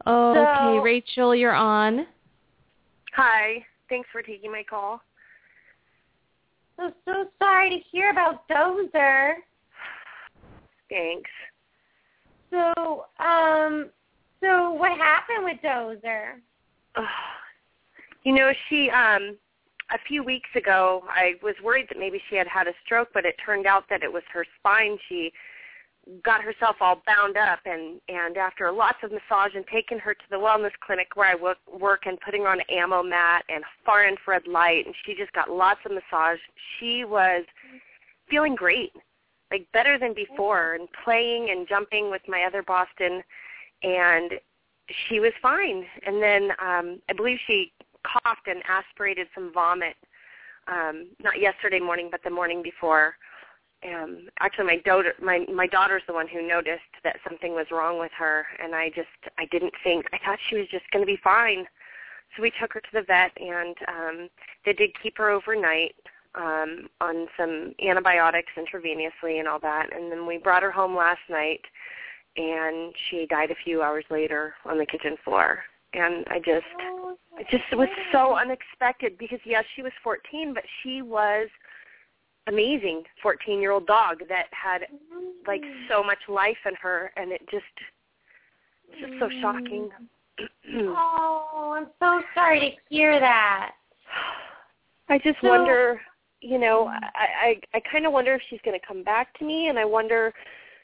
Oh, 0.06 0.30
Okay, 0.30 0.82
Rachel, 0.82 1.34
you're 1.34 1.54
on. 1.54 2.06
Hi. 3.14 3.64
Thanks 3.88 4.08
for 4.12 4.22
taking 4.22 4.52
my 4.52 4.62
call. 4.62 5.02
I'm 6.78 6.92
so 7.04 7.26
sorry 7.38 7.68
to 7.70 7.76
hear 7.90 8.10
about 8.10 8.48
Dozer. 8.48 9.34
Thanks. 10.88 11.30
So, 12.50 13.06
um, 13.18 13.90
so 14.42 14.72
what 14.72 14.92
happened 14.96 15.44
with 15.44 15.58
Dozer? 15.62 16.40
You 18.22 18.34
know, 18.34 18.52
she 18.68 18.90
um 18.90 19.38
a 19.92 19.98
few 20.06 20.22
weeks 20.22 20.50
ago, 20.54 21.04
I 21.08 21.34
was 21.42 21.54
worried 21.64 21.86
that 21.88 21.98
maybe 21.98 22.20
she 22.28 22.36
had 22.36 22.46
had 22.46 22.68
a 22.68 22.72
stroke, 22.84 23.08
but 23.12 23.24
it 23.24 23.34
turned 23.44 23.66
out 23.66 23.84
that 23.90 24.02
it 24.02 24.12
was 24.12 24.22
her 24.32 24.44
spine. 24.58 24.98
She 25.08 25.32
got 26.22 26.42
herself 26.42 26.76
all 26.80 27.02
bound 27.06 27.36
up 27.36 27.60
and 27.66 28.00
and 28.08 28.36
after 28.36 28.70
lots 28.72 28.98
of 29.02 29.12
massage 29.12 29.54
and 29.54 29.64
taking 29.72 29.98
her 29.98 30.14
to 30.14 30.24
the 30.30 30.36
wellness 30.36 30.72
clinic 30.84 31.08
where 31.14 31.30
I 31.30 31.34
work, 31.34 31.58
work 31.78 32.02
and 32.06 32.18
putting 32.20 32.42
her 32.42 32.48
on 32.48 32.60
an 32.60 32.66
ammo 32.70 33.02
mat 33.02 33.44
and 33.48 33.62
far 33.84 34.06
infrared 34.06 34.46
light 34.46 34.86
and 34.86 34.94
she 35.04 35.14
just 35.14 35.32
got 35.32 35.50
lots 35.50 35.80
of 35.84 35.92
massage. 35.92 36.38
She 36.78 37.04
was 37.04 37.44
feeling 38.28 38.54
great, 38.54 38.92
like 39.50 39.66
better 39.72 39.98
than 39.98 40.14
before 40.14 40.74
and 40.74 40.88
playing 41.04 41.50
and 41.50 41.68
jumping 41.68 42.10
with 42.10 42.22
my 42.26 42.44
other 42.44 42.62
Boston 42.62 43.22
and 43.82 44.32
she 45.08 45.20
was 45.20 45.32
fine. 45.40 45.84
And 46.06 46.22
then 46.22 46.50
um 46.62 47.00
I 47.08 47.12
believe 47.16 47.38
she 47.46 47.72
coughed 48.04 48.46
and 48.46 48.62
aspirated 48.68 49.26
some 49.34 49.52
vomit 49.52 49.96
um 50.68 51.08
not 51.22 51.40
yesterday 51.40 51.80
morning 51.80 52.08
but 52.10 52.22
the 52.24 52.30
morning 52.30 52.62
before 52.62 53.14
um 53.86 54.28
actually 54.40 54.66
my 54.66 54.76
daughter 54.78 55.14
my 55.22 55.44
my 55.52 55.66
daughter's 55.66 56.02
the 56.06 56.12
one 56.12 56.28
who 56.28 56.46
noticed 56.46 56.80
that 57.04 57.16
something 57.26 57.54
was 57.54 57.66
wrong 57.70 57.98
with 57.98 58.12
her 58.16 58.46
and 58.62 58.74
I 58.74 58.88
just 58.90 59.08
I 59.38 59.46
didn't 59.50 59.74
think 59.84 60.06
I 60.12 60.18
thought 60.24 60.38
she 60.48 60.56
was 60.56 60.66
just 60.70 60.84
going 60.92 61.02
to 61.02 61.10
be 61.10 61.20
fine. 61.22 61.66
So 62.36 62.42
we 62.42 62.52
took 62.60 62.72
her 62.74 62.80
to 62.80 62.92
the 62.92 63.02
vet 63.02 63.32
and 63.36 63.76
um 63.88 64.28
they 64.64 64.72
did 64.72 64.90
keep 65.02 65.18
her 65.18 65.30
overnight 65.30 65.94
um 66.34 66.88
on 67.00 67.26
some 67.36 67.74
antibiotics 67.84 68.52
intravenously 68.56 69.38
and 69.40 69.48
all 69.48 69.60
that 69.60 69.94
and 69.94 70.10
then 70.10 70.26
we 70.26 70.38
brought 70.38 70.62
her 70.62 70.70
home 70.70 70.96
last 70.96 71.20
night 71.28 71.60
and 72.40 72.94
she 73.08 73.26
died 73.26 73.50
a 73.50 73.54
few 73.64 73.82
hours 73.82 74.04
later 74.10 74.54
on 74.64 74.78
the 74.78 74.86
kitchen 74.86 75.16
floor. 75.24 75.60
And 75.92 76.24
I 76.28 76.38
just 76.38 76.66
it 77.38 77.46
just 77.50 77.64
was 77.76 77.88
so 78.12 78.36
unexpected 78.36 79.18
because 79.18 79.40
yes, 79.44 79.64
she 79.74 79.82
was 79.82 79.92
14, 80.02 80.54
but 80.54 80.62
she 80.82 81.02
was 81.02 81.48
amazing 82.46 83.02
14-year-old 83.24 83.86
dog 83.86 84.20
that 84.28 84.46
had 84.50 84.86
like 85.46 85.62
so 85.88 86.02
much 86.02 86.18
life 86.28 86.56
in 86.66 86.74
her 86.80 87.12
and 87.16 87.32
it 87.32 87.40
just 87.50 87.64
it's 88.88 89.00
just 89.00 89.20
so 89.20 89.28
shocking. 89.40 89.90
Mm. 90.72 90.94
Oh, 90.96 91.74
I'm 91.76 91.88
so 91.98 92.22
sorry 92.34 92.60
to 92.60 92.94
hear 92.94 93.20
that. 93.20 93.72
I 95.08 95.18
just 95.18 95.38
So- 95.42 95.48
wonder, 95.48 96.00
you 96.40 96.58
know, 96.58 96.86
I 96.86 97.00
I, 97.42 97.60
I 97.74 97.80
kind 97.92 98.06
of 98.06 98.12
wonder 98.12 98.34
if 98.34 98.42
she's 98.48 98.60
going 98.64 98.78
to 98.78 98.86
come 98.86 99.02
back 99.02 99.36
to 99.38 99.44
me, 99.44 99.68
and 99.68 99.78
I 99.78 99.84
wonder, 99.84 100.32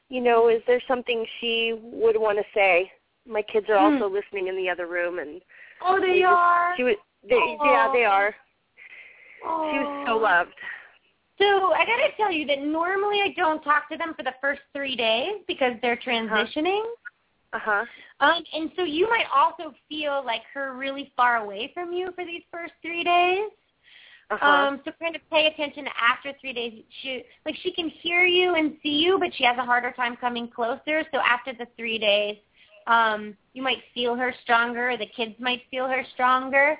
you 0.09 0.21
know, 0.21 0.49
is 0.49 0.63
there 0.67 0.81
something 0.87 1.25
she 1.41 1.79
would 1.83 2.17
want 2.17 2.39
to 2.39 2.45
say? 2.55 2.91
My 3.29 3.43
kids 3.43 3.67
are 3.69 3.77
also 3.77 4.09
listening 4.09 4.47
in 4.47 4.57
the 4.57 4.69
other 4.71 4.87
room, 4.87 5.19
and 5.19 5.41
Oh, 5.83 6.01
they 6.01 6.21
just- 6.21 6.27
are. 6.33 6.75
She 6.77 6.85
was, 6.85 6.97
they, 7.29 7.59
yeah, 7.65 7.91
they 7.93 8.05
are. 8.05 8.35
She 9.43 9.79
was 9.79 10.07
so 10.07 10.17
loved. 10.17 10.55
So 11.39 11.73
I 11.73 11.85
gotta 11.85 12.09
tell 12.17 12.33
you 12.33 12.47
that 12.47 12.61
normally 12.63 13.21
I 13.21 13.35
don't 13.37 13.63
talk 13.63 13.89
to 13.91 13.97
them 13.99 14.15
for 14.15 14.23
the 14.23 14.35
first 14.41 14.63
three 14.73 14.97
days 14.97 15.43
because 15.47 15.75
they're 15.83 15.97
transitioning. 15.99 16.83
Uh 17.53 17.59
huh. 17.59 17.85
Um, 18.21 18.43
and 18.55 18.71
so 18.77 18.85
you 18.85 19.09
might 19.09 19.27
also 19.35 19.75
feel 19.89 20.23
like 20.25 20.43
her 20.55 20.75
really 20.75 21.13
far 21.17 21.37
away 21.37 21.71
from 21.75 21.93
you 21.93 22.11
for 22.15 22.25
these 22.25 22.43
first 22.51 22.73
three 22.81 23.05
days. 23.05 23.51
Uh 24.31 24.37
huh. 24.41 24.47
Um, 24.69 24.81
so 24.85 24.91
kind 25.01 25.15
of 25.15 25.23
pay 25.31 25.47
attention 25.47 25.87
after 26.01 26.33
three 26.41 26.53
days. 26.53 26.83
She 27.03 27.23
like 27.45 27.55
she 27.63 27.73
can 27.73 27.89
hear 27.89 28.25
you 28.25 28.55
and 28.57 28.77
see 28.83 28.97
you, 29.05 29.19
but 29.21 29.31
she 29.37 29.45
has 29.45 29.57
a 29.59 29.65
harder 29.65 29.93
time 29.93 30.17
coming 30.17 30.49
closer. 30.49 31.05
So 31.13 31.21
after 31.21 31.53
the 31.53 31.67
three 31.77 31.99
days, 31.99 32.37
um, 32.89 33.37
you 33.55 33.63
might 33.63 33.79
feel 33.95 34.17
her 34.17 34.35
stronger. 34.43 34.97
The 34.97 35.07
kids 35.07 35.35
might 35.39 35.63
feel 35.71 35.87
her 35.87 36.05
stronger. 36.15 36.77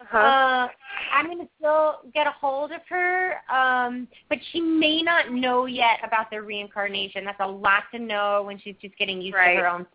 uh-huh. 0.00 0.18
Uh, 0.18 0.68
I'm 1.12 1.26
going 1.26 1.38
to 1.38 1.48
still 1.58 1.96
get 2.12 2.26
a 2.26 2.32
hold 2.40 2.70
of 2.70 2.80
her, 2.88 3.36
um, 3.52 4.06
but 4.28 4.38
she 4.52 4.60
may 4.60 5.02
not 5.02 5.32
know 5.32 5.66
yet 5.66 5.98
about 6.04 6.30
the 6.30 6.40
reincarnation. 6.42 7.24
That's 7.24 7.40
a 7.40 7.46
lot 7.46 7.84
to 7.92 7.98
know 7.98 8.42
when 8.46 8.58
she's 8.58 8.76
just 8.80 8.96
getting 8.98 9.20
used 9.20 9.34
Right. 9.34 9.54
to 9.54 9.60
her 9.62 9.68
own. 9.68 9.86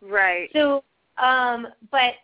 right. 0.00 0.48
So, 0.54 0.82
um, 1.22 1.66
but 1.90 2.14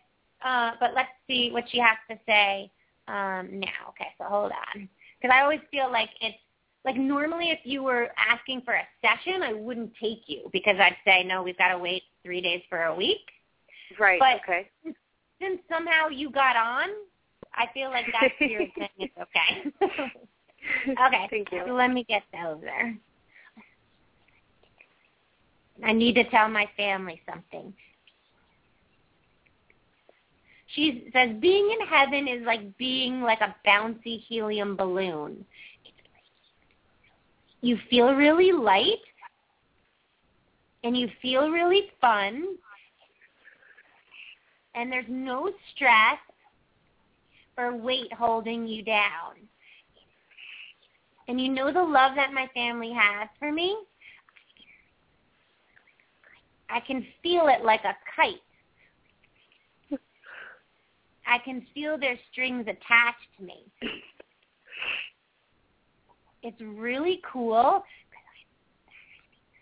uh, 0.45 0.73
but 0.81 0.95
let's 0.95 1.11
see 1.27 1.51
what 1.53 1.65
she 1.71 1.79
has 1.79 1.97
to 2.11 2.19
say 2.27 2.71
um, 3.09 3.59
now. 3.59 3.91
Okay, 3.91 4.09
so 4.19 4.25
hold 4.25 4.53
on, 4.53 4.89
because 5.21 5.35
I 5.35 5.43
always 5.43 5.61
feel 5.71 5.91
like 5.91 6.11
it's 6.21 6.39
like 6.85 6.97
normally 6.97 7.51
if 7.51 7.61
you 7.65 7.83
were 7.83 8.09
asking 8.17 8.63
for 8.63 8.75
a 8.75 8.87
session, 9.03 9.43
I 9.43 9.53
wouldn't 9.53 9.93
take 10.01 10.23
you 10.27 10.49
because 10.53 10.77
I'd 10.79 10.97
say 11.05 11.25
no, 11.25 11.43
we've 11.43 11.59
got 11.59 11.73
to 11.73 11.79
wait 11.79 12.03
three 12.23 12.41
days 12.41 12.63
for 12.69 12.85
a 12.85 12.95
week. 12.95 13.21
Right. 13.99 14.21
but- 14.21 14.41
okay. 14.43 14.69
Since 15.41 15.61
somehow 15.69 16.09
you 16.09 16.31
got 16.31 16.57
on, 16.57 16.89
I 17.55 17.67
feel 17.73 17.91
like 17.91 18.07
that's 18.13 18.35
your 18.41 18.67
thing. 18.77 18.89
It's 18.99 19.15
okay. 19.17 19.71
okay. 21.07 21.27
Thank 21.31 21.53
you. 21.53 21.63
So 21.65 21.73
let 21.75 21.93
me 21.93 22.05
get 22.09 22.23
those 22.33 22.61
there. 22.61 22.97
I 25.85 25.93
need 25.93 26.15
to 26.15 26.25
tell 26.25 26.49
my 26.49 26.69
family 26.77 27.23
something. 27.31 27.73
She 30.75 31.09
says 31.13 31.31
being 31.41 31.71
in 31.71 31.87
heaven 31.87 32.29
is 32.29 32.45
like 32.45 32.77
being 32.77 33.23
like 33.23 33.41
a 33.41 33.55
bouncy 33.67 34.21
helium 34.21 34.77
balloon. 34.77 35.45
You 37.61 37.79
feel 37.89 38.13
really 38.13 38.53
light 38.53 39.01
and 40.85 40.97
you 40.97 41.09
feel 41.21 41.51
really 41.51 41.91
fun 42.01 42.57
and 44.75 44.93
there's 44.93 45.07
no 45.09 45.51
stress 45.75 46.19
or 47.57 47.77
weight 47.77 48.13
holding 48.13 48.67
you 48.67 48.83
down. 48.83 49.35
And 51.27 51.41
you 51.41 51.49
know 51.49 51.73
the 51.73 51.83
love 51.83 52.13
that 52.15 52.33
my 52.33 52.47
family 52.55 52.93
has 52.93 53.29
for 53.39 53.51
me? 53.53 53.77
I 56.71 56.81
can 56.81 57.05
feel 57.23 57.49
it 57.49 57.65
like 57.65 57.83
a 57.85 57.97
kite. 58.15 58.37
I 61.29 61.39
can 61.39 61.65
feel 61.75 61.99
their 61.99 62.19
strings 62.33 62.63
attached 62.63 63.29
to 63.39 63.45
me. 63.45 63.71
It's 66.43 66.61
really 66.61 67.21
cool 67.31 67.85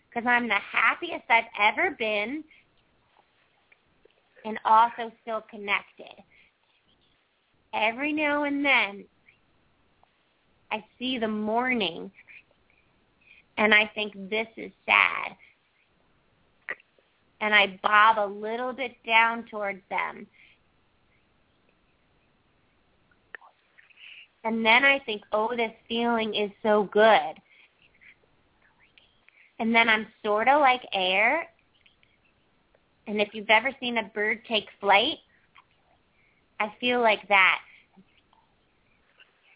because 0.09 0.25
I'm 0.27 0.47
the 0.47 0.55
happiest 0.71 1.25
I've 1.29 1.43
ever 1.59 1.91
been 1.99 2.43
and 4.45 4.57
also 4.63 5.11
still 5.21 5.43
connected. 5.49 6.23
Every 7.73 8.13
now 8.13 8.45
and 8.45 8.63
then, 8.63 9.03
I 10.71 10.83
see 10.97 11.17
the 11.17 11.27
morning 11.27 12.09
and 13.57 13.73
I 13.73 13.91
think 13.93 14.13
this 14.29 14.47
is 14.55 14.71
sad. 14.85 15.35
And 17.41 17.53
I 17.53 17.79
bob 17.83 18.17
a 18.17 18.31
little 18.31 18.73
bit 18.73 18.95
down 19.05 19.45
towards 19.49 19.81
them. 19.89 20.27
And 24.47 24.65
then 24.65 24.85
I 24.85 24.99
think, 24.99 25.23
oh, 25.33 25.53
this 25.57 25.73
feeling 25.89 26.33
is 26.33 26.49
so 26.63 26.87
good. 26.93 27.33
And 29.59 29.75
then 29.75 29.89
I'm 29.89 30.07
sort 30.23 30.47
of 30.47 30.61
like 30.61 30.83
air. 30.93 31.49
And 33.07 33.19
if 33.19 33.27
you've 33.33 33.49
ever 33.49 33.71
seen 33.81 33.97
a 33.97 34.03
bird 34.03 34.39
take 34.47 34.67
flight, 34.79 35.17
I 36.61 36.71
feel 36.79 37.01
like 37.01 37.27
that. 37.27 37.59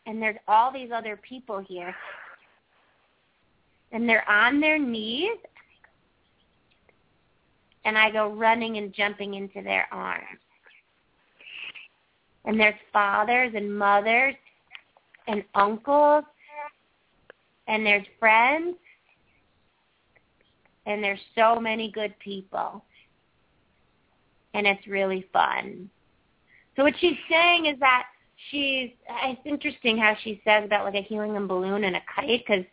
And 0.08 0.22
there's 0.22 0.36
all 0.46 0.74
these 0.74 0.90
other 0.94 1.16
people 1.16 1.64
here. 1.66 1.96
And 3.94 4.10
they're 4.10 4.30
on 4.30 4.60
their 4.60 4.78
knees. 4.78 5.38
And 7.86 7.98
I 7.98 8.12
go 8.12 8.28
running 8.28 8.76
and 8.76 8.94
jumping 8.94 9.36
into 9.36 9.62
their 9.62 9.88
arms. 9.94 10.42
And 12.44 12.60
there's 12.60 12.76
fathers 12.92 13.54
and 13.56 13.74
mothers 13.74 14.36
and 15.32 15.44
uncles. 15.56 16.24
And 17.68 17.86
there's 17.86 18.06
friends. 18.20 18.76
And 20.86 21.04
there's 21.04 21.20
so 21.36 21.60
many 21.60 21.92
good 21.92 22.18
people. 22.20 22.84
And 24.54 24.68
it's 24.68 24.86
really 24.88 25.26
fun. 25.32 25.90
So 26.76 26.84
what 26.84 26.94
she's 27.00 27.18
saying 27.30 27.68
is 27.68 27.80
that 27.80 28.04
she's, 28.50 28.92
it's 29.24 29.42
interesting 29.46 29.98
how 29.98 30.16
she 30.24 30.42
says 30.44 30.66
about 30.66 30.86
like 30.86 30.96
a 30.96 31.02
helium 31.02 31.48
balloon 31.48 31.84
and 31.84 31.96
a 31.96 32.02
kite 32.14 32.44
because 32.46 32.66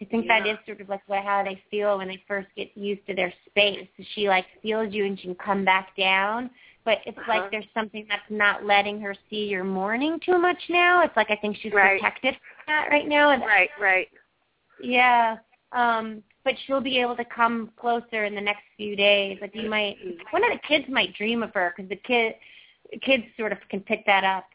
I 0.00 0.04
think 0.04 0.26
Yeah. 0.26 0.40
that 0.40 0.48
is 0.48 0.58
sort 0.66 0.80
of 0.80 0.88
like 0.88 1.00
what, 1.06 1.24
how 1.24 1.42
they 1.42 1.60
feel 1.70 1.98
when 1.98 2.08
they 2.08 2.22
first 2.28 2.48
get 2.56 2.76
used 2.76 3.06
to 3.06 3.14
their 3.14 3.32
space. 3.46 3.88
She 4.14 4.28
like 4.28 4.44
feels 4.62 4.92
you 4.92 5.06
and 5.06 5.18
she 5.18 5.26
can 5.26 5.34
come 5.36 5.64
back 5.64 5.96
down, 5.96 6.50
but 6.86 7.00
it's 7.04 7.18
Uh-huh. 7.18 7.32
like 7.40 7.50
there's 7.50 7.66
something 7.74 8.06
that's 8.08 8.30
not 8.30 8.64
letting 8.64 8.98
her 9.00 9.14
see 9.28 9.44
your 9.48 9.64
mourning 9.64 10.18
too 10.20 10.38
much 10.38 10.70
now. 10.70 11.02
It's 11.02 11.16
like 11.16 11.30
I 11.30 11.36
think 11.36 11.56
she's 11.58 11.72
Right. 11.72 12.00
protected 12.00 12.34
from 12.36 12.64
that 12.68 12.88
right 12.90 13.06
now, 13.06 13.30
and 13.30 13.42
Right, 13.42 13.70
right. 13.78 14.08
yeah. 14.78 15.36
Um, 15.72 16.22
but 16.44 16.56
she'll 16.60 16.80
be 16.80 17.00
able 17.00 17.16
to 17.16 17.24
come 17.24 17.72
closer 17.76 18.24
in 18.24 18.34
the 18.36 18.40
next 18.40 18.62
few 18.76 18.94
days. 18.94 19.38
Like 19.40 19.54
you 19.54 19.68
might, 19.68 19.98
one 20.30 20.44
of 20.44 20.52
the 20.52 20.60
kids 20.66 20.88
might 20.88 21.12
dream 21.14 21.42
of 21.42 21.52
her 21.54 21.74
because 21.76 21.88
the 21.90 21.96
kid, 21.96 22.36
kids 23.02 23.24
sort 23.36 23.50
of 23.50 23.58
can 23.68 23.80
pick 23.80 24.06
that 24.06 24.22
up 24.22 24.46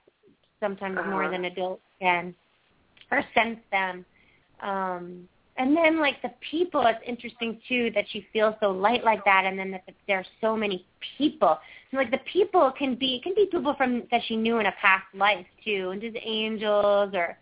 sometimes 0.61 0.95
more 1.05 1.23
Uh-huh. 1.23 1.31
than 1.31 1.45
adults 1.45 1.83
can, 1.99 2.33
or 3.11 3.23
sense 3.33 3.59
them. 3.71 4.05
Um, 4.61 5.27
and 5.57 5.75
then 5.75 5.99
like 5.99 6.21
the 6.21 6.31
people, 6.49 6.81
it's 6.85 6.99
interesting 7.05 7.59
too 7.67 7.91
that 7.93 8.05
she 8.09 8.25
feels 8.31 8.55
so 8.61 8.71
light 8.71 9.03
like 9.03 9.23
that, 9.25 9.45
and 9.45 9.57
then 9.59 9.71
that 9.71 9.83
there 10.07 10.19
are 10.19 10.25
so 10.39 10.55
many 10.55 10.85
people. 11.17 11.59
And 11.91 11.99
like 11.99 12.11
the 12.11 12.19
people 12.31 12.71
can 12.77 12.95
be, 12.95 13.19
can 13.23 13.33
be 13.35 13.47
people 13.51 13.73
from 13.75 14.03
that 14.11 14.21
she 14.27 14.35
knew 14.35 14.59
in 14.59 14.65
a 14.67 14.73
past 14.81 15.05
life 15.13 15.45
too, 15.63 15.89
and 15.91 16.01
just 16.01 16.17
angels 16.23 17.13
or 17.13 17.37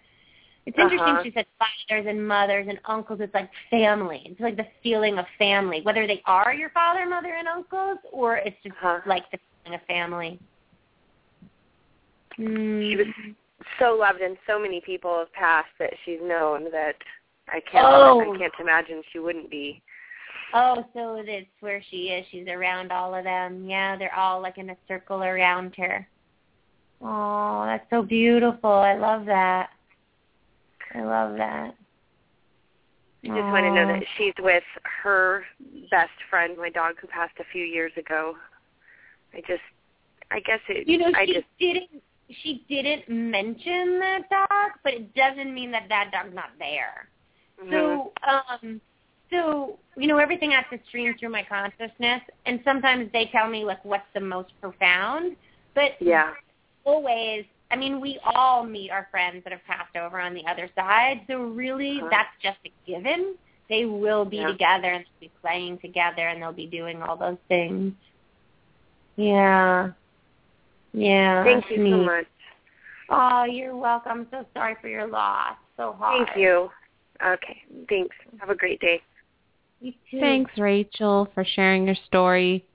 it's 0.66 0.78
interesting 0.78 1.14
Uh-huh. 1.14 1.24
she 1.24 1.32
said 1.32 1.45
fathers 1.57 2.05
and 2.07 2.28
mothers 2.28 2.68
and 2.70 2.80
uncles. 2.86 3.20
It's 3.22 3.34
like 3.34 3.49
family. 3.72 4.22
It's 4.26 4.39
like 4.39 4.57
the 4.57 4.68
feeling 4.84 5.18
of 5.18 5.26
family, 5.38 5.82
whether 5.82 6.05
they 6.05 6.22
are 6.26 6.53
your 6.53 6.70
father, 6.70 7.07
mother, 7.07 7.34
and 7.34 7.47
uncles, 7.47 7.97
or 8.12 8.38
it's 8.38 8.57
just 8.64 8.76
Uh-huh. 8.76 9.01
like 9.05 9.30
the 9.32 9.39
feeling 9.64 9.80
of 9.80 9.86
family. 9.88 10.39
She 12.36 12.43
Mm. 12.43 12.97
was 12.97 13.07
so 13.80 13.95
loved, 13.95 14.22
and 14.22 14.38
so 14.45 14.60
many 14.60 14.80
people 14.82 15.18
have 15.18 15.34
passed 15.34 15.76
that 15.80 15.93
she's 16.05 16.22
known 16.22 16.70
that 16.72 16.95
I 17.51 17.59
can't. 17.71 17.85
Oh. 17.87 18.21
I 18.21 18.37
can't 18.37 18.53
imagine 18.59 19.01
she 19.11 19.19
wouldn't 19.19 19.49
be. 19.49 19.81
Oh, 20.53 20.83
so 20.93 21.21
that's 21.25 21.45
where 21.59 21.81
she 21.89 22.07
is. 22.07 22.25
She's 22.31 22.47
around 22.47 22.91
all 22.91 23.13
of 23.13 23.23
them. 23.23 23.67
Yeah, 23.69 23.95
they're 23.97 24.15
all 24.15 24.41
like 24.41 24.57
in 24.57 24.71
a 24.71 24.77
circle 24.87 25.23
around 25.23 25.75
her. 25.77 26.07
Oh, 27.01 27.63
that's 27.65 27.87
so 27.89 28.01
beautiful. 28.01 28.71
I 28.71 28.95
love 28.95 29.25
that. 29.25 29.69
I 30.93 31.01
love 31.01 31.37
that. 31.37 31.75
I 33.23 33.27
just 33.27 33.37
want 33.37 33.65
to 33.65 33.73
know 33.73 33.87
that 33.87 34.03
she's 34.17 34.33
with 34.39 34.63
her 35.03 35.43
best 35.91 36.09
friend, 36.29 36.57
my 36.57 36.69
dog 36.69 36.95
who 37.01 37.07
passed 37.07 37.33
a 37.39 37.43
few 37.51 37.63
years 37.63 37.91
ago. 37.97 38.35
I 39.33 39.41
just, 39.41 39.61
I 40.31 40.39
guess 40.39 40.59
it. 40.69 40.87
You 40.87 40.97
know, 40.99 41.11
I 41.15 41.25
she 41.25 41.33
just, 41.33 41.45
didn't. 41.59 41.89
She 42.43 42.63
didn't 42.69 43.09
mention 43.09 43.99
that 43.99 44.29
dog, 44.29 44.71
but 44.83 44.93
it 44.93 45.15
doesn't 45.15 45.53
mean 45.53 45.71
that 45.71 45.87
that 45.89 46.11
dog's 46.11 46.33
not 46.33 46.51
there. 46.59 47.09
Mhm. 47.64 47.72
So, 47.72 48.14
um, 48.28 48.82
so 49.32 49.78
you 49.95 50.07
know, 50.07 50.18
everything 50.18 50.51
has 50.51 50.66
to 50.72 50.80
stream 50.88 51.14
through 51.20 51.30
my 51.30 51.43
consciousness, 51.43 52.22
and 52.45 52.60
sometimes 52.64 53.12
they 53.12 53.26
tell 53.28 53.49
me 53.49 53.64
like 53.66 53.84
what's 53.84 54.07
the 54.14 54.20
most 54.22 54.49
profound. 54.62 55.36
But 55.76 55.91
yeah, 55.99 56.34
always, 56.86 57.45
I 57.72 57.76
mean, 57.76 57.99
we 57.99 58.20
all 58.24 58.64
meet 58.64 58.91
our 58.91 59.07
friends 59.12 59.43
that 59.43 59.51
have 59.53 59.64
passed 59.66 59.95
over 59.95 60.20
on 60.20 60.34
the 60.34 60.45
other 60.47 60.70
side. 60.76 61.22
So 61.28 61.43
really, 61.43 61.99
Uh-huh. 61.99 62.10
that's 62.10 62.36
just 62.41 62.57
a 62.66 62.72
given. 62.86 63.36
They 63.70 63.86
will 63.86 64.26
be 64.26 64.38
Yeah. 64.38 64.47
together 64.47 64.88
and 64.88 65.05
they'll 65.05 65.30
be 65.30 65.32
playing 65.41 65.78
together, 65.80 66.28
and 66.28 66.41
they'll 66.41 66.51
be 66.51 66.66
doing 66.66 67.01
all 67.03 67.16
those 67.16 67.38
things. 67.47 67.93
Yeah. 69.16 69.91
Yeah. 70.93 71.43
thank 71.43 71.70
you 71.70 71.78
neat. 71.78 71.91
so 71.91 71.97
much. 71.97 72.26
Oh, 73.10 73.43
you're 73.43 73.76
welcome. 73.76 74.28
So 74.32 74.45
sorry 74.53 74.76
for 74.82 74.88
your 74.88 75.07
loss. 75.07 75.55
So 75.78 75.93
hard. 75.93 76.28
Thank 76.28 76.38
you. 76.39 76.72
Okay, 77.26 77.63
thanks. 77.89 78.15
Have 78.39 78.49
a 78.49 78.55
great 78.55 78.80
day. 78.80 79.01
You 79.82 79.93
too. 80.09 80.20
Thanks, 80.20 80.51
Rachel, 80.57 81.28
for 81.34 81.43
sharing 81.45 81.86
your 81.86 81.95
story. 82.07 82.65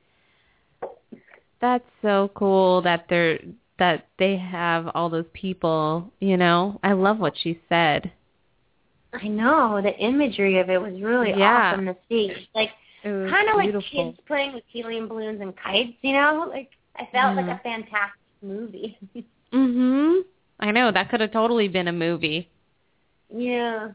That's 1.61 1.84
so 2.03 2.30
cool 2.34 2.82
that 2.82 3.07
they're 3.09 3.38
that 3.78 4.07
they 4.18 4.36
have 4.36 4.88
all 4.95 5.09
those 5.09 5.26
people, 5.32 6.12
you 6.20 6.36
know. 6.36 6.78
I 6.82 6.92
love 6.92 7.18
what 7.18 7.36
she 7.36 7.61
said. 7.68 8.12
I 9.12 9.28
know 9.28 9.80
the 9.82 9.97
imagery 9.99 10.59
of 10.59 10.68
it 10.70 10.80
was 10.80 11.01
really 11.01 11.30
Yeah. 11.30 11.70
awesome 11.72 11.86
to 11.86 11.97
see. 12.09 12.49
Like 12.55 12.70
kind 13.03 13.49
of 13.49 13.57
like 13.57 13.84
kids 13.84 14.18
playing 14.26 14.53
with 14.55 14.64
helium 14.68 15.09
balloons 15.09 15.40
and 15.40 15.57
kites. 15.57 15.97
You 16.03 16.12
know, 16.12 16.47
like 16.49 16.70
I 16.97 17.07
felt 17.07 17.36
like 17.36 17.47
Mhm. 17.47 17.59
a 17.59 17.62
fantastic 17.62 18.20
movie. 18.42 18.99
Mhm. 19.53 20.24
I 20.61 20.70
know 20.70 20.90
that 20.90 21.09
could 21.11 21.20
have 21.20 21.32
totally 21.32 21.68
been 21.68 21.88
a 21.88 21.92
movie. 21.92 22.51
yeah, 23.30 23.92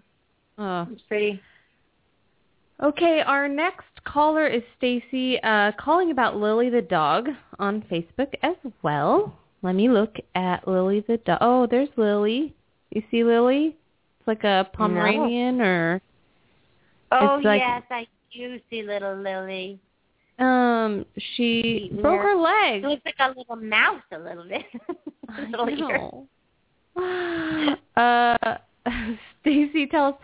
Oh. 0.59 0.87
it's 0.91 1.01
pretty. 1.03 1.41
Okay, 2.81 3.21
our 3.25 3.47
next 3.47 3.85
caller 4.05 4.45
is 4.47 4.61
Stacy, 4.77 5.39
uh, 5.43 5.71
calling 5.79 6.11
about 6.11 6.37
Lily 6.37 6.69
the 6.69 6.81
dog 6.81 7.27
on 7.59 7.81
Facebook 7.91 8.33
as 8.43 8.55
well. 8.83 9.37
Let 9.61 9.75
me 9.75 9.89
look 9.89 10.15
at 10.35 10.65
Lily 10.67 11.03
the 11.07 11.17
dog. 11.17 11.39
Oh, 11.41 11.67
there's 11.69 11.89
Lily. 11.97 12.53
You 12.91 13.03
see 13.11 13.23
Lily? 13.23 13.75
It's 14.19 14.27
like 14.27 14.43
a 14.43 14.69
Pomeranian 14.73 15.59
or 15.61 16.01
Oh 17.11 17.39
like- 17.43 17.59
yes, 17.61 17.83
I 17.89 18.07
do 18.33 18.59
see 18.69 18.83
little 18.83 19.15
Lily. 19.15 19.79
um 20.39 21.05
she 21.35 21.89
Yeah. 21.93 22.01
broke 22.01 22.21
her 22.21 22.35
leg. 22.35 22.83
looks 22.83 23.01
like 23.05 23.15
a 23.19 23.37
little 23.37 23.55
mouse 23.57 24.01
a 24.13 24.19
little 24.19 24.45
bit. 24.45 24.63
I 25.29 25.41
little 25.49 25.69
ear. 25.69 25.97
know. 26.95 27.75
uh 27.97 28.57
Stacy, 29.41 29.87
tell 29.87 30.05
us 30.05 30.15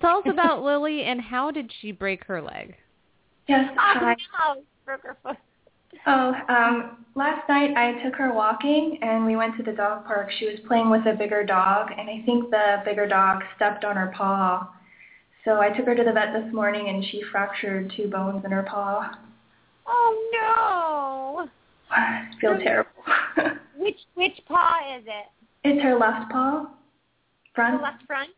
tell 0.00 0.18
us 0.18 0.24
about 0.26 0.62
Lily 0.62 1.02
and 1.02 1.20
how 1.20 1.50
did 1.50 1.70
she 1.80 1.92
break 1.92 2.24
her 2.24 2.42
leg? 2.42 2.74
Yes, 3.48 3.70
Oh 3.78 4.14
no, 4.54 4.62
broke 4.84 5.02
her 5.02 5.16
foot. 5.22 5.36
Oh, 6.06 6.34
um, 6.48 7.04
last 7.14 7.48
night 7.48 7.76
I 7.76 8.02
took 8.02 8.14
her 8.16 8.32
walking 8.32 8.98
and 9.02 9.24
we 9.24 9.36
went 9.36 9.56
to 9.56 9.62
the 9.62 9.72
dog 9.72 10.04
park. 10.04 10.30
She 10.38 10.46
was 10.46 10.58
playing 10.66 10.90
with 10.90 11.06
a 11.06 11.14
bigger 11.14 11.44
dog 11.44 11.90
and 11.96 12.08
I 12.08 12.22
think 12.24 12.50
the 12.50 12.82
bigger 12.84 13.06
dog 13.06 13.42
stepped 13.56 13.84
on 13.84 13.96
her 13.96 14.12
paw. 14.16 14.72
So 15.44 15.60
I 15.60 15.70
took 15.70 15.86
her 15.86 15.94
to 15.94 16.04
the 16.04 16.12
vet 16.12 16.32
this 16.32 16.52
morning 16.52 16.88
and 16.88 17.04
she 17.04 17.22
fractured 17.30 17.92
two 17.96 18.08
bones 18.08 18.44
in 18.44 18.50
her 18.50 18.64
paw. 18.64 19.10
Oh 19.86 20.30
no. 20.32 21.48
I 21.90 22.28
feel 22.40 22.58
terrible. 22.58 22.90
Which 23.76 23.98
which 24.14 24.40
paw 24.48 24.96
is 24.96 25.04
it? 25.06 25.26
it's 25.62 25.82
her 25.82 25.96
left 25.96 26.30
paw. 26.32 26.66
The 27.56 27.62
Front. 27.62 27.82
left 27.82 28.02
front. 28.06 28.30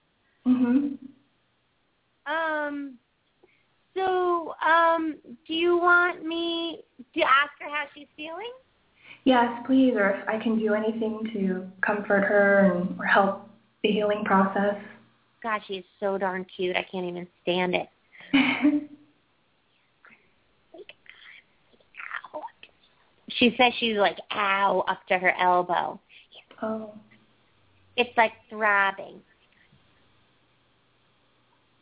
Mhm. 0.47 0.99
Um. 2.27 2.99
So, 3.95 4.55
um, 4.65 5.17
do 5.47 5.55
you 5.55 5.77
want 5.77 6.25
me 6.25 6.85
to 7.15 7.21
ask 7.23 7.51
her 7.61 7.69
how 7.69 7.87
she's 7.95 8.07
feeling? 8.17 8.53
Yes, 9.25 9.51
please, 9.67 9.95
or 9.97 10.11
if 10.11 10.29
I 10.29 10.39
can 10.39 10.57
do 10.57 10.75
anything 10.75 11.29
to 11.33 11.69
comfort 11.81 12.21
her 12.23 12.71
and 12.71 12.97
or 12.99 13.05
help 13.05 13.49
the 13.83 13.91
healing 13.91 14.25
process. 14.25 14.77
God, 15.43 15.61
she 15.67 15.75
is 15.75 15.85
so 15.99 16.17
darn 16.17 16.45
cute. 16.45 16.77
I 16.77 16.85
can't 16.85 17.07
even 17.07 17.27
stand 17.43 17.75
it. 17.75 17.89
She 23.31 23.55
says 23.57 23.73
she's 23.79 23.97
like 23.97 24.19
ow 24.33 24.85
up 24.89 25.07
to 25.09 25.19
her 25.19 25.33
elbow. 25.39 26.01
oh. 26.63 26.93
It's 27.99 28.17
like 28.17 28.33
throbbing. 28.49 29.21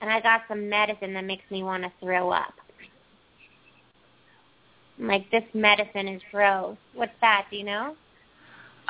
And 0.01 0.11
I 0.11 0.21
got 0.21 0.43
some 0.49 0.69
medicine 0.69 1.13
that 1.13 1.25
makes 1.25 1.45
me 1.51 1.63
want 1.63 1.83
to 1.83 1.93
throw 2.01 2.31
up. 2.31 2.55
I'm 4.99 5.09
like, 5.09 5.31
this 5.31 5.45
medicine 5.53 6.09
is 6.09 6.23
gross. 6.33 6.77
What's 6.95 7.13
that, 7.21 7.47
do 7.51 7.57
you 7.59 7.65
know? 7.65 7.95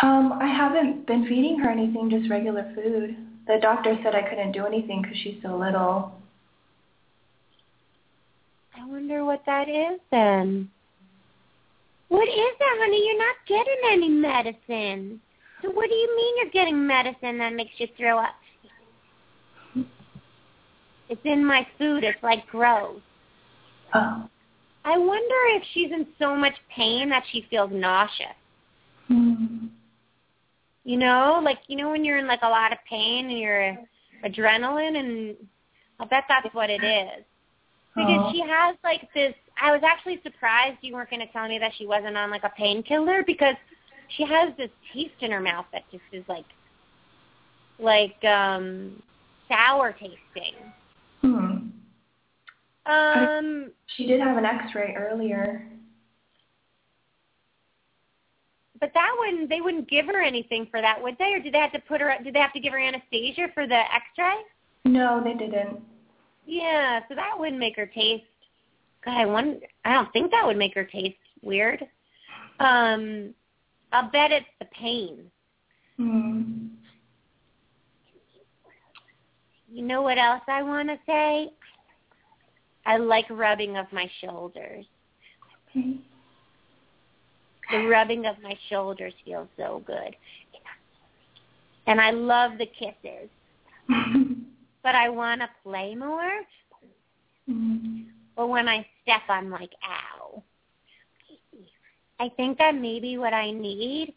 Um, 0.03 0.39
I 0.41 0.47
haven't 0.47 1.07
been 1.07 1.27
feeding 1.27 1.59
her 1.59 1.69
anything, 1.69 2.11
just 2.11 2.31
regular 2.31 2.73
food. 2.77 3.17
The 3.49 3.59
doctor 3.61 3.99
said 4.05 4.15
I 4.15 4.29
couldn't 4.29 4.53
do 4.53 4.65
anything 4.65 5.03
because 5.03 5.17
she's 5.19 5.43
so 5.43 5.57
little. 5.57 6.13
I 8.79 8.87
wonder 8.87 9.25
what 9.25 9.43
that 9.47 9.69
is 9.69 9.99
then. 10.13 10.71
What 12.09 12.29
is 12.29 12.55
that, 12.59 12.77
honey? 12.79 13.05
You're 13.05 13.19
not 13.19 13.37
getting 13.49 13.81
any 13.91 14.09
medicine. 14.09 15.21
So 15.67 15.73
what 15.73 15.89
do 15.89 15.95
you 15.95 16.17
mean 16.17 16.35
you're 16.37 16.53
getting 16.53 16.87
medicine 16.87 17.39
that 17.39 17.53
makes 17.53 17.73
you 17.79 17.89
throw 17.97 18.19
up? 18.19 18.35
It's 21.09 21.21
in 21.25 21.45
my 21.45 21.67
food. 21.79 22.05
It's 22.05 22.23
like 22.23 22.47
gross. 22.47 23.01
Oh. 23.95 24.29
I 24.85 24.99
wonder 24.99 25.35
if 25.57 25.65
she's 25.73 25.91
in 25.91 26.07
so 26.19 26.37
much 26.37 26.55
pain 26.75 27.09
that 27.11 27.25
she 27.33 27.47
feels 27.51 27.71
nauseous. 27.73 28.27
Hmm. 29.09 29.67
You 30.85 30.97
know, 30.97 31.41
like 31.43 31.59
you 31.67 31.77
know 31.77 31.91
when 31.91 32.05
you're 32.05 32.19
in 32.19 32.29
like 32.29 32.43
a 32.43 32.49
lot 32.49 32.73
of 32.73 32.79
pain 32.89 33.29
and 33.29 33.39
you're 33.39 33.77
adrenaline, 34.25 34.97
and 34.97 35.37
I 35.99 36.05
bet 36.05 36.25
that's 36.29 36.55
what 36.55 36.71
it 36.71 36.83
is. 36.85 37.25
Because 37.95 38.21
Oh. 38.21 38.33
she 38.33 38.41
has 38.41 38.77
like 38.85 39.09
this. 39.15 39.35
I 39.61 39.73
was 39.73 39.81
actually 39.85 40.21
surprised 40.23 40.79
you 40.83 40.95
weren't 40.95 41.11
going 41.11 41.27
to 41.27 41.33
tell 41.33 41.49
me 41.49 41.59
that 41.59 41.73
she 41.77 41.87
wasn't 41.87 42.17
on 42.17 42.31
like 42.31 42.45
a 42.45 42.53
painkiller 42.57 43.25
because 43.27 43.57
she 44.09 44.25
has 44.25 44.53
this 44.57 44.71
taste 44.93 45.15
in 45.21 45.31
her 45.31 45.41
mouth 45.41 45.67
that 45.73 45.83
just 45.91 46.05
is 46.13 46.25
like, 46.29 46.45
like 47.79 48.23
um 48.25 49.03
sour 49.49 49.93
tasting. 49.93 50.55
Hmm. 51.23 51.69
Um, 52.87 53.73
She 53.97 54.07
did 54.07 54.21
have 54.21 54.37
an 54.37 54.45
X-ray 54.45 54.95
earlier. 54.97 55.67
but 58.81 58.93
that 58.95 59.11
wouldn't 59.19 59.49
they 59.49 59.61
wouldn't 59.61 59.89
give 59.89 60.07
her 60.07 60.23
anything 60.23 60.67
for 60.71 60.81
that, 60.81 61.03
would 61.03 61.17
they? 61.19 61.33
Or 61.35 61.41
did 61.41 61.55
they 61.55 61.59
have 61.59 61.73
to 61.73 61.81
put 61.81 62.01
her? 62.01 62.15
Did 62.23 62.35
they 62.35 62.41
have 62.41 62.53
to 62.53 62.61
give 62.61 62.73
her 62.73 62.79
anesthesia 62.79 63.49
for 63.55 63.67
the 63.67 63.75
X-ray? 63.95 64.37
No, 64.85 65.21
they 65.25 65.35
didn't. 65.35 65.81
Yeah, 66.47 67.01
so 67.09 67.15
that 67.15 67.39
wouldn't 67.39 67.59
make 67.59 67.77
her 67.77 67.87
taste. 67.87 68.25
God, 69.05 69.17
I 69.17 69.27
wonder. 69.27 69.59
I 69.85 69.95
don't 69.95 70.13
think 70.13 70.31
that 70.31 70.47
would 70.47 70.57
make 70.57 70.75
her 70.75 70.85
taste 70.85 71.17
weird. 71.43 71.87
Um, 72.61 73.35
I'll 73.93 74.11
bet 74.11 74.33
it's 74.33 74.47
the 74.59 74.67
pain. 74.67 75.31
Hmm. 75.97 76.67
You 79.69 79.83
know 79.83 80.03
what 80.03 80.19
else 80.19 80.43
I 80.49 80.63
want 80.63 80.89
to 80.89 80.97
say? 81.07 81.51
I 82.85 82.99
like 82.99 83.27
rubbing 83.31 83.77
of 83.77 83.87
my 83.93 84.09
shoulders. 84.21 84.87
Okay. 85.71 85.97
The 87.71 87.87
rubbing 87.89 88.27
of 88.27 88.37
my 88.43 88.57
shoulders 88.69 89.13
feels 89.25 89.49
so 89.57 89.83
good. 89.87 90.15
And 91.87 92.01
I 92.01 92.11
love 92.11 92.53
the 92.59 92.67
kisses. 92.67 93.29
But 94.87 94.95
I 94.95 95.09
want 95.09 95.41
to 95.41 95.49
play 95.65 95.97
more. 95.97 96.31
Hmm. 97.49 98.03
But 98.37 98.47
when 98.47 98.69
I 98.69 98.87
step, 99.03 99.23
I'm 99.29 99.51
like, 99.51 99.73
ow. 99.83 100.45
I 102.19 102.31
think 102.37 102.59
that 102.59 102.75
maybe 102.75 103.19
what 103.19 103.35
I 103.35 103.51
need 103.51 104.15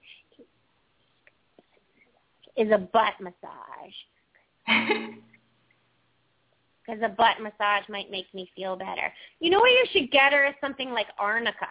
is 2.55 2.71
a 2.71 2.77
butt 2.77 3.13
massage. 3.21 3.95
Because 6.89 7.03
a 7.03 7.09
butt 7.09 7.39
massage 7.39 7.87
might 7.87 8.09
make 8.09 8.33
me 8.33 8.49
feel 8.55 8.75
better. 8.75 9.13
You 9.39 9.51
know 9.51 9.59
what 9.59 9.69
you 9.69 9.85
should 9.91 10.09
get 10.09 10.33
her 10.33 10.47
is 10.47 10.55
something 10.59 10.89
like 10.89 11.05
arnica, 11.19 11.67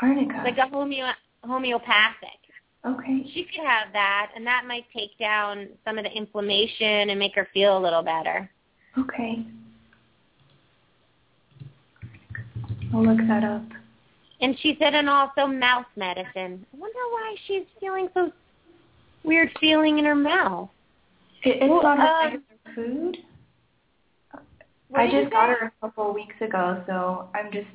Arnica. 0.00 0.42
like 0.44 0.58
a 0.58 0.70
homeo- 0.72 1.12
homeopathic. 1.42 2.38
okay. 2.86 3.24
She 3.34 3.42
could 3.44 3.66
have 3.66 3.88
that, 3.94 4.30
and 4.36 4.46
that 4.46 4.62
might 4.64 4.84
take 4.96 5.18
down 5.18 5.66
some 5.84 5.98
of 5.98 6.04
the 6.04 6.12
inflammation 6.12 7.10
and 7.10 7.18
make 7.18 7.34
her 7.34 7.48
feel 7.52 7.76
a 7.76 7.80
little 7.80 8.02
better. 8.02 8.48
Okay. 8.96 9.44
I'll 12.94 13.04
look 13.04 13.18
that 13.26 13.42
up. 13.42 13.64
And 14.40 14.56
she 14.60 14.76
said, 14.78 14.94
and 14.94 15.08
also 15.08 15.46
mouth 15.46 15.86
medicine. 15.96 16.66
I 16.72 16.76
wonder 16.76 16.98
why 17.10 17.34
she's 17.46 17.64
feeling 17.80 18.08
so 18.12 18.30
weird 19.24 19.50
feeling 19.60 19.98
in 19.98 20.04
her 20.04 20.14
mouth. 20.14 20.68
It, 21.42 21.62
it's 21.62 21.70
Well, 21.70 21.82
not 21.82 21.98
her 21.98 22.06
um, 22.06 22.42
regular 22.74 22.74
food. 22.74 23.16
I 24.94 25.10
just 25.10 25.30
got 25.32 25.48
her 25.48 25.66
a 25.66 25.72
couple 25.80 26.08
of 26.08 26.14
weeks 26.14 26.36
ago, 26.40 26.82
so 26.86 27.28
I'm 27.34 27.50
just 27.52 27.66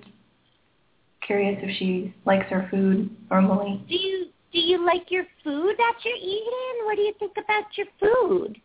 curious 1.26 1.60
if 1.62 1.78
she 1.78 2.14
likes 2.26 2.50
her 2.50 2.68
food 2.72 3.10
normally. 3.30 3.84
Do 3.88 3.96
you 3.96 4.28
do 4.54 4.60
you 4.60 4.86
like 4.86 5.10
your 5.10 5.26
food 5.44 5.76
that 5.78 5.94
you're 6.04 6.16
eating? 6.16 6.86
What 6.86 6.96
do 6.96 7.02
you 7.02 7.14
think 7.20 7.34
about 7.38 7.66
your 7.78 7.88
food? 8.00 8.60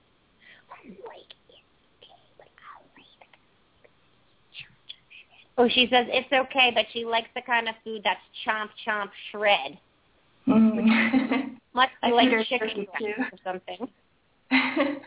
Oh, 0.71 0.91
she 5.69 5.89
says 5.91 6.07
it's 6.11 6.31
okay, 6.33 6.71
but 6.75 6.85
she 6.93 7.05
likes 7.05 7.29
the 7.35 7.43
kind 7.43 7.69
of 7.69 7.75
food 7.83 8.03
that's 8.05 8.21
chomp 8.47 8.69
chomp 8.87 9.11
shred. 9.31 9.79
Mm. 10.47 11.57
Must 11.75 11.91
be 12.03 12.13
like 12.13 12.29
chicken 12.47 12.87
or 12.97 13.31
something. 13.43 13.89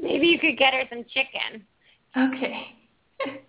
Maybe 0.00 0.28
you 0.28 0.38
could 0.38 0.56
get 0.56 0.74
her 0.74 0.84
some 0.88 1.04
chicken. 1.12 1.66
okay. 2.16 2.76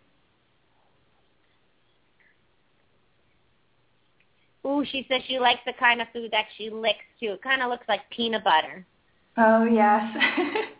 Ooh, 4.65 4.83
she 4.91 5.05
says 5.09 5.21
she 5.27 5.39
likes 5.39 5.61
the 5.65 5.73
kind 5.79 6.01
of 6.01 6.07
food 6.11 6.31
that 6.31 6.45
she 6.57 6.69
licks 6.69 7.05
too. 7.19 7.33
It 7.33 7.41
kind 7.41 7.61
of 7.61 7.69
looks 7.69 7.87
like 7.87 8.01
peanut 8.09 8.43
butter. 8.43 8.85
oh 9.37 9.63
yes. 9.65 10.03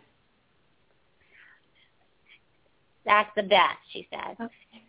That's 3.04 3.30
the 3.34 3.42
best, 3.42 3.78
she 3.92 4.06
said. 4.10 4.36
okay. 4.40 4.82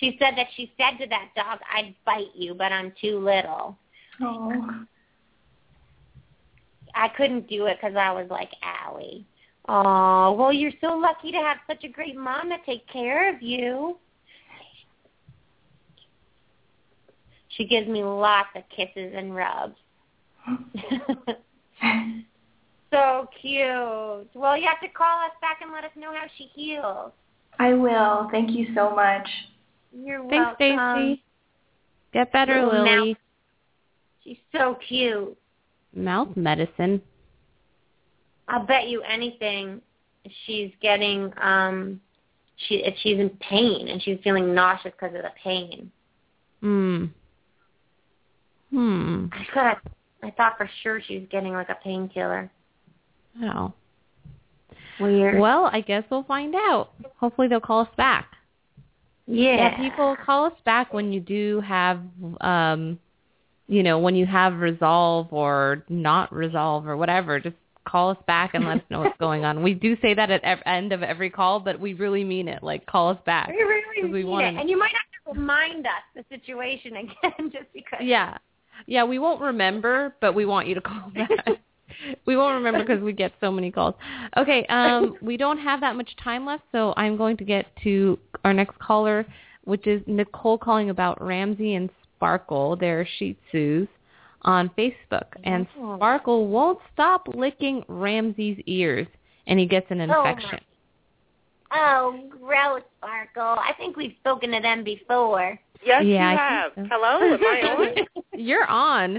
She 0.00 0.16
said 0.20 0.34
that 0.36 0.46
she 0.56 0.72
said 0.76 0.98
to 1.02 1.08
that 1.08 1.30
dog, 1.34 1.58
I'd 1.74 1.94
bite 2.04 2.34
you, 2.34 2.54
but 2.54 2.72
I'm 2.72 2.92
too 3.00 3.18
little. 3.18 3.76
Oh. 4.20 4.84
I 6.94 7.08
couldn't 7.08 7.48
do 7.48 7.66
it 7.66 7.78
because 7.80 7.96
I 7.96 8.12
was 8.12 8.28
like, 8.30 8.50
owie. 8.62 9.24
Oh, 9.68 10.32
well, 10.32 10.52
you're 10.52 10.72
so 10.80 10.96
lucky 10.96 11.32
to 11.32 11.38
have 11.38 11.58
such 11.66 11.84
a 11.84 11.88
great 11.88 12.16
mom 12.16 12.48
to 12.50 12.56
take 12.64 12.86
care 12.88 13.34
of 13.34 13.42
you. 13.42 13.98
She 17.56 17.66
gives 17.66 17.88
me 17.88 18.04
lots 18.04 18.48
of 18.54 18.62
kisses 18.74 19.12
and 19.16 19.34
rubs. 19.34 19.76
so 22.90 23.28
cute. 23.40 24.28
Well, 24.34 24.56
you 24.56 24.66
have 24.66 24.80
to 24.80 24.88
call 24.88 25.20
us 25.20 25.32
back 25.40 25.60
and 25.62 25.72
let 25.72 25.84
us 25.84 25.90
know 25.96 26.12
how 26.12 26.26
she 26.36 26.44
heals. 26.54 27.12
I 27.58 27.74
will. 27.74 28.28
Thank 28.30 28.50
you 28.50 28.68
so 28.74 28.94
much. 28.94 29.28
You're 29.92 30.22
welcome. 30.22 30.56
Thanks, 30.58 30.78
welcome. 30.78 31.02
Stacy. 31.16 31.22
Get 32.12 32.32
better, 32.32 32.64
Little 32.64 32.84
Lily. 32.84 33.08
mouse. 33.10 33.16
She's 34.24 34.38
so 34.52 34.78
cute. 34.86 35.36
Mouth 35.94 36.36
medicine. 36.36 37.02
I'll 38.48 38.64
bet 38.64 38.88
you 38.88 39.02
anything 39.02 39.82
she's 40.46 40.70
getting 40.80 41.32
um 41.40 42.00
she 42.56 42.76
if 42.76 42.94
she's 43.02 43.18
in 43.18 43.30
pain 43.40 43.88
and 43.88 44.02
she's 44.02 44.18
feeling 44.24 44.54
nauseous 44.54 44.92
because 44.98 45.14
of 45.14 45.22
the 45.22 45.30
pain. 45.42 45.90
Hmm. 46.60 47.06
Hmm. 48.70 49.26
I 49.32 49.46
thought 49.54 49.78
I 50.22 50.30
thought 50.32 50.58
for 50.58 50.68
sure 50.82 51.00
she 51.06 51.18
was 51.18 51.28
getting 51.30 51.52
like 51.52 51.68
a 51.68 51.78
painkiller. 51.82 52.50
Oh. 53.42 53.72
Weird. 55.00 55.40
Well, 55.40 55.70
I 55.72 55.80
guess 55.80 56.04
we'll 56.10 56.24
find 56.24 56.54
out. 56.54 56.90
Hopefully 57.18 57.48
they'll 57.48 57.60
call 57.60 57.82
us 57.82 57.88
back. 57.96 58.32
yeah. 59.26 59.76
people 59.76 60.16
call 60.24 60.46
us 60.46 60.54
back 60.64 60.92
when 60.92 61.12
you 61.12 61.20
do 61.20 61.60
have 61.60 62.00
um 62.40 62.98
you 63.68 63.82
know, 63.82 63.98
when 63.98 64.16
you 64.16 64.24
have 64.24 64.58
resolve 64.58 65.30
or 65.30 65.84
not 65.90 66.32
resolve 66.32 66.88
or 66.88 66.96
whatever. 66.96 67.38
Just 67.38 67.56
call 67.86 68.10
us 68.10 68.16
back 68.26 68.54
and 68.54 68.64
let 68.64 68.78
us 68.78 68.82
know 68.90 69.00
what's 69.00 69.18
going 69.20 69.44
on. 69.44 69.62
We 69.62 69.74
do 69.74 69.96
say 70.00 70.14
that 70.14 70.30
at 70.30 70.42
the 70.42 70.68
end 70.68 70.92
of 70.92 71.02
every 71.02 71.30
call, 71.30 71.60
but 71.60 71.78
we 71.78 71.94
really 71.94 72.24
mean 72.24 72.48
it. 72.48 72.62
Like, 72.62 72.86
call 72.86 73.10
us 73.10 73.18
back. 73.26 73.48
We 73.48 73.56
really 73.56 74.10
we 74.10 74.24
wanna 74.24 74.48
it. 74.48 74.56
And 74.56 74.70
you 74.70 74.78
might 74.78 74.92
have 74.92 75.34
to 75.34 75.38
remind 75.38 75.86
us 75.86 75.92
the 76.16 76.24
situation 76.30 76.96
again 76.96 77.50
just 77.52 77.72
because. 77.72 78.00
Yeah. 78.02 78.38
Yeah, 78.86 79.04
we 79.04 79.18
won't 79.18 79.40
remember, 79.40 80.14
but 80.20 80.34
we 80.34 80.46
want 80.46 80.66
you 80.68 80.74
to 80.74 80.80
call 80.80 81.10
back. 81.14 81.46
We 82.26 82.36
won't 82.36 82.54
remember 82.54 82.80
because 82.84 83.02
we 83.02 83.12
get 83.12 83.32
so 83.40 83.50
many 83.50 83.70
calls. 83.70 83.94
Okay, 84.36 84.64
um, 84.66 85.16
we 85.22 85.36
don't 85.36 85.58
have 85.58 85.80
that 85.80 85.96
much 85.96 86.10
time 86.22 86.46
left, 86.46 86.64
so 86.72 86.94
I'm 86.96 87.16
going 87.16 87.36
to 87.38 87.44
get 87.44 87.66
to 87.84 88.18
our 88.44 88.52
next 88.54 88.78
caller, 88.78 89.26
which 89.64 89.86
is 89.86 90.02
Nicole 90.06 90.58
calling 90.58 90.90
about 90.90 91.20
Ramsey 91.24 91.74
and 91.74 91.90
Sparkle, 92.16 92.76
their 92.76 93.06
Shih 93.18 93.36
Tzus, 93.52 93.88
on 94.42 94.70
Facebook. 94.78 95.26
And 95.44 95.66
Oh. 95.78 95.96
Sparkle 95.96 96.46
won't 96.48 96.78
stop 96.92 97.26
licking 97.34 97.84
Ramsey's 97.88 98.58
ears, 98.66 99.06
and 99.46 99.58
he 99.58 99.66
gets 99.66 99.90
an 99.90 100.00
Oh, 100.00 100.04
infection. 100.24 100.60
Oh, 101.70 102.18
gross, 102.30 102.82
Sparkle. 102.98 103.60
I 103.62 103.72
think 103.76 103.96
we've 103.96 104.14
spoken 104.20 104.52
to 104.52 104.60
them 104.60 104.84
before. 104.84 105.58
Yes, 105.84 106.02
Yeah, 106.04 106.32
you 106.32 106.38
I 106.38 106.40
have. 106.40 106.72
so. 106.76 106.86
Hello, 106.90 107.34
am 107.34 107.44
I 107.44 107.62
on? 107.62 108.22
You're 108.40 108.66
on. 108.66 109.18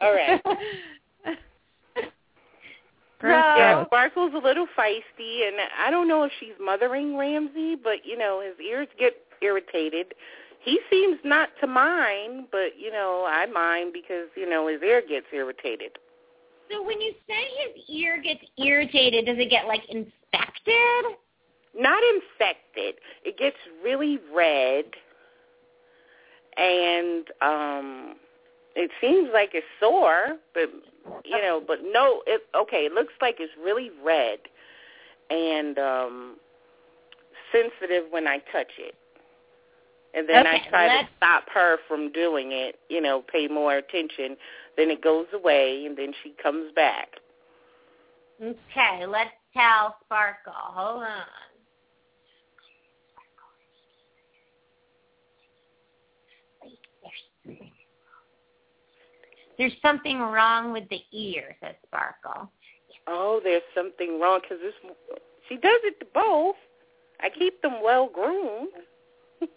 All 0.00 0.12
right. 0.14 0.40
Gross, 3.18 3.32
Yeah, 3.56 3.74
gross. 3.74 3.86
Sparkle's 3.86 4.32
a 4.34 4.38
little 4.38 4.66
feisty, 4.78 5.46
and 5.48 5.56
I 5.78 5.90
don't 5.90 6.08
know 6.08 6.24
if 6.24 6.32
she's 6.38 6.54
mothering 6.60 7.16
Ramsey, 7.16 7.76
but 7.76 8.04
you 8.04 8.16
know 8.18 8.40
his 8.40 8.54
ears 8.64 8.88
get 8.98 9.14
irritated. 9.40 10.14
He 10.60 10.80
seems 10.90 11.18
not 11.24 11.50
to 11.60 11.66
mind, 11.66 12.46
but 12.50 12.78
you 12.78 12.90
know 12.90 13.26
I 13.28 13.46
mind 13.46 13.92
because 13.92 14.28
you 14.36 14.48
know 14.48 14.68
his 14.68 14.82
ear 14.82 15.02
gets 15.06 15.26
irritated. 15.32 15.92
So 16.70 16.82
when 16.82 17.00
you 17.00 17.14
say 17.28 17.46
his 17.64 17.84
ear 17.88 18.20
gets 18.20 18.40
irritated, 18.58 19.26
does 19.26 19.38
it 19.38 19.50
get 19.50 19.66
like 19.66 19.82
infected? 19.88 21.16
Not 21.78 22.02
infected. 22.14 22.96
It 23.24 23.38
gets 23.38 23.56
really 23.82 24.18
red, 24.34 24.84
and 26.58 27.26
um 27.40 28.16
it 28.74 28.90
seems 29.00 29.30
like 29.32 29.50
it's 29.54 29.66
sore, 29.80 30.36
but 30.52 30.70
you 31.24 31.38
know, 31.42 31.62
but 31.66 31.78
no. 31.84 32.22
It 32.26 32.42
okay. 32.54 32.86
It 32.86 32.92
looks 32.92 33.14
like 33.20 33.36
it's 33.38 33.52
really 33.62 33.90
red 34.04 34.38
and 35.30 35.78
um 35.78 36.36
sensitive 37.52 38.04
when 38.10 38.26
I 38.26 38.38
touch 38.52 38.72
it. 38.78 38.94
And 40.14 40.28
then 40.28 40.46
Okay, 40.46 40.62
I 40.66 40.70
try 40.70 41.02
to 41.02 41.08
stop 41.18 41.44
her 41.52 41.76
from 41.86 42.10
doing 42.12 42.52
it, 42.52 42.76
you 42.88 43.02
know, 43.02 43.22
pay 43.30 43.48
more 43.48 43.76
attention. 43.76 44.36
Then 44.76 44.90
it 44.90 45.02
goes 45.02 45.26
away, 45.34 45.84
and 45.86 45.96
then 45.96 46.12
she 46.22 46.34
comes 46.42 46.72
back. 46.74 47.08
Okay, 48.42 49.06
let's 49.06 49.30
tell 49.54 49.96
Sparkle. 50.04 50.52
Hold 50.54 51.02
on. 51.02 51.26
There's 59.58 59.72
something 59.82 60.18
wrong 60.18 60.72
with 60.72 60.88
the 60.88 61.00
ear, 61.12 61.56
says 61.62 61.74
Sparkle. 61.86 62.50
Oh, 63.06 63.40
there's 63.42 63.62
something 63.74 64.20
wrong 64.20 64.40
because 64.42 64.58
this. 64.62 64.74
She 65.48 65.56
does 65.56 65.80
it 65.84 65.98
to 66.00 66.06
both. 66.12 66.56
I 67.20 67.28
keep 67.30 67.62
them 67.62 67.82
well 67.82 68.10
groomed. 68.12 68.70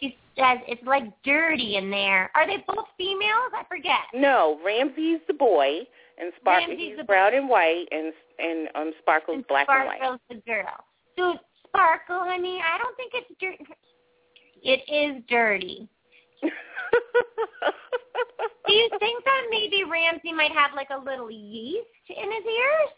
She 0.00 0.16
says 0.36 0.58
it's 0.68 0.82
like 0.86 1.04
dirty 1.24 1.76
in 1.76 1.90
there. 1.90 2.30
Are 2.34 2.46
they 2.46 2.62
both 2.66 2.86
females? 2.96 3.52
I 3.52 3.64
forget. 3.68 3.98
no, 4.14 4.58
Ramsey's 4.64 5.20
the 5.26 5.34
boy, 5.34 5.80
and 6.18 6.32
Sparkle 6.40 6.68
Ramsey's 6.68 6.88
he's 6.90 6.96
the 6.96 7.04
brown 7.04 7.34
and 7.34 7.48
white, 7.48 7.86
and 7.90 8.12
and 8.38 8.68
um 8.74 8.92
Sparkle's 9.00 9.36
And 9.38 9.46
black 9.48 9.66
and 9.68 9.86
white. 9.86 9.98
Sparkle's 9.98 10.20
the 10.28 10.36
girl. 10.46 10.84
So 11.18 11.34
Sparkle, 11.66 12.20
honey, 12.20 12.60
I 12.64 12.78
don't 12.78 12.96
think 12.96 13.12
it's 13.14 13.40
dirty. 13.40 13.64
It 14.62 14.82
is 14.88 15.22
dirty. 15.28 15.88
Do 18.66 18.74
you 18.74 18.88
think 18.98 19.24
that 19.24 19.42
maybe 19.50 19.84
Ramsey 19.84 20.32
might 20.32 20.52
have 20.52 20.72
like 20.74 20.90
a 20.90 20.98
little 20.98 21.30
yeast 21.30 21.86
in 22.08 22.32
his 22.32 22.44
ears? 22.44 22.90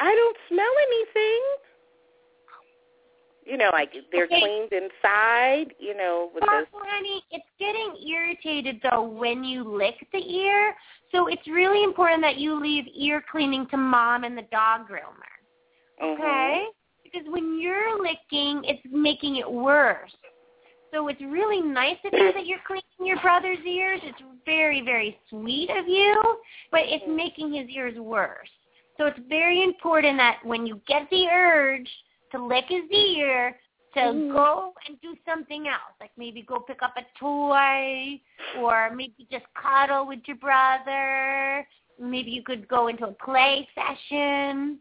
I 0.00 0.14
don't 0.14 0.36
smell 0.48 0.72
anything. 0.88 1.42
You 3.44 3.56
know, 3.56 3.70
like 3.72 3.92
they're 4.12 4.24
Okay. 4.26 4.40
cleaned 4.40 4.72
inside. 4.72 5.74
You 5.78 5.96
know, 5.96 6.30
with 6.32 6.42
the 6.42 6.66
Sparkle, 6.68 6.80
honey, 6.84 7.22
it's 7.32 7.44
getting 7.58 7.96
irritated 8.08 8.80
though 8.82 9.02
when 9.02 9.42
you 9.42 9.64
lick 9.64 10.06
the 10.12 10.18
ear. 10.18 10.76
So 11.10 11.26
it's 11.26 11.46
really 11.48 11.82
important 11.82 12.22
that 12.22 12.36
you 12.36 12.54
leave 12.60 12.84
ear 12.94 13.22
cleaning 13.30 13.66
to 13.70 13.76
mom 13.76 14.24
and 14.24 14.38
the 14.38 14.46
dog 14.52 14.88
groomer. 14.88 15.32
Mhm. 16.00 16.14
Okay? 16.14 16.68
Because 17.02 17.26
when 17.28 17.60
you're 17.60 18.00
licking, 18.00 18.64
it's 18.64 18.82
making 18.90 19.36
it 19.36 19.50
worse. 19.50 20.14
So 20.92 21.08
it's 21.08 21.20
really 21.20 21.60
nice 21.60 21.96
of 22.04 22.12
you 22.12 22.32
that 22.32 22.46
you're 22.46 22.58
cleaning 22.66 22.82
your 23.00 23.20
brother's 23.20 23.64
ears. 23.66 24.00
It's 24.02 24.22
very, 24.44 24.82
very 24.82 25.18
sweet 25.30 25.70
of 25.70 25.88
you, 25.88 26.20
but 26.70 26.82
it's 26.84 27.04
making 27.08 27.54
his 27.54 27.68
ears 27.70 27.98
worse. 27.98 28.50
So 28.98 29.06
it's 29.06 29.18
very 29.28 29.62
important 29.64 30.18
that 30.18 30.40
when 30.44 30.66
you 30.66 30.80
get 30.86 31.08
the 31.10 31.26
urge 31.28 31.88
to 32.32 32.44
lick 32.44 32.66
his 32.68 32.84
ear, 32.90 33.58
to 33.94 34.00
Mhm. 34.00 34.32
go 34.32 34.74
and 34.86 35.00
do 35.00 35.16
something 35.24 35.68
else, 35.68 35.94
like 36.00 36.12
maybe 36.16 36.42
go 36.42 36.60
pick 36.60 36.82
up 36.82 36.96
a 36.96 37.04
toy, 37.18 38.20
or 38.56 38.90
maybe 38.90 39.26
just 39.30 39.46
cuddle 39.54 40.06
with 40.06 40.26
your 40.26 40.36
brother. 40.36 41.66
Maybe 41.98 42.30
you 42.30 42.42
could 42.42 42.68
go 42.68 42.88
into 42.88 43.06
a 43.06 43.12
play 43.12 43.68
session 43.74 44.80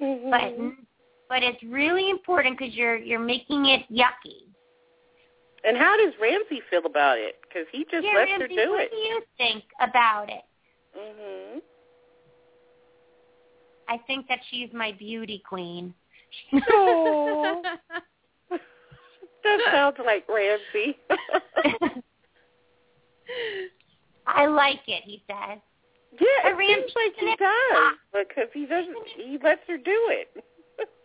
Mhm. 0.00 0.30
but 0.30 0.74
but 1.28 1.42
it's 1.42 1.62
really 1.64 2.10
important 2.10 2.58
because 2.58 2.74
you're 2.74 2.96
you're 2.96 3.18
making 3.18 3.66
it 3.66 3.82
yucky. 3.90 4.53
And 5.66 5.76
how 5.76 5.96
does 5.96 6.12
Ramsey 6.20 6.60
feel 6.70 6.84
about 6.86 7.18
it? 7.18 7.36
Because 7.42 7.66
he 7.72 7.84
just 7.90 8.04
yeah, 8.04 8.14
lets 8.18 8.30
Ramsey, 8.30 8.56
her 8.56 8.64
do 8.64 8.70
what 8.72 8.80
it. 8.82 8.90
What 8.90 8.90
do 8.90 8.96
you 8.96 9.22
think 9.38 9.64
about 9.80 10.28
it? 10.30 10.42
Mhm. 10.96 11.60
I 13.88 13.98
think 14.06 14.28
that 14.28 14.38
she's 14.50 14.72
my 14.72 14.92
beauty 14.92 15.42
queen. 15.46 15.94
Oh. 16.70 17.62
that 18.50 19.60
sounds 19.70 19.96
like 20.04 20.26
Ramsey. 20.28 20.98
I 24.26 24.46
like 24.46 24.80
it, 24.86 25.02
he 25.04 25.22
says. 25.26 25.58
yeah, 26.18 26.26
But 26.42 26.52
it 26.52 26.56
Ramsey 26.56 26.74
seems 26.74 26.92
like 26.96 27.14
he 27.18 27.36
does 27.36 27.96
because 28.12 28.48
he 28.54 28.66
doesn't. 28.66 29.06
He 29.16 29.38
lets 29.42 29.60
her 29.68 29.76
do 29.76 30.08
it. 30.10 30.44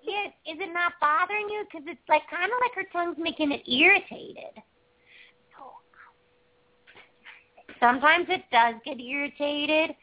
Yeah, 0.02 0.26
is 0.52 0.60
it 0.60 0.74
not 0.74 0.94
bothering 1.00 1.50
you? 1.50 1.66
Because 1.66 1.86
it's 1.88 2.00
like 2.10 2.24
kind 2.30 2.46
of 2.46 2.58
like 2.62 2.74
her 2.76 2.90
tongue's 2.92 3.18
making 3.20 3.52
it 3.52 3.62
irritated. 3.70 4.64
Sometimes 7.80 8.26
it 8.30 8.44
does 8.52 8.76
get 8.84 9.00
irritated. 9.00 9.96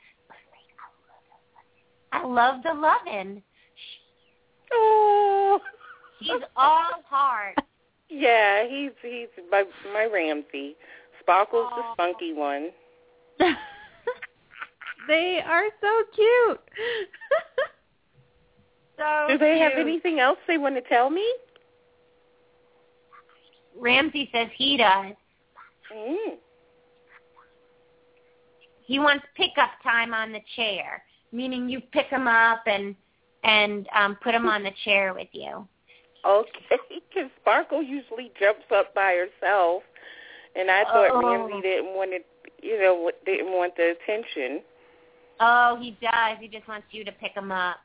I 2.13 2.25
love 2.25 2.63
the 2.63 2.73
lovin'. 2.73 3.43
oh. 4.73 5.61
She's 6.21 6.31
all 6.57 7.03
heart. 7.09 7.57
Yeah, 8.09 8.67
he's 8.69 8.93
he's 9.03 9.29
my 9.51 9.65
my 9.93 10.09
Ramsey. 10.11 10.77
Sparkle's 11.21 11.67
Aw. 11.71 11.77
the 11.77 11.83
spunky 11.93 12.33
one. 12.33 12.71
they 15.09 15.41
are 15.45 15.65
so 15.81 16.03
cute. 16.15 16.61
So 18.99 19.27
Do 19.29 19.39
they 19.39 19.59
have 19.59 19.73
anything 19.77 20.21
else 20.21 20.39
they 20.47 20.59
want 20.59 20.75
to 20.77 20.83
tell 20.83 21.11
me? 21.11 21.27
Ramsey 23.79 24.31
says 24.33 24.49
he 24.57 24.77
does. 24.77 25.15
Mm. 25.95 26.37
He 28.87 28.99
wants 28.99 29.25
pickup 29.37 29.71
time 29.83 30.15
on 30.15 30.33
the 30.33 30.41
chair, 30.55 31.03
meaning 31.33 31.69
you 31.69 31.81
pick 31.81 32.07
him 32.07 32.27
up 32.27 32.63
and 32.67 32.95
and 33.45 33.87
um 33.95 34.17
put 34.23 34.35
him 34.35 34.49
on 34.49 34.63
the 34.63 34.71
chair 34.85 35.13
with 35.13 35.29
you. 35.33 35.67
Okay, 36.25 36.79
because 36.91 37.31
Sparkle 37.41 37.83
usually 37.83 38.33
jumps 38.41 38.65
up 38.75 38.93
by 38.95 39.15
herself, 39.15 39.83
and 40.57 40.71
I 40.71 40.85
thought 40.85 41.11
Oh. 41.13 41.21
Ramsey 41.23 41.61
didn't 41.61 41.95
want 41.95 42.13
it. 42.13 42.27
You 42.63 42.81
know, 42.81 43.11
didn't 43.27 43.53
want 43.53 43.77
the 43.77 43.95
attention. 44.01 44.63
Oh, 45.39 45.77
he 45.81 45.97
does. 46.01 46.39
He 46.41 46.49
just 46.49 46.67
wants 46.67 46.87
you 46.91 47.05
to 47.05 47.13
pick 47.13 47.33
him 47.33 47.53
up. 47.53 47.77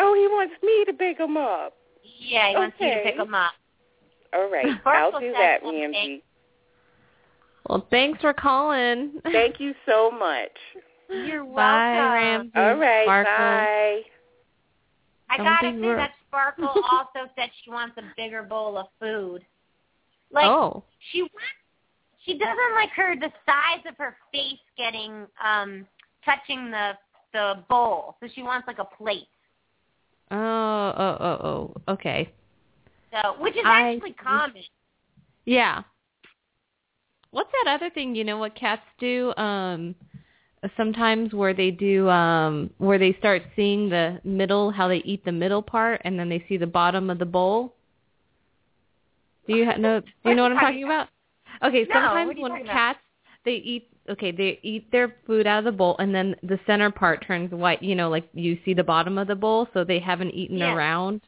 Oh, 0.00 0.14
he 0.14 0.26
wants 0.28 0.54
me 0.62 0.84
to 0.86 0.92
pick 0.94 1.18
him 1.20 1.36
up. 1.36 1.74
Yeah, 2.18 2.50
he 2.50 2.56
wants 2.56 2.76
you 2.80 2.88
to 2.88 3.00
pick 3.04 3.16
him 3.16 3.34
up. 3.34 3.52
All 4.32 4.50
right, 4.50 4.66
Sparkle 4.80 5.14
I'll 5.14 5.20
do 5.20 5.32
that, 5.32 5.60
something. 5.62 5.80
Ramsey. 5.80 6.22
well, 7.68 7.86
thanks 7.90 8.20
for 8.20 8.32
calling. 8.32 9.20
Thank 9.24 9.60
you 9.60 9.74
so 9.86 10.10
much. 10.10 10.50
You're 11.08 11.44
welcome. 11.44 11.54
Bye, 11.56 12.14
Ramsey. 12.14 12.50
All 12.54 12.74
right, 12.76 13.04
Sparkle. 13.04 13.32
bye. 13.36 14.00
I 15.28 15.36
Don't 15.36 15.46
gotta 15.46 15.72
be 15.72 15.80
say 15.82 15.86
rude. 15.88 15.98
that 15.98 16.12
Sparkle 16.28 16.68
also 16.90 17.30
said 17.36 17.50
she 17.64 17.70
wants 17.70 17.96
a 17.98 18.02
bigger 18.16 18.42
bowl 18.42 18.78
of 18.78 18.86
food. 19.00 19.44
Like 20.32 20.46
oh, 20.46 20.84
she 21.10 21.22
wants, 21.22 21.34
she 22.24 22.38
doesn't 22.38 22.74
like 22.74 22.90
her 22.90 23.16
the 23.16 23.32
size 23.44 23.84
of 23.88 23.96
her 23.98 24.16
face 24.32 24.58
getting 24.78 25.26
um 25.44 25.86
touching 26.24 26.70
the 26.70 26.92
the 27.32 27.64
bowl, 27.68 28.16
so 28.20 28.28
she 28.34 28.42
wants 28.42 28.66
like 28.68 28.78
a 28.78 28.84
plate. 28.84 29.26
Oh, 30.30 30.36
oh, 30.36 31.16
oh, 31.20 31.46
oh. 31.48 31.92
Okay. 31.92 32.32
So, 33.12 33.34
which 33.40 33.56
is 33.56 33.62
I- 33.64 33.94
actually 33.94 34.12
common. 34.12 34.62
Yeah. 35.44 35.82
What's 37.32 37.50
that 37.64 37.74
other 37.74 37.90
thing? 37.90 38.14
You 38.14 38.24
know 38.24 38.38
what 38.38 38.54
cats 38.54 38.82
do? 38.98 39.32
Um, 39.36 39.94
sometimes 40.76 41.32
where 41.32 41.54
they 41.54 41.70
do, 41.70 42.08
um, 42.08 42.70
where 42.78 42.98
they 42.98 43.14
start 43.18 43.42
seeing 43.56 43.88
the 43.88 44.20
middle, 44.24 44.70
how 44.70 44.88
they 44.88 44.98
eat 44.98 45.24
the 45.24 45.32
middle 45.32 45.62
part, 45.62 46.00
and 46.04 46.18
then 46.18 46.28
they 46.28 46.44
see 46.48 46.56
the 46.56 46.66
bottom 46.66 47.08
of 47.08 47.18
the 47.18 47.24
bowl. 47.26 47.74
Do 49.46 49.54
you 49.54 49.64
ha- 49.64 49.76
know? 49.76 50.00
Do 50.00 50.06
you 50.24 50.34
know 50.34 50.42
what 50.42 50.52
I'm 50.52 50.58
talking 50.58 50.84
about? 50.84 51.08
Okay, 51.62 51.86
No, 51.88 52.00
sometimes 52.00 52.38
when 52.38 52.66
cats 52.66 52.98
they 53.44 53.52
eat 53.54 53.88
okay, 54.08 54.32
they 54.32 54.58
eat 54.62 54.90
their 54.90 55.14
food 55.26 55.46
out 55.46 55.60
of 55.60 55.64
the 55.64 55.72
bowl 55.72 55.96
and 55.98 56.12
then 56.14 56.34
the 56.42 56.58
center 56.66 56.90
part 56.90 57.24
turns 57.26 57.52
white, 57.52 57.82
you 57.82 57.94
know, 57.94 58.08
like 58.08 58.28
you 58.34 58.58
see 58.64 58.74
the 58.74 58.82
bottom 58.82 59.18
of 59.18 59.28
the 59.28 59.34
bowl, 59.36 59.68
so 59.72 59.84
they 59.84 60.00
haven't 60.00 60.32
eaten 60.32 60.58
Yes. 60.58 60.74
around 60.74 61.20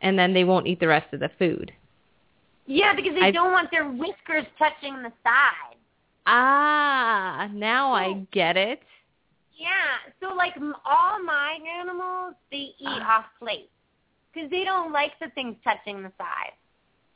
and 0.00 0.18
then 0.18 0.34
they 0.34 0.44
won't 0.44 0.66
eat 0.66 0.80
the 0.80 0.88
rest 0.88 1.12
of 1.14 1.20
the 1.20 1.30
food. 1.38 1.72
Yeah, 2.66 2.94
because 2.94 3.14
they 3.14 3.26
I- 3.26 3.30
don't 3.30 3.52
want 3.52 3.70
their 3.70 3.88
whiskers 3.88 4.44
touching 4.58 5.02
the 5.02 5.12
side. 5.22 5.76
Ah, 6.26 7.48
now 7.52 7.92
I 7.92 8.26
get 8.32 8.56
it. 8.56 8.82
Yeah, 9.56 9.96
so 10.20 10.34
like 10.34 10.54
all 10.84 11.22
my 11.22 11.58
animals, 11.80 12.34
they 12.50 12.74
eat 12.78 13.02
Ah. 13.02 13.18
off 13.20 13.26
plate 13.38 13.70
because 14.32 14.50
they 14.50 14.64
don't 14.64 14.90
like 14.92 15.12
the 15.20 15.30
things 15.30 15.56
touching 15.62 16.02
the 16.02 16.12
side. 16.18 16.52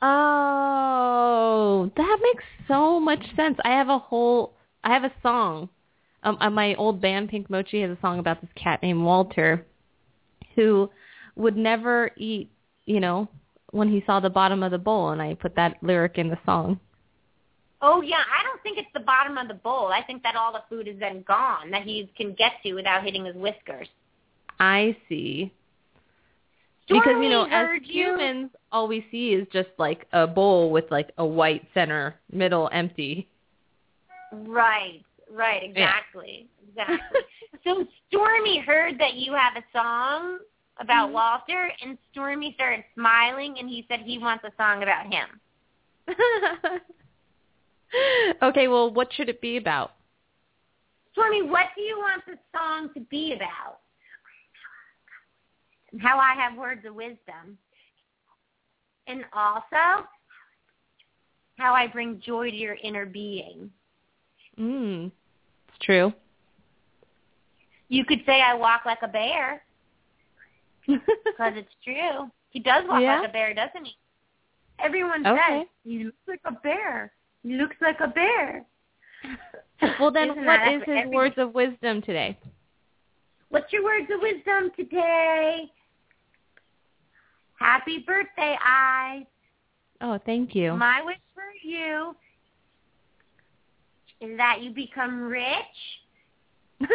Oh, 0.01 1.91
that 1.95 2.19
makes 2.21 2.43
so 2.67 2.99
much 2.99 3.23
sense. 3.35 3.57
I 3.63 3.69
have 3.69 3.89
a 3.89 3.99
whole, 3.99 4.53
I 4.83 4.93
have 4.93 5.03
a 5.03 5.13
song. 5.21 5.69
Um, 6.23 6.37
uh, 6.39 6.49
my 6.49 6.75
old 6.75 7.01
band 7.01 7.29
Pink 7.29 7.49
Mochi 7.49 7.81
has 7.81 7.91
a 7.91 7.97
song 8.01 8.19
about 8.19 8.41
this 8.41 8.49
cat 8.55 8.81
named 8.81 9.03
Walter, 9.03 9.65
who 10.55 10.89
would 11.35 11.57
never 11.57 12.11
eat, 12.17 12.51
you 12.85 12.99
know, 12.99 13.27
when 13.71 13.89
he 13.89 14.03
saw 14.05 14.19
the 14.19 14.29
bottom 14.29 14.63
of 14.63 14.71
the 14.71 14.77
bowl, 14.77 15.09
and 15.09 15.21
I 15.21 15.33
put 15.35 15.55
that 15.55 15.77
lyric 15.81 16.17
in 16.17 16.29
the 16.29 16.37
song. 16.45 16.79
Oh 17.81 18.01
yeah, 18.01 18.17
I 18.17 18.43
don't 18.43 18.61
think 18.61 18.77
it's 18.77 18.93
the 18.93 18.99
bottom 18.99 19.37
of 19.37 19.47
the 19.47 19.55
bowl. 19.55 19.87
I 19.87 20.03
think 20.03 20.21
that 20.23 20.35
all 20.35 20.53
the 20.53 20.63
food 20.69 20.87
is 20.87 20.99
then 20.99 21.23
gone 21.27 21.71
that 21.71 21.81
he 21.81 22.11
can 22.15 22.35
get 22.35 22.53
to 22.63 22.73
without 22.73 23.03
hitting 23.03 23.25
his 23.25 23.35
whiskers. 23.35 23.87
I 24.59 24.95
see. 25.09 25.51
Because 26.91 27.15
you 27.21 27.29
know, 27.29 27.43
as 27.43 27.67
heard 27.67 27.85
you. 27.85 28.03
humans, 28.03 28.51
all 28.71 28.87
we 28.87 29.05
see 29.11 29.29
is 29.29 29.47
just 29.51 29.69
like 29.77 30.07
a 30.13 30.27
bowl 30.27 30.71
with 30.71 30.85
like 30.91 31.11
a 31.17 31.25
white 31.25 31.65
center, 31.73 32.15
middle 32.31 32.69
empty. 32.71 33.27
Right, 34.31 35.03
right, 35.29 35.63
exactly, 35.63 36.47
exactly. 36.67 37.21
so 37.63 37.85
Stormy 38.07 38.59
heard 38.59 38.99
that 38.99 39.15
you 39.15 39.33
have 39.33 39.55
a 39.55 39.63
song 39.77 40.39
about 40.79 41.09
Mhm. 41.09 41.13
Walter, 41.13 41.71
and 41.81 41.97
Stormy 42.11 42.53
started 42.53 42.83
smiling, 42.93 43.59
and 43.59 43.69
he 43.69 43.85
said 43.87 44.01
he 44.01 44.17
wants 44.17 44.43
a 44.43 44.51
song 44.57 44.83
about 44.83 45.05
him. 45.11 45.39
okay, 48.41 48.67
well, 48.67 48.91
what 48.91 49.13
should 49.13 49.29
it 49.29 49.41
be 49.41 49.57
about? 49.57 49.93
Stormy, 51.11 51.41
what 51.41 51.67
do 51.75 51.81
you 51.81 51.97
want 51.97 52.25
the 52.25 52.37
song 52.55 52.89
to 52.93 53.01
be 53.01 53.33
about? 53.33 53.79
How 55.99 56.17
I 56.19 56.33
have 56.35 56.57
words 56.57 56.85
of 56.85 56.95
wisdom. 56.95 57.57
And 59.07 59.25
also, 59.33 60.05
how 61.57 61.73
I 61.73 61.87
bring 61.87 62.21
joy 62.25 62.49
to 62.51 62.55
your 62.55 62.77
inner 62.83 63.05
being. 63.05 63.69
Mm, 64.59 65.11
it's 65.67 65.77
true. 65.81 66.13
You 67.89 68.05
could 68.05 68.21
say 68.25 68.41
I 68.41 68.53
walk 68.53 68.81
like 68.85 69.01
a 69.01 69.07
bear, 69.07 69.61
because 70.87 71.53
it's 71.55 71.73
true. 71.83 72.29
He 72.51 72.59
does 72.59 72.83
walk 72.87 73.01
Yeah? 73.01 73.19
like 73.19 73.29
a 73.29 73.33
bear, 73.33 73.53
doesn't 73.53 73.85
he? 73.85 73.91
Everyone 74.79 75.25
Okay. 75.25 75.59
says, 75.59 75.67
he 75.83 76.03
looks 76.05 76.17
like 76.27 76.41
a 76.45 76.51
bear. 76.51 77.11
He 77.43 77.53
looks 77.55 77.75
like 77.81 77.99
a 77.99 78.07
bear. 78.07 78.63
well, 79.99 80.11
then, 80.11 80.31
Isn't 80.31 80.45
what 80.45 80.67
is 80.71 80.81
his 80.85 80.95
every- 80.97 81.15
words 81.15 81.35
of 81.37 81.53
wisdom 81.53 82.01
today? 82.01 82.37
What's 83.49 83.73
your 83.73 83.83
words 83.83 84.09
of 84.13 84.21
wisdom 84.21 84.71
today? 84.77 85.69
Happy 87.61 87.99
birthday, 87.99 88.57
Ai. 88.65 89.23
Oh, 90.01 90.17
thank 90.25 90.55
you. 90.55 90.73
My 90.73 91.03
wish 91.05 91.19
for 91.35 91.43
you 91.61 92.15
is 94.19 94.35
that 94.35 94.63
you 94.63 94.71
become 94.71 95.21
rich, 95.21 95.53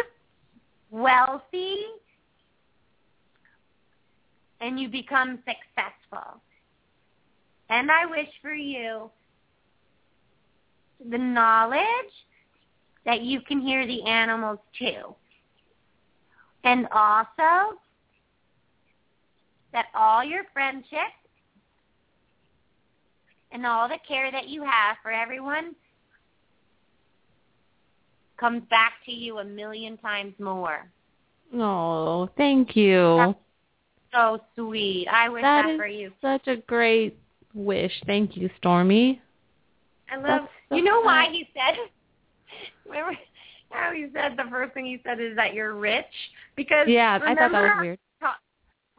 wealthy, 0.91 1.77
and 4.59 4.77
you 4.77 4.89
become 4.89 5.39
successful. 5.45 6.41
And 7.69 7.89
I 7.89 8.05
wish 8.05 8.27
for 8.41 8.53
you 8.53 9.09
the 11.09 11.17
knowledge 11.17 11.79
that 13.05 13.21
you 13.21 13.39
can 13.39 13.61
hear 13.61 13.87
the 13.87 14.03
animals 14.03 14.59
too. 14.77 15.15
And 16.65 16.87
also 16.91 17.77
that 19.73 19.87
all 19.95 20.23
your 20.23 20.43
friendships 20.53 21.13
and 23.51 23.65
all 23.65 23.87
the 23.87 23.99
care 24.07 24.31
that 24.31 24.47
you 24.47 24.61
have 24.63 24.97
for 25.01 25.11
everyone 25.11 25.75
comes 28.37 28.63
back 28.69 28.93
to 29.05 29.11
you 29.11 29.39
a 29.39 29.43
million 29.43 29.97
times 29.97 30.33
more. 30.39 30.89
Oh, 31.53 32.29
thank 32.37 32.75
you. 32.75 33.35
So 34.13 34.39
sweet. 34.55 35.07
I 35.11 35.29
wish 35.29 35.41
That 35.43 35.65
that, 35.67 35.77
for 35.77 35.87
you. 35.87 36.11
such 36.21 36.47
a 36.47 36.57
great 36.57 37.17
wish. 37.53 37.91
Thank 38.05 38.37
you, 38.37 38.49
Stormy. 38.57 39.21
I 40.09 40.15
love. 40.15 40.23
That's 40.25 40.47
so 40.69 40.75
you 40.75 40.83
know 40.83 41.01
why 41.01 41.27
he 41.31 41.47
said? 41.53 41.77
Remember 42.85 43.17
how 43.69 43.91
he 43.91 44.07
said 44.13 44.37
the 44.37 44.49
first 44.49 44.73
thing 44.73 44.85
he 44.85 45.01
said 45.03 45.19
is 45.19 45.35
that 45.35 45.53
you're 45.53 45.75
rich 45.75 46.05
because 46.55 46.87
Yeah, 46.87 47.19
I 47.21 47.35
thought 47.35 47.51
that 47.51 47.51
was 47.51 47.71
weird. 47.81 47.99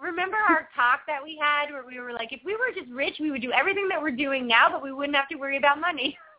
Remember 0.00 0.36
our 0.36 0.68
talk 0.76 1.00
that 1.06 1.22
we 1.22 1.38
had 1.40 1.72
where 1.72 1.84
we 1.84 1.98
were 1.98 2.12
like, 2.12 2.32
if 2.32 2.40
we 2.44 2.54
were 2.54 2.72
just 2.74 2.90
rich, 2.92 3.16
we 3.20 3.30
would 3.30 3.42
do 3.42 3.52
everything 3.52 3.88
that 3.88 4.00
we're 4.00 4.12
doing 4.12 4.46
now, 4.46 4.68
but 4.70 4.82
we 4.82 4.92
wouldn't 4.92 5.16
have 5.16 5.28
to 5.28 5.36
worry 5.36 5.56
about 5.56 5.80
money. 5.80 6.16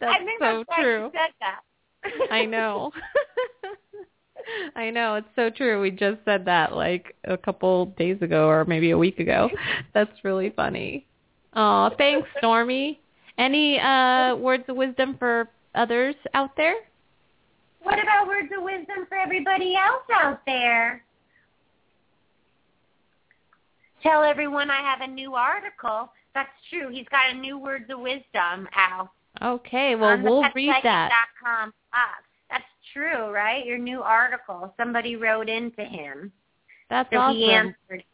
That's 0.00 0.14
I 0.16 0.18
think 0.18 0.40
so 0.40 0.62
that's 0.68 0.80
true. 0.80 1.10
that. 1.14 1.60
I 2.30 2.44
know. 2.44 2.92
I 4.76 4.90
know. 4.90 5.14
It's 5.16 5.28
so 5.36 5.50
true. 5.50 5.80
We 5.80 5.90
just 5.90 6.18
said 6.24 6.44
that 6.46 6.74
like 6.74 7.14
a 7.24 7.36
couple 7.36 7.86
days 7.98 8.20
ago 8.22 8.48
or 8.48 8.64
maybe 8.64 8.90
a 8.90 8.98
week 8.98 9.18
ago. 9.18 9.50
That's 9.94 10.12
really 10.22 10.50
funny. 10.50 11.06
Oh, 11.54 11.90
thanks, 11.98 12.28
Stormy. 12.38 13.00
Any 13.38 13.78
uh 13.80 14.36
words 14.36 14.64
of 14.68 14.76
wisdom 14.76 15.16
for 15.18 15.48
others 15.74 16.14
out 16.34 16.56
there? 16.56 16.74
What 17.82 18.00
about 18.02 18.26
words 18.26 18.48
of 18.56 18.62
wisdom 18.62 19.06
for 19.08 19.16
everybody 19.16 19.74
else 19.76 20.02
out 20.12 20.40
there? 20.46 21.03
Tell 24.04 24.22
everyone 24.22 24.70
I 24.70 24.80
have 24.82 25.00
a 25.00 25.06
new 25.12 25.34
article. 25.34 26.12
That's 26.34 26.48
true. 26.70 26.90
He's 26.90 27.06
got 27.10 27.30
a 27.32 27.34
new 27.38 27.58
words 27.58 27.86
of 27.90 28.00
wisdom 28.00 28.68
out. 28.76 29.10
Okay, 29.42 29.96
well 29.96 30.20
we'll 30.22 30.44
read 30.54 30.74
that. 30.84 31.10
petpsychic.com 31.10 31.62
blog. 31.70 31.72
Ah, 31.92 32.14
that's 32.50 32.64
true, 32.92 33.30
right? 33.32 33.64
Your 33.66 33.78
new 33.78 34.00
article. 34.00 34.72
Somebody 34.78 35.16
wrote 35.16 35.48
into 35.48 35.84
him. 35.84 36.30
That's 36.90 37.08
So 37.10 37.16
awesome. 37.18 37.36
he 37.36 37.50
answered. 37.52 38.04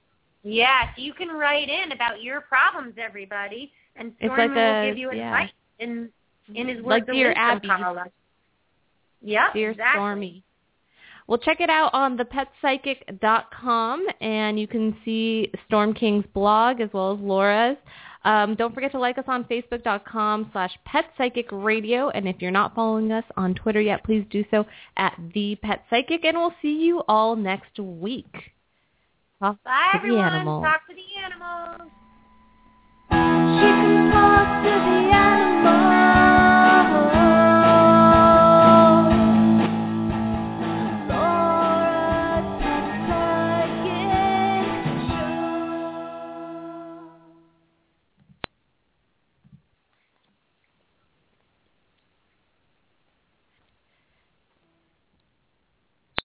Yeah, 0.43 0.95
so 0.97 1.03
you 1.03 1.13
can 1.13 1.29
write 1.29 1.69
in 1.69 1.93
about 1.93 2.23
your 2.23 2.41
problems, 2.41 2.95
everybody, 2.97 3.71
and 3.97 4.13
Stormy 4.19 4.49
like 4.49 4.51
a- 4.57 4.81
will 4.83 4.89
give 4.89 4.99
you 4.99 5.13
yeah. 5.13 5.27
advice 5.27 5.53
in 5.81 6.09
in 6.55 6.69
his 6.69 6.79
Like 6.79 7.03
words 7.03 7.09
of 7.11 7.15
Dear 7.15 7.29
wisdom 7.29 7.43
Abby. 7.45 7.69
column. 7.69 8.09
Yep, 9.23 9.53
Dear 9.55 9.71
exactly. 9.73 9.99
Stormy. 9.99 10.43
Well, 11.31 11.39
check 11.39 11.61
it 11.61 11.71
out 11.71 11.95
on 11.95 12.19
thepetpsychic.com, 12.19 14.07
and 14.21 14.59
you 14.59 14.67
can 14.67 14.97
see 15.05 15.53
Storm 15.65 15.95
King's 15.95 16.25
blog 16.35 16.81
as 16.81 16.89
well 16.93 17.13
as 17.13 17.21
Laura's. 17.21 17.77
Um, 18.25 18.57
don't 18.57 18.75
forget 18.75 18.91
to 18.91 18.99
like 18.99 19.17
us 19.17 19.27
on 19.29 19.45
Facebook.com 19.45 20.51
slash 20.53 20.73
PetPsychicRadio, 20.93 22.11
and 22.13 22.27
if 22.27 22.43
you're 22.43 22.51
not 22.51 22.75
following 22.75 23.13
us 23.13 23.23
on 23.37 23.55
Twitter 23.55 23.81
yet, 23.81 24.03
please 24.03 24.27
do 24.29 24.45
so 24.51 24.67
at 24.97 25.17
The 25.33 25.55
Pet 25.63 25.85
Psychic, 25.89 26.25
and 26.25 26.37
we'll 26.37 26.53
see 26.61 26.83
you 26.83 27.05
all 27.07 27.37
next 27.37 27.79
week. 27.79 28.51
Talk 29.41 29.63
Bye, 29.63 29.93
everyone. 29.95 30.33
Talk 30.33 30.81
to 30.89 30.95
the 30.97 31.25
animals. 31.25 31.93